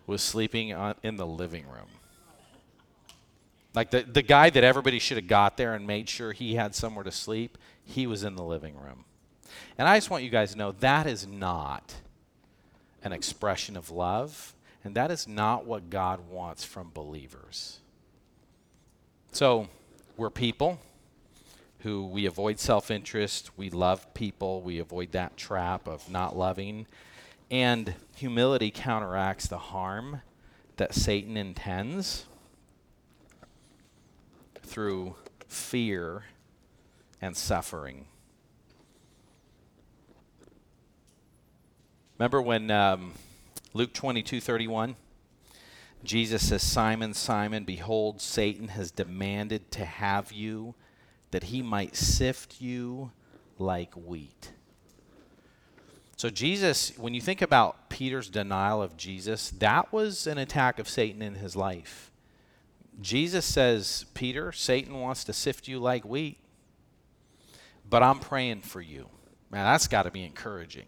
was 0.06 0.22
sleeping 0.22 0.74
on, 0.74 0.96
in 1.04 1.18
the 1.18 1.26
living 1.26 1.66
room. 1.66 1.88
Like 3.74 3.92
the, 3.92 4.02
the 4.02 4.22
guy 4.22 4.50
that 4.50 4.64
everybody 4.64 5.00
should 5.00 5.18
have 5.18 5.28
got 5.28 5.58
there 5.58 5.74
and 5.74 5.86
made 5.86 6.10
sure 6.10 6.32
he 6.32 6.56
had 6.56 6.74
somewhere 6.74 7.04
to 7.04 7.12
sleep, 7.12 7.58
he 7.86 8.08
was 8.08 8.24
in 8.24 8.36
the 8.36 8.44
living 8.44 8.76
room. 8.76 9.06
And 9.78 9.88
I 9.88 9.98
just 9.98 10.10
want 10.10 10.24
you 10.24 10.30
guys 10.30 10.54
to 10.54 10.58
know 10.58 10.72
that 10.80 11.06
is 11.06 11.28
not 11.28 11.96
an 13.04 13.12
expression 13.12 13.78
of 13.78 13.92
love, 13.92 14.56
and 14.84 14.96
that 14.96 15.12
is 15.12 15.28
not 15.28 15.66
what 15.66 15.90
God 15.90 16.30
wants 16.30 16.64
from 16.64 16.92
believers. 16.94 17.80
So, 19.32 19.68
we're 20.18 20.32
people 20.32 20.80
who 21.80 22.06
we 22.06 22.26
avoid 22.26 22.60
self 22.60 22.90
interest, 22.90 23.52
we 23.56 23.70
love 23.70 24.14
people, 24.14 24.62
we 24.62 24.80
avoid 24.80 25.12
that 25.12 25.38
trap 25.38 25.88
of 25.88 26.10
not 26.10 26.36
loving. 26.36 26.88
And 27.50 27.94
humility 28.16 28.72
counteracts 28.72 29.48
the 29.48 29.58
harm 29.58 30.22
that 30.76 30.94
Satan 30.94 31.38
intends 31.38 32.26
through 34.64 35.16
fear 35.48 36.26
and 37.22 37.36
suffering. 37.36 38.06
Remember 42.18 42.42
when 42.42 42.70
um, 42.72 43.14
Luke 43.74 43.94
22 43.94 44.42
31? 44.42 44.96
Jesus 46.04 46.50
says, 46.50 46.62
Simon, 46.64 47.14
Simon, 47.14 47.64
behold, 47.64 48.22
Satan 48.22 48.70
has 48.70 48.92
demanded 48.92 49.72
to 49.72 49.86
have 49.86 50.32
you 50.32 50.76
that 51.32 51.46
he 51.46 51.62
might 51.62 51.96
sift 51.96 52.62
you 52.62 53.12
like 53.58 53.94
wheat. 53.94 54.52
So, 56.18 56.32
Jesus, 56.32 56.94
when 56.98 57.14
you 57.14 57.22
think 57.22 57.44
about 57.44 57.90
Peter's 57.90 58.28
denial 58.28 58.82
of 58.82 58.98
Jesus, 58.98 59.52
that 59.52 59.94
was 59.94 60.26
an 60.26 60.40
attack 60.40 60.80
of 60.80 60.90
Satan 60.90 61.22
in 61.22 61.36
his 61.36 61.56
life. 61.56 62.12
Jesus 63.00 63.46
says, 63.46 64.06
Peter, 64.16 64.52
Satan 64.52 65.00
wants 65.00 65.24
to 65.26 65.34
sift 65.34 65.68
you 65.68 65.78
like 65.78 66.04
wheat, 66.04 66.40
but 67.88 68.02
I'm 68.02 68.18
praying 68.18 68.62
for 68.62 68.82
you. 68.82 69.08
Man, 69.52 69.64
that's 69.64 69.88
got 69.88 70.04
to 70.04 70.12
be 70.12 70.24
encouraging 70.24 70.88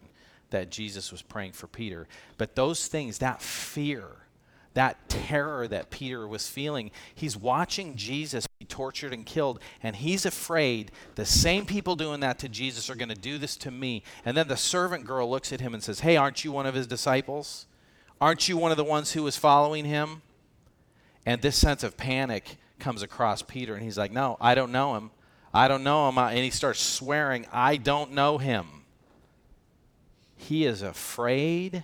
that 0.49 0.71
Jesus 0.71 1.11
was 1.11 1.21
praying 1.21 1.51
for 1.51 1.67
Peter. 1.67 2.07
But 2.39 2.55
those 2.55 2.87
things, 2.87 3.19
that 3.19 3.39
fear, 3.39 4.07
that 4.73 5.09
terror 5.09 5.67
that 5.67 5.91
Peter 5.91 6.27
was 6.27 6.47
feeling. 6.47 6.89
He's 7.13 7.37
watching 7.37 7.95
Jesus 7.95 8.47
tortured 8.69 9.13
and 9.13 9.25
killed, 9.25 9.60
and 9.84 9.95
he's 9.95 10.25
afraid 10.25 10.91
the 11.15 11.25
same 11.25 11.65
people 11.65 11.95
doing 11.95 12.21
that 12.21 12.39
to 12.39 12.49
Jesus 12.49 12.89
are 12.89 12.95
going 12.95 13.10
to 13.10 13.15
do 13.15 13.38
this 13.38 13.58
to 13.58 13.71
me. 13.71 14.03
And 14.23 14.38
then 14.38 14.47
the 14.47 14.58
servant 14.58 15.05
girl 15.05 15.29
looks 15.29 15.51
at 15.51 15.60
him 15.60 15.73
and 15.73 15.84
says, 15.84 16.01
Hey, 16.01 16.15
aren't 16.15 16.45
you 16.45 16.51
one 16.51 16.65
of 16.65 16.75
his 16.75 16.88
disciples? 16.88 17.65
Aren't 18.21 18.47
you 18.47 18.58
one 18.58 18.71
of 18.71 18.77
the 18.77 18.84
ones 18.84 19.13
who 19.13 19.23
was 19.23 19.36
following 19.36 19.86
him? 19.86 20.21
And 21.25 21.41
this 21.41 21.58
sense 21.58 21.84
of 21.84 21.97
panic 21.97 22.58
comes 22.79 23.01
across 23.01 23.41
Peter, 23.41 23.73
and 23.73 23.84
he's 23.84 23.97
like, 23.97 24.12
No, 24.12 24.38
I 24.39 24.55
don't 24.55 24.71
know 24.71 24.95
him. 24.95 25.12
I 25.53 25.67
don't 25.67 25.84
know 25.84 26.08
him. 26.08 26.17
And 26.17 26.38
he 26.38 26.51
starts 26.51 26.79
swearing, 26.79 27.45
I 27.51 27.77
don't 27.77 28.13
know 28.13 28.38
him. 28.38 28.67
He 30.36 30.65
is 30.65 30.82
afraid 30.82 31.84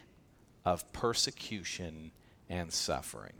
of 0.63 0.91
persecution 0.93 2.11
and 2.49 2.71
suffering. 2.71 3.33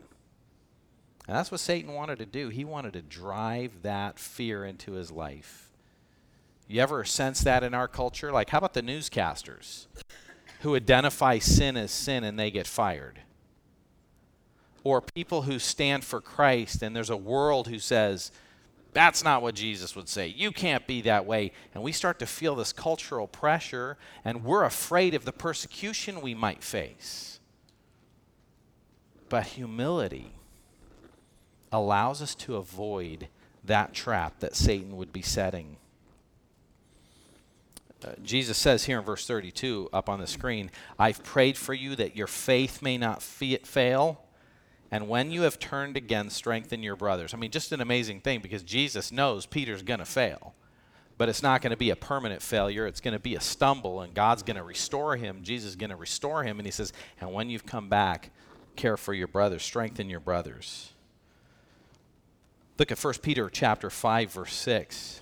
And 1.28 1.36
that's 1.36 1.52
what 1.52 1.60
Satan 1.60 1.94
wanted 1.94 2.20
to 2.20 2.26
do. 2.26 2.50
He 2.50 2.64
wanted 2.64 2.94
to 2.94 3.02
drive 3.02 3.82
that 3.82 4.20
fear 4.20 4.64
into 4.64 4.94
his 4.94 5.12
life. 5.12 5.72
You 6.68 6.82
ever 6.82 7.04
sense 7.04 7.42
that 7.42 7.64
in 7.64 7.74
our 7.74 7.88
culture? 7.88 8.32
Like, 8.32 8.50
how 8.50 8.60
about 8.60 8.74
the 8.74 8.82
newscasters 8.82 9.88
who 10.62 10.76
identify 10.76 11.40
sin 11.40 11.78
as 11.78 11.92
sin 11.92 12.24
and 12.24 12.38
they 12.38 12.52
get 12.52 12.68
fired? 12.68 13.20
Or 14.84 15.02
people 15.02 15.44
who 15.44 15.58
stand 15.58 16.04
for 16.04 16.22
Christ 16.22 16.84
and 16.84 16.96
there's 16.96 17.10
a 17.10 17.18
world 17.18 17.68
who 17.68 17.80
says, 17.80 18.32
that's 18.94 19.24
not 19.24 19.42
what 19.42 19.56
Jesus 19.56 19.96
would 19.96 20.08
say. 20.08 20.28
You 20.28 20.52
can't 20.52 20.86
be 20.88 21.02
that 21.02 21.26
way. 21.26 21.52
And 21.74 21.84
we 21.84 21.92
start 21.92 22.20
to 22.20 22.26
feel 22.26 22.56
this 22.56 22.72
cultural 22.72 23.28
pressure 23.28 23.98
and 24.24 24.44
we're 24.44 24.64
afraid 24.64 25.16
of 25.16 25.26
the 25.26 25.34
persecution 25.34 26.22
we 26.22 26.36
might 26.36 26.64
face. 26.64 27.40
But 29.28 29.48
humility 29.48 30.35
allows 31.76 32.22
us 32.22 32.34
to 32.36 32.56
avoid 32.56 33.28
that 33.64 33.94
trap 33.94 34.40
that 34.40 34.56
Satan 34.56 34.96
would 34.98 35.12
be 35.12 35.22
setting. 35.22 35.78
Uh, 38.04 38.14
Jesus 38.24 38.58
says 38.58 38.86
here 38.86 39.00
in 39.00 39.06
verse 39.06 39.26
32 39.26 39.90
up 39.92 40.10
on 40.10 40.20
the 40.20 40.28
screen, 40.28 40.72
I've 40.98 41.24
prayed 41.24 41.58
for 41.58 41.74
you 41.74 41.96
that 41.96 42.16
your 42.16 42.28
faith 42.28 42.82
may 42.82 42.98
not 42.98 43.22
fail. 43.22 44.22
And 44.92 45.10
when 45.10 45.32
you 45.32 45.42
have 45.42 45.60
turned 45.60 45.98
again, 45.98 46.30
strengthen 46.30 46.84
your 46.84 46.96
brothers. 46.96 47.34
I 47.34 47.38
mean, 47.38 47.52
just 47.52 47.72
an 47.72 47.82
amazing 47.82 48.22
thing 48.22 48.40
because 48.40 48.64
Jesus 48.64 49.12
knows 49.12 49.46
Peter's 49.46 49.82
going 49.82 50.00
to 50.00 50.06
fail. 50.06 50.54
But 51.18 51.30
it's 51.30 51.42
not 51.42 51.62
going 51.62 51.72
to 51.72 51.78
be 51.78 51.90
a 51.90 51.96
permanent 51.96 52.42
failure. 52.42 52.86
It's 52.86 53.02
going 53.02 53.14
to 53.14 53.20
be 53.20 53.36
a 53.36 53.42
stumble, 53.42 54.02
and 54.02 54.14
God's 54.14 54.44
going 54.44 54.58
to 54.58 54.64
restore 54.64 55.16
him. 55.16 55.44
Jesus 55.44 55.72
is 55.72 55.76
going 55.76 55.90
to 55.90 55.96
restore 55.96 56.44
him. 56.44 56.60
And 56.60 56.68
he 56.68 56.72
says, 56.72 56.92
And 57.22 57.32
when 57.34 57.50
you've 57.50 57.66
come 57.66 57.88
back, 57.88 58.32
care 58.76 58.98
for 58.98 59.14
your 59.14 59.30
brothers, 59.30 59.64
strengthen 59.64 60.10
your 60.10 60.20
brothers. 60.20 60.92
Look 62.78 62.92
at 62.92 63.04
1 63.04 63.14
Peter 63.22 63.50
chapter 63.50 63.90
5 63.90 64.32
verse 64.34 64.54
6. 64.54 65.22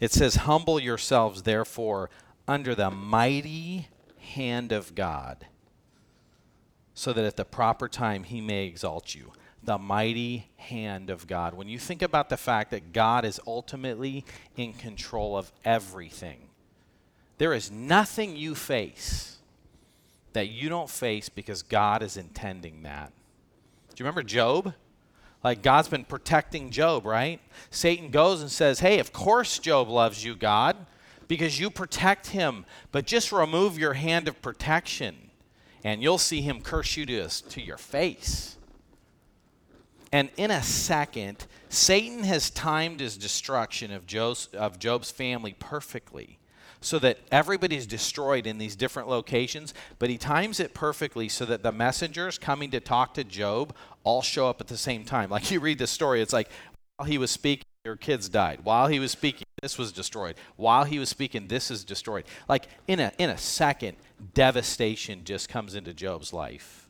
It 0.00 0.12
says, 0.12 0.36
"Humble 0.36 0.78
yourselves 0.78 1.42
therefore 1.42 2.10
under 2.46 2.74
the 2.74 2.90
mighty 2.90 3.88
hand 4.18 4.72
of 4.72 4.94
God, 4.94 5.46
so 6.94 7.12
that 7.12 7.24
at 7.24 7.36
the 7.36 7.44
proper 7.44 7.88
time 7.88 8.24
he 8.24 8.40
may 8.40 8.64
exalt 8.64 9.14
you." 9.14 9.32
The 9.62 9.78
mighty 9.78 10.50
hand 10.56 11.08
of 11.08 11.26
God. 11.26 11.54
When 11.54 11.68
you 11.68 11.78
think 11.78 12.02
about 12.02 12.28
the 12.28 12.36
fact 12.36 12.70
that 12.70 12.92
God 12.92 13.24
is 13.24 13.40
ultimately 13.46 14.24
in 14.56 14.74
control 14.74 15.38
of 15.38 15.52
everything, 15.64 16.50
there 17.38 17.54
is 17.54 17.70
nothing 17.70 18.36
you 18.36 18.54
face 18.54 19.38
that 20.34 20.48
you 20.48 20.68
don't 20.68 20.90
face 20.90 21.30
because 21.30 21.62
God 21.62 22.02
is 22.02 22.16
intending 22.18 22.82
that. 22.82 23.12
Do 23.88 24.02
you 24.02 24.04
remember 24.04 24.22
Job? 24.22 24.74
Like 25.44 25.62
God's 25.62 25.88
been 25.88 26.04
protecting 26.04 26.70
Job, 26.70 27.04
right? 27.04 27.38
Satan 27.70 28.10
goes 28.10 28.40
and 28.40 28.50
says, 28.50 28.80
Hey, 28.80 28.98
of 28.98 29.12
course 29.12 29.58
Job 29.58 29.88
loves 29.88 30.24
you, 30.24 30.34
God, 30.34 30.74
because 31.28 31.60
you 31.60 31.70
protect 31.70 32.28
him, 32.28 32.64
but 32.90 33.06
just 33.06 33.30
remove 33.30 33.78
your 33.78 33.92
hand 33.92 34.26
of 34.26 34.40
protection 34.40 35.30
and 35.84 36.02
you'll 36.02 36.18
see 36.18 36.40
him 36.40 36.62
curse 36.62 36.96
you 36.96 37.04
to, 37.04 37.28
to 37.28 37.60
your 37.60 37.76
face. 37.76 38.56
And 40.10 40.30
in 40.36 40.50
a 40.50 40.62
second, 40.62 41.46
Satan 41.68 42.24
has 42.24 42.48
timed 42.48 43.00
his 43.00 43.18
destruction 43.18 43.92
of 43.92 44.06
Job's, 44.06 44.46
of 44.54 44.78
Job's 44.78 45.10
family 45.10 45.54
perfectly 45.58 46.38
so 46.84 46.98
that 46.98 47.18
everybody's 47.32 47.86
destroyed 47.86 48.46
in 48.46 48.58
these 48.58 48.76
different 48.76 49.08
locations, 49.08 49.72
but 49.98 50.10
he 50.10 50.18
times 50.18 50.60
it 50.60 50.74
perfectly 50.74 51.28
so 51.28 51.46
that 51.46 51.62
the 51.62 51.72
messengers 51.72 52.36
coming 52.36 52.70
to 52.70 52.78
talk 52.78 53.14
to 53.14 53.24
Job 53.24 53.74
all 54.02 54.20
show 54.20 54.48
up 54.48 54.60
at 54.60 54.66
the 54.66 54.76
same 54.76 55.04
time. 55.04 55.30
Like 55.30 55.50
you 55.50 55.60
read 55.60 55.78
the 55.78 55.86
story, 55.86 56.20
it's 56.20 56.32
like 56.32 56.50
while 56.96 57.08
he 57.08 57.16
was 57.16 57.30
speaking, 57.30 57.64
your 57.84 57.96
kids 57.96 58.28
died. 58.28 58.60
While 58.64 58.88
he 58.88 58.98
was 58.98 59.12
speaking, 59.12 59.46
this 59.62 59.78
was 59.78 59.92
destroyed. 59.92 60.36
While 60.56 60.84
he 60.84 60.98
was 60.98 61.08
speaking, 61.08 61.48
this 61.48 61.70
is 61.70 61.84
destroyed. 61.84 62.24
Like 62.48 62.68
in 62.86 63.00
a 63.00 63.12
in 63.18 63.30
a 63.30 63.38
second, 63.38 63.96
devastation 64.34 65.24
just 65.24 65.48
comes 65.48 65.74
into 65.74 65.94
Job's 65.94 66.32
life. 66.32 66.88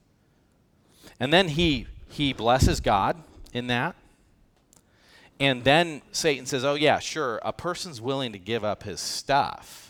And 1.20 1.32
then 1.32 1.48
he 1.48 1.86
he 2.08 2.32
blesses 2.32 2.80
God 2.80 3.22
in 3.52 3.68
that. 3.68 3.94
And 5.40 5.64
then 5.64 6.02
Satan 6.12 6.46
says, 6.46 6.64
"Oh 6.64 6.74
yeah, 6.74 6.98
sure, 6.98 7.40
a 7.44 7.52
person's 7.52 8.00
willing 8.00 8.32
to 8.32 8.38
give 8.38 8.64
up 8.64 8.82
his 8.82 9.00
stuff." 9.00 9.83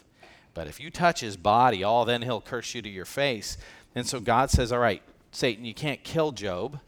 But 0.55 0.69
if 0.69 0.81
you 0.81 0.91
touch 0.91 1.21
his 1.21 1.37
body, 1.37 1.83
all 1.83 2.05
then 2.05 2.23
he'll 2.23 2.41
curse 2.41 2.75
you 2.75 2.83
to 2.83 2.89
your 2.89 3.05
face. 3.05 3.59
And 3.95 4.07
so 4.07 4.21
God 4.21 4.51
says, 4.51 4.73
All 4.73 4.79
right, 4.79 5.03
Satan, 5.33 5.65
you 5.65 5.75
can't 5.75 6.03
kill 6.05 6.31
Job, 6.31 6.79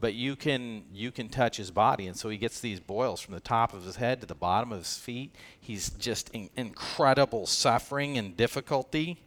but 0.00 0.14
you 0.14 0.36
can 0.36 0.84
you 0.92 1.10
can 1.10 1.28
touch 1.28 1.56
his 1.56 1.70
body. 1.70 2.06
And 2.06 2.16
so 2.16 2.28
he 2.28 2.38
gets 2.38 2.60
these 2.60 2.80
boils 2.80 3.20
from 3.20 3.34
the 3.34 3.40
top 3.40 3.74
of 3.74 3.84
his 3.84 3.96
head 3.96 4.20
to 4.20 4.26
the 4.26 4.34
bottom 4.34 4.72
of 4.72 4.78
his 4.78 4.96
feet. 4.96 5.34
He's 5.60 5.90
just 5.90 6.30
in 6.30 6.48
incredible 6.56 7.46
suffering 7.46 8.16
and 8.16 8.36
difficulty. 8.36 9.20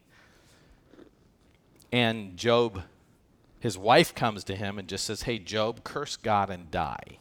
And 1.91 2.35
Job, 2.37 2.81
his 3.59 3.77
wife 3.77 4.15
comes 4.15 4.43
to 4.45 4.55
him 4.55 4.79
and 4.79 4.87
just 4.87 5.05
says, 5.05 5.23
Hey, 5.23 5.39
Job, 5.39 5.83
curse 5.83 6.15
God 6.15 6.49
and 6.49 6.71
die. 6.71 7.19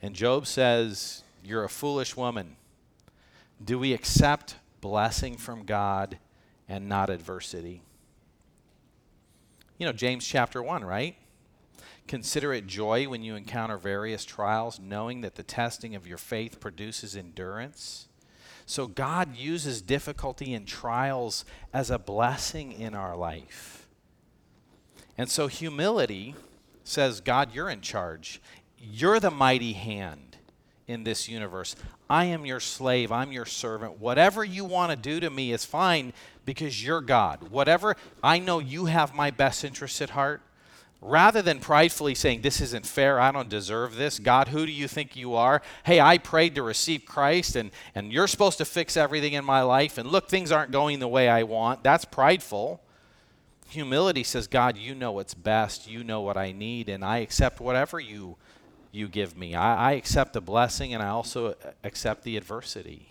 And 0.00 0.14
Job 0.14 0.46
says, 0.46 1.24
You're 1.44 1.64
a 1.64 1.68
foolish 1.68 2.16
woman. 2.16 2.56
Do 3.64 3.78
we 3.78 3.92
accept 3.92 4.56
blessing 4.80 5.36
from 5.36 5.64
God 5.64 6.18
and 6.68 6.88
not 6.88 7.10
adversity? 7.10 7.82
You 9.78 9.86
know, 9.86 9.92
James 9.92 10.26
chapter 10.26 10.62
1, 10.62 10.84
right? 10.84 11.16
Consider 12.08 12.52
it 12.52 12.66
joy 12.66 13.08
when 13.08 13.22
you 13.22 13.36
encounter 13.36 13.76
various 13.78 14.24
trials, 14.24 14.80
knowing 14.80 15.20
that 15.20 15.36
the 15.36 15.42
testing 15.42 15.94
of 15.94 16.06
your 16.06 16.18
faith 16.18 16.60
produces 16.60 17.16
endurance. 17.16 18.08
So, 18.66 18.86
God 18.86 19.36
uses 19.36 19.82
difficulty 19.82 20.54
and 20.54 20.66
trials 20.66 21.44
as 21.72 21.90
a 21.90 21.98
blessing 21.98 22.72
in 22.72 22.94
our 22.94 23.16
life. 23.16 23.86
And 25.18 25.28
so, 25.30 25.46
humility 25.46 26.34
says, 26.84 27.20
God, 27.20 27.54
you're 27.54 27.70
in 27.70 27.80
charge. 27.80 28.40
You're 28.78 29.20
the 29.20 29.30
mighty 29.30 29.74
hand 29.74 30.31
in 30.86 31.04
this 31.04 31.28
universe. 31.28 31.76
I 32.10 32.26
am 32.26 32.44
your 32.44 32.60
slave. 32.60 33.12
I'm 33.12 33.32
your 33.32 33.46
servant. 33.46 34.00
Whatever 34.00 34.44
you 34.44 34.64
want 34.64 34.90
to 34.90 34.96
do 34.96 35.20
to 35.20 35.30
me 35.30 35.52
is 35.52 35.64
fine 35.64 36.12
because 36.44 36.84
you're 36.84 37.00
God. 37.00 37.50
Whatever, 37.50 37.96
I 38.22 38.38
know 38.38 38.58
you 38.58 38.86
have 38.86 39.14
my 39.14 39.30
best 39.30 39.64
interests 39.64 40.00
at 40.00 40.10
heart. 40.10 40.42
Rather 41.04 41.42
than 41.42 41.58
pridefully 41.58 42.14
saying, 42.14 42.42
This 42.42 42.60
isn't 42.60 42.86
fair, 42.86 43.18
I 43.18 43.32
don't 43.32 43.48
deserve 43.48 43.96
this, 43.96 44.20
God, 44.20 44.48
who 44.48 44.64
do 44.64 44.70
you 44.70 44.86
think 44.86 45.16
you 45.16 45.34
are? 45.34 45.60
Hey, 45.84 46.00
I 46.00 46.18
prayed 46.18 46.54
to 46.54 46.62
receive 46.62 47.04
Christ 47.04 47.56
and, 47.56 47.72
and 47.96 48.12
you're 48.12 48.28
supposed 48.28 48.58
to 48.58 48.64
fix 48.64 48.96
everything 48.96 49.32
in 49.32 49.44
my 49.44 49.62
life, 49.62 49.98
and 49.98 50.08
look, 50.08 50.28
things 50.28 50.52
aren't 50.52 50.70
going 50.70 51.00
the 51.00 51.08
way 51.08 51.28
I 51.28 51.42
want. 51.42 51.82
That's 51.82 52.04
prideful. 52.04 52.80
Humility 53.70 54.22
says, 54.22 54.46
God, 54.46 54.76
you 54.76 54.94
know 54.94 55.10
what's 55.10 55.34
best, 55.34 55.90
you 55.90 56.04
know 56.04 56.20
what 56.20 56.36
I 56.36 56.52
need, 56.52 56.88
and 56.88 57.04
I 57.04 57.18
accept 57.18 57.58
whatever 57.58 57.98
you 57.98 58.36
you 58.92 59.08
give 59.08 59.36
me. 59.36 59.54
I, 59.54 59.90
I 59.90 59.92
accept 59.92 60.34
the 60.34 60.40
blessing 60.40 60.94
and 60.94 61.02
I 61.02 61.08
also 61.08 61.56
accept 61.82 62.22
the 62.22 62.36
adversity. 62.36 63.08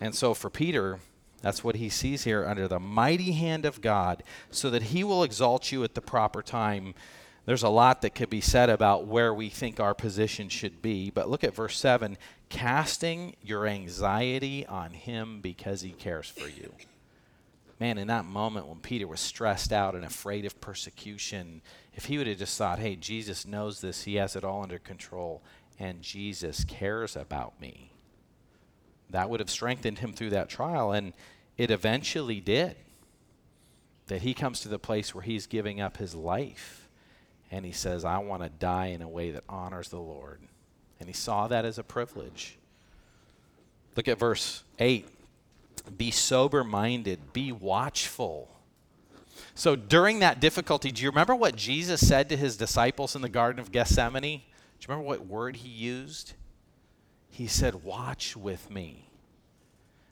And 0.00 0.14
so 0.14 0.34
for 0.34 0.50
Peter, 0.50 0.98
that's 1.40 1.62
what 1.62 1.76
he 1.76 1.88
sees 1.88 2.24
here 2.24 2.46
under 2.46 2.66
the 2.66 2.80
mighty 2.80 3.32
hand 3.32 3.64
of 3.64 3.80
God, 3.80 4.22
so 4.50 4.70
that 4.70 4.84
he 4.84 5.04
will 5.04 5.22
exalt 5.22 5.70
you 5.70 5.84
at 5.84 5.94
the 5.94 6.00
proper 6.00 6.42
time. 6.42 6.94
There's 7.46 7.62
a 7.62 7.68
lot 7.68 8.02
that 8.02 8.14
could 8.14 8.30
be 8.30 8.40
said 8.40 8.70
about 8.70 9.06
where 9.06 9.32
we 9.32 9.50
think 9.50 9.78
our 9.78 9.94
position 9.94 10.48
should 10.48 10.80
be, 10.80 11.10
but 11.10 11.28
look 11.28 11.44
at 11.44 11.54
verse 11.54 11.78
7 11.78 12.16
casting 12.48 13.34
your 13.42 13.66
anxiety 13.66 14.64
on 14.66 14.92
him 14.92 15.40
because 15.40 15.82
he 15.82 15.90
cares 15.90 16.28
for 16.28 16.48
you. 16.48 16.72
Man, 17.80 17.98
in 17.98 18.06
that 18.06 18.24
moment 18.24 18.66
when 18.66 18.78
Peter 18.78 19.06
was 19.06 19.20
stressed 19.20 19.72
out 19.72 19.94
and 19.94 20.04
afraid 20.04 20.44
of 20.44 20.60
persecution, 20.60 21.60
if 21.94 22.06
he 22.06 22.18
would 22.18 22.26
have 22.26 22.38
just 22.38 22.58
thought, 22.58 22.78
hey, 22.78 22.96
Jesus 22.96 23.46
knows 23.46 23.80
this, 23.80 24.04
he 24.04 24.16
has 24.16 24.36
it 24.36 24.44
all 24.44 24.62
under 24.62 24.78
control, 24.78 25.42
and 25.78 26.02
Jesus 26.02 26.64
cares 26.64 27.16
about 27.16 27.60
me, 27.60 27.92
that 29.10 29.30
would 29.30 29.40
have 29.40 29.50
strengthened 29.50 29.98
him 29.98 30.12
through 30.12 30.30
that 30.30 30.48
trial. 30.48 30.92
And 30.92 31.12
it 31.56 31.70
eventually 31.70 32.40
did. 32.40 32.76
That 34.08 34.22
he 34.22 34.34
comes 34.34 34.60
to 34.60 34.68
the 34.68 34.78
place 34.78 35.14
where 35.14 35.22
he's 35.22 35.46
giving 35.46 35.80
up 35.80 35.96
his 35.96 36.14
life 36.14 36.88
and 37.50 37.64
he 37.64 37.72
says, 37.72 38.04
I 38.04 38.18
want 38.18 38.42
to 38.42 38.48
die 38.48 38.86
in 38.86 39.00
a 39.00 39.08
way 39.08 39.30
that 39.30 39.44
honors 39.48 39.88
the 39.88 40.00
Lord. 40.00 40.40
And 40.98 41.08
he 41.08 41.14
saw 41.14 41.46
that 41.48 41.64
as 41.64 41.78
a 41.78 41.84
privilege. 41.84 42.58
Look 43.96 44.08
at 44.08 44.18
verse 44.18 44.64
8. 44.78 45.06
Be 45.96 46.10
sober 46.10 46.64
minded, 46.64 47.32
be 47.32 47.52
watchful. 47.52 48.48
So 49.54 49.76
during 49.76 50.18
that 50.18 50.40
difficulty, 50.40 50.90
do 50.90 51.02
you 51.02 51.10
remember 51.10 51.34
what 51.34 51.54
Jesus 51.54 52.06
said 52.06 52.28
to 52.28 52.36
his 52.36 52.56
disciples 52.56 53.14
in 53.14 53.22
the 53.22 53.28
Garden 53.28 53.60
of 53.60 53.70
Gethsemane? 53.70 54.22
Do 54.22 54.26
you 54.28 54.88
remember 54.88 55.06
what 55.06 55.26
word 55.26 55.56
he 55.56 55.68
used? 55.68 56.34
He 57.30 57.46
said, 57.46 57.84
Watch 57.84 58.36
with 58.36 58.70
me. 58.70 59.08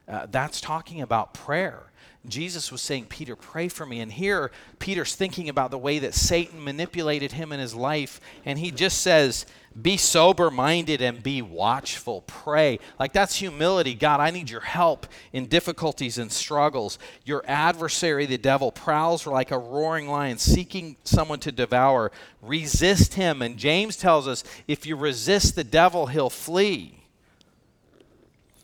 Uh, 0.09 0.27
that's 0.31 0.61
talking 0.61 1.01
about 1.01 1.35
prayer. 1.35 1.85
Jesus 2.29 2.71
was 2.71 2.81
saying, 2.81 3.07
Peter, 3.07 3.35
pray 3.35 3.67
for 3.67 3.85
me. 3.85 3.99
And 3.99 4.13
here, 4.13 4.53
Peter's 4.79 5.17
thinking 5.17 5.49
about 5.49 5.73
the 5.73 5.79
way 5.79 5.99
that 5.99 6.15
Satan 6.15 6.63
manipulated 6.63 7.33
him 7.33 7.51
in 7.51 7.59
his 7.59 7.75
life. 7.75 8.21
And 8.45 8.61
he 8.61 8.71
just 8.71 9.01
says, 9.01 9.45
be 9.81 9.97
sober 9.97 10.49
minded 10.51 11.03
and 11.03 11.21
be 11.21 11.43
watchful. 11.43 12.23
Pray. 12.29 12.79
Like 13.01 13.13
that's 13.13 13.37
humility. 13.37 13.95
God, 13.95 14.21
I 14.21 14.31
need 14.31 14.51
your 14.51 14.61
help 14.61 15.07
in 15.33 15.47
difficulties 15.47 16.19
and 16.19 16.31
struggles. 16.31 16.99
Your 17.25 17.43
adversary, 17.49 18.27
the 18.27 18.39
devil, 18.39 18.71
prowls 18.71 19.27
like 19.27 19.51
a 19.51 19.59
roaring 19.59 20.09
lion 20.09 20.39
seeking 20.39 20.97
someone 21.03 21.41
to 21.41 21.51
devour. 21.51 22.13
Resist 22.41 23.15
him. 23.15 23.43
And 23.43 23.57
James 23.57 23.97
tells 23.97 24.29
us 24.29 24.45
if 24.69 24.87
you 24.87 24.95
resist 24.95 25.57
the 25.57 25.65
devil, 25.65 26.07
he'll 26.07 26.31
flee. 26.31 27.02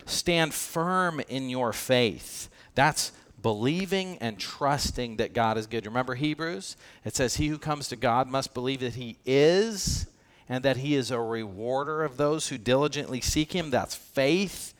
Stand 0.08 0.54
firm 0.54 1.20
in 1.28 1.50
your 1.50 1.72
faith. 1.72 2.48
That's 2.74 3.12
believing 3.40 4.18
and 4.18 4.38
trusting 4.38 5.16
that 5.16 5.32
God 5.32 5.58
is 5.58 5.66
good. 5.66 5.86
Remember 5.86 6.14
Hebrews? 6.14 6.76
It 7.04 7.14
says, 7.14 7.36
He 7.36 7.48
who 7.48 7.58
comes 7.58 7.88
to 7.88 7.96
God 7.96 8.28
must 8.28 8.54
believe 8.54 8.80
that 8.80 8.94
He 8.94 9.18
is 9.24 10.06
and 10.48 10.64
that 10.64 10.78
He 10.78 10.94
is 10.94 11.10
a 11.10 11.20
rewarder 11.20 12.02
of 12.02 12.16
those 12.16 12.48
who 12.48 12.58
diligently 12.58 13.20
seek 13.20 13.52
Him. 13.52 13.70
That's 13.70 13.94
faith. 13.94 14.74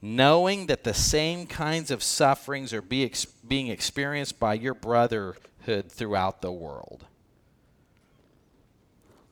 Knowing 0.00 0.66
that 0.66 0.84
the 0.84 0.94
same 0.94 1.46
kinds 1.46 1.90
of 1.90 2.02
sufferings 2.02 2.72
are 2.72 2.82
be 2.82 3.04
ex- 3.04 3.24
being 3.24 3.68
experienced 3.68 4.40
by 4.40 4.54
your 4.54 4.74
brotherhood 4.74 5.90
throughout 5.90 6.42
the 6.42 6.50
world. 6.50 7.04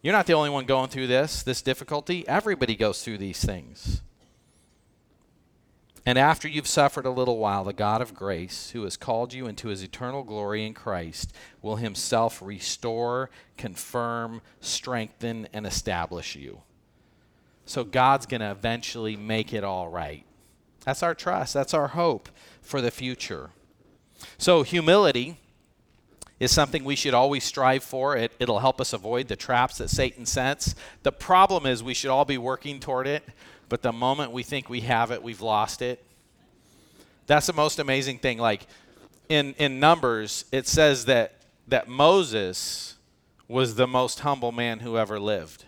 You're 0.03 0.13
not 0.13 0.27
the 0.27 0.33
only 0.33 0.51
one 0.51 0.65
going 0.65 0.89
through 0.89 1.09
this, 1.09 1.43
this 1.43 1.61
difficulty. 1.61 2.27
Everybody 2.27 2.77
goes 2.77 3.03
through 3.03 3.19
these 3.19 3.45
things. 3.45 4.01
And 6.07 6.19
after 6.19 6.49
you've 6.49 6.67
suffered 6.67 7.05
a 7.05 7.11
little 7.11 7.39
while, 7.39 7.65
the 7.65 7.73
God 7.73 8.01
of 8.01 8.15
grace, 8.15 8.71
who 8.71 8.85
has 8.85 8.97
called 8.97 9.35
you 9.35 9.47
into 9.47 9.69
his 9.69 9.83
eternal 9.83 10.23
glory 10.23 10.65
in 10.65 10.73
Christ, 10.73 11.35
will 11.61 11.77
himself 11.77 12.41
restore, 12.41 13.31
confirm, 13.57 14.41
strengthen, 14.61 15.47
and 15.53 15.67
establish 15.67 16.35
you. 16.37 16.63
So 17.67 17.85
God's 17.85 18.27
going 18.27 18.41
to 18.41 18.51
eventually 18.51 19.15
make 19.15 19.53
it 19.53 19.63
all 19.63 19.89
right. 19.89 20.25
That's 20.85 21.03
our 21.03 21.15
trust, 21.15 21.55
that's 21.55 21.75
our 21.75 21.89
hope 21.89 22.31
for 22.63 22.81
the 22.81 22.91
future. 22.91 23.51
So, 24.39 24.63
humility 24.63 25.39
is 26.39 26.51
something 26.51 26.85
we 26.85 26.97
should 26.97 27.15
always 27.15 27.45
strive 27.45 27.85
for. 27.85 28.17
It, 28.17 28.33
it'll 28.39 28.61
help 28.61 28.81
us 28.81 28.93
avoid 28.93 29.29
the 29.29 29.37
traps 29.37 29.79
that 29.79 29.91
Satan 29.91 30.25
sets. 30.25 30.75
The 31.03 31.13
problem 31.13 31.67
is 31.67 31.83
we 31.83 31.95
should 31.95 32.11
all 32.11 32.25
be 32.25 32.39
working 32.39 32.81
toward 32.81 33.07
it, 33.07 33.23
but 33.71 33.83
the 33.83 33.93
moment 33.93 34.33
we 34.33 34.43
think 34.43 34.69
we 34.69 34.81
have 34.81 35.13
it, 35.13 35.23
we've 35.23 35.41
lost 35.41 35.81
it. 35.81 36.05
That's 37.27 37.47
the 37.47 37.53
most 37.53 37.79
amazing 37.79 38.19
thing. 38.19 38.37
Like 38.37 38.67
in, 39.29 39.55
in 39.59 39.79
Numbers, 39.79 40.45
it 40.51 40.67
says 40.67 41.05
that, 41.05 41.35
that 41.69 41.87
Moses 41.89 42.97
was 43.47 43.77
the 43.77 43.87
most 43.87 44.21
humble 44.21 44.51
man 44.51 44.81
who 44.81 44.99
ever 44.99 45.21
lived. 45.21 45.65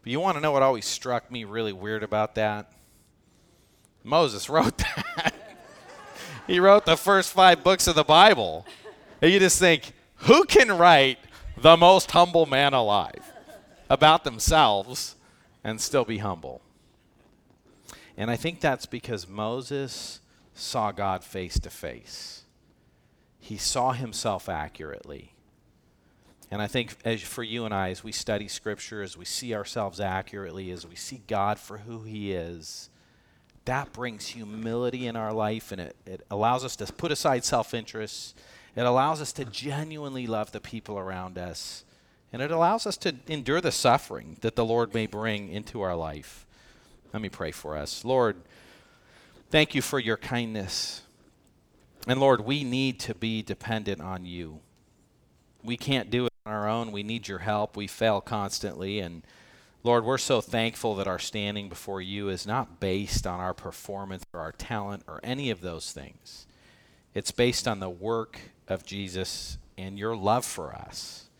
But 0.00 0.12
you 0.12 0.20
want 0.20 0.36
to 0.36 0.40
know 0.40 0.52
what 0.52 0.62
always 0.62 0.86
struck 0.86 1.28
me 1.28 1.42
really 1.42 1.72
weird 1.72 2.04
about 2.04 2.36
that? 2.36 2.70
Moses 4.04 4.48
wrote 4.48 4.78
that. 4.78 5.34
he 6.46 6.60
wrote 6.60 6.86
the 6.86 6.96
first 6.96 7.32
five 7.32 7.64
books 7.64 7.88
of 7.88 7.96
the 7.96 8.04
Bible. 8.04 8.64
And 9.20 9.32
you 9.32 9.40
just 9.40 9.58
think, 9.58 9.92
who 10.18 10.44
can 10.44 10.70
write 10.70 11.18
the 11.56 11.76
most 11.76 12.12
humble 12.12 12.46
man 12.46 12.74
alive 12.74 13.32
about 13.90 14.22
themselves 14.22 15.16
and 15.64 15.80
still 15.80 16.04
be 16.04 16.18
humble? 16.18 16.62
And 18.16 18.30
I 18.30 18.36
think 18.36 18.60
that's 18.60 18.86
because 18.86 19.28
Moses 19.28 20.20
saw 20.54 20.92
God 20.92 21.22
face 21.22 21.58
to 21.60 21.70
face. 21.70 22.44
He 23.38 23.56
saw 23.56 23.92
himself 23.92 24.48
accurately. 24.48 25.32
And 26.50 26.62
I 26.62 26.66
think 26.66 26.96
as 27.04 27.20
for 27.22 27.42
you 27.42 27.64
and 27.64 27.74
I, 27.74 27.90
as 27.90 28.02
we 28.02 28.12
study 28.12 28.48
Scripture, 28.48 29.02
as 29.02 29.16
we 29.16 29.24
see 29.24 29.54
ourselves 29.54 30.00
accurately, 30.00 30.70
as 30.70 30.86
we 30.86 30.94
see 30.94 31.22
God 31.26 31.58
for 31.58 31.78
who 31.78 32.04
He 32.04 32.32
is, 32.32 32.88
that 33.64 33.92
brings 33.92 34.28
humility 34.28 35.08
in 35.08 35.16
our 35.16 35.32
life 35.32 35.72
and 35.72 35.80
it, 35.80 35.96
it 36.06 36.24
allows 36.30 36.64
us 36.64 36.76
to 36.76 36.86
put 36.86 37.10
aside 37.10 37.44
self 37.44 37.74
interest 37.74 38.36
it 38.76 38.84
allows 38.84 39.22
us 39.22 39.32
to 39.32 39.46
genuinely 39.46 40.26
love 40.26 40.52
the 40.52 40.60
people 40.60 40.98
around 40.98 41.38
us. 41.38 41.84
And 42.32 42.42
it 42.42 42.50
allows 42.50 42.86
us 42.86 42.98
to 42.98 43.14
endure 43.26 43.62
the 43.62 43.72
suffering 43.72 44.36
that 44.42 44.54
the 44.54 44.64
Lord 44.64 44.92
may 44.92 45.06
bring 45.06 45.48
into 45.48 45.80
our 45.80 45.96
life. 45.96 46.45
Let 47.16 47.22
me 47.22 47.30
pray 47.30 47.50
for 47.50 47.78
us. 47.78 48.04
Lord, 48.04 48.36
thank 49.48 49.74
you 49.74 49.80
for 49.80 49.98
your 49.98 50.18
kindness. 50.18 51.00
And 52.06 52.20
Lord, 52.20 52.42
we 52.42 52.62
need 52.62 53.00
to 53.00 53.14
be 53.14 53.40
dependent 53.40 54.02
on 54.02 54.26
you. 54.26 54.60
We 55.64 55.78
can't 55.78 56.10
do 56.10 56.26
it 56.26 56.32
on 56.44 56.52
our 56.52 56.68
own. 56.68 56.92
We 56.92 57.02
need 57.02 57.26
your 57.26 57.38
help. 57.38 57.74
We 57.74 57.86
fail 57.86 58.20
constantly. 58.20 59.00
And 59.00 59.22
Lord, 59.82 60.04
we're 60.04 60.18
so 60.18 60.42
thankful 60.42 60.94
that 60.96 61.06
our 61.06 61.18
standing 61.18 61.70
before 61.70 62.02
you 62.02 62.28
is 62.28 62.46
not 62.46 62.80
based 62.80 63.26
on 63.26 63.40
our 63.40 63.54
performance 63.54 64.22
or 64.34 64.40
our 64.40 64.52
talent 64.52 65.02
or 65.08 65.18
any 65.22 65.48
of 65.48 65.62
those 65.62 65.92
things. 65.92 66.46
It's 67.14 67.30
based 67.30 67.66
on 67.66 67.80
the 67.80 67.88
work 67.88 68.38
of 68.68 68.84
Jesus 68.84 69.56
and 69.78 69.98
your 69.98 70.14
love 70.14 70.44
for 70.44 70.74
us. 70.74 71.30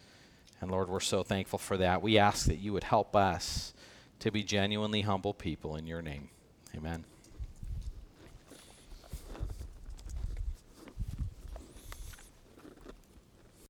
And 0.63 0.71
Lord, 0.71 0.89
we're 0.89 1.01
so 1.01 1.23
thankful 1.23 1.59
for 1.59 1.77
that. 1.77 2.01
We 2.01 2.17
ask 2.17 2.47
that 2.47 2.61
you 2.61 2.73
would 2.73 2.85
help 2.85 3.15
us 3.15 3.75
to 4.21 4.31
be 4.31 4.43
genuinely 4.43 5.03
humble 5.03 5.35
people 5.35 5.77
in 5.77 5.87
your 5.87 6.03
name. 6.03 6.31
Amen. 6.77 7.05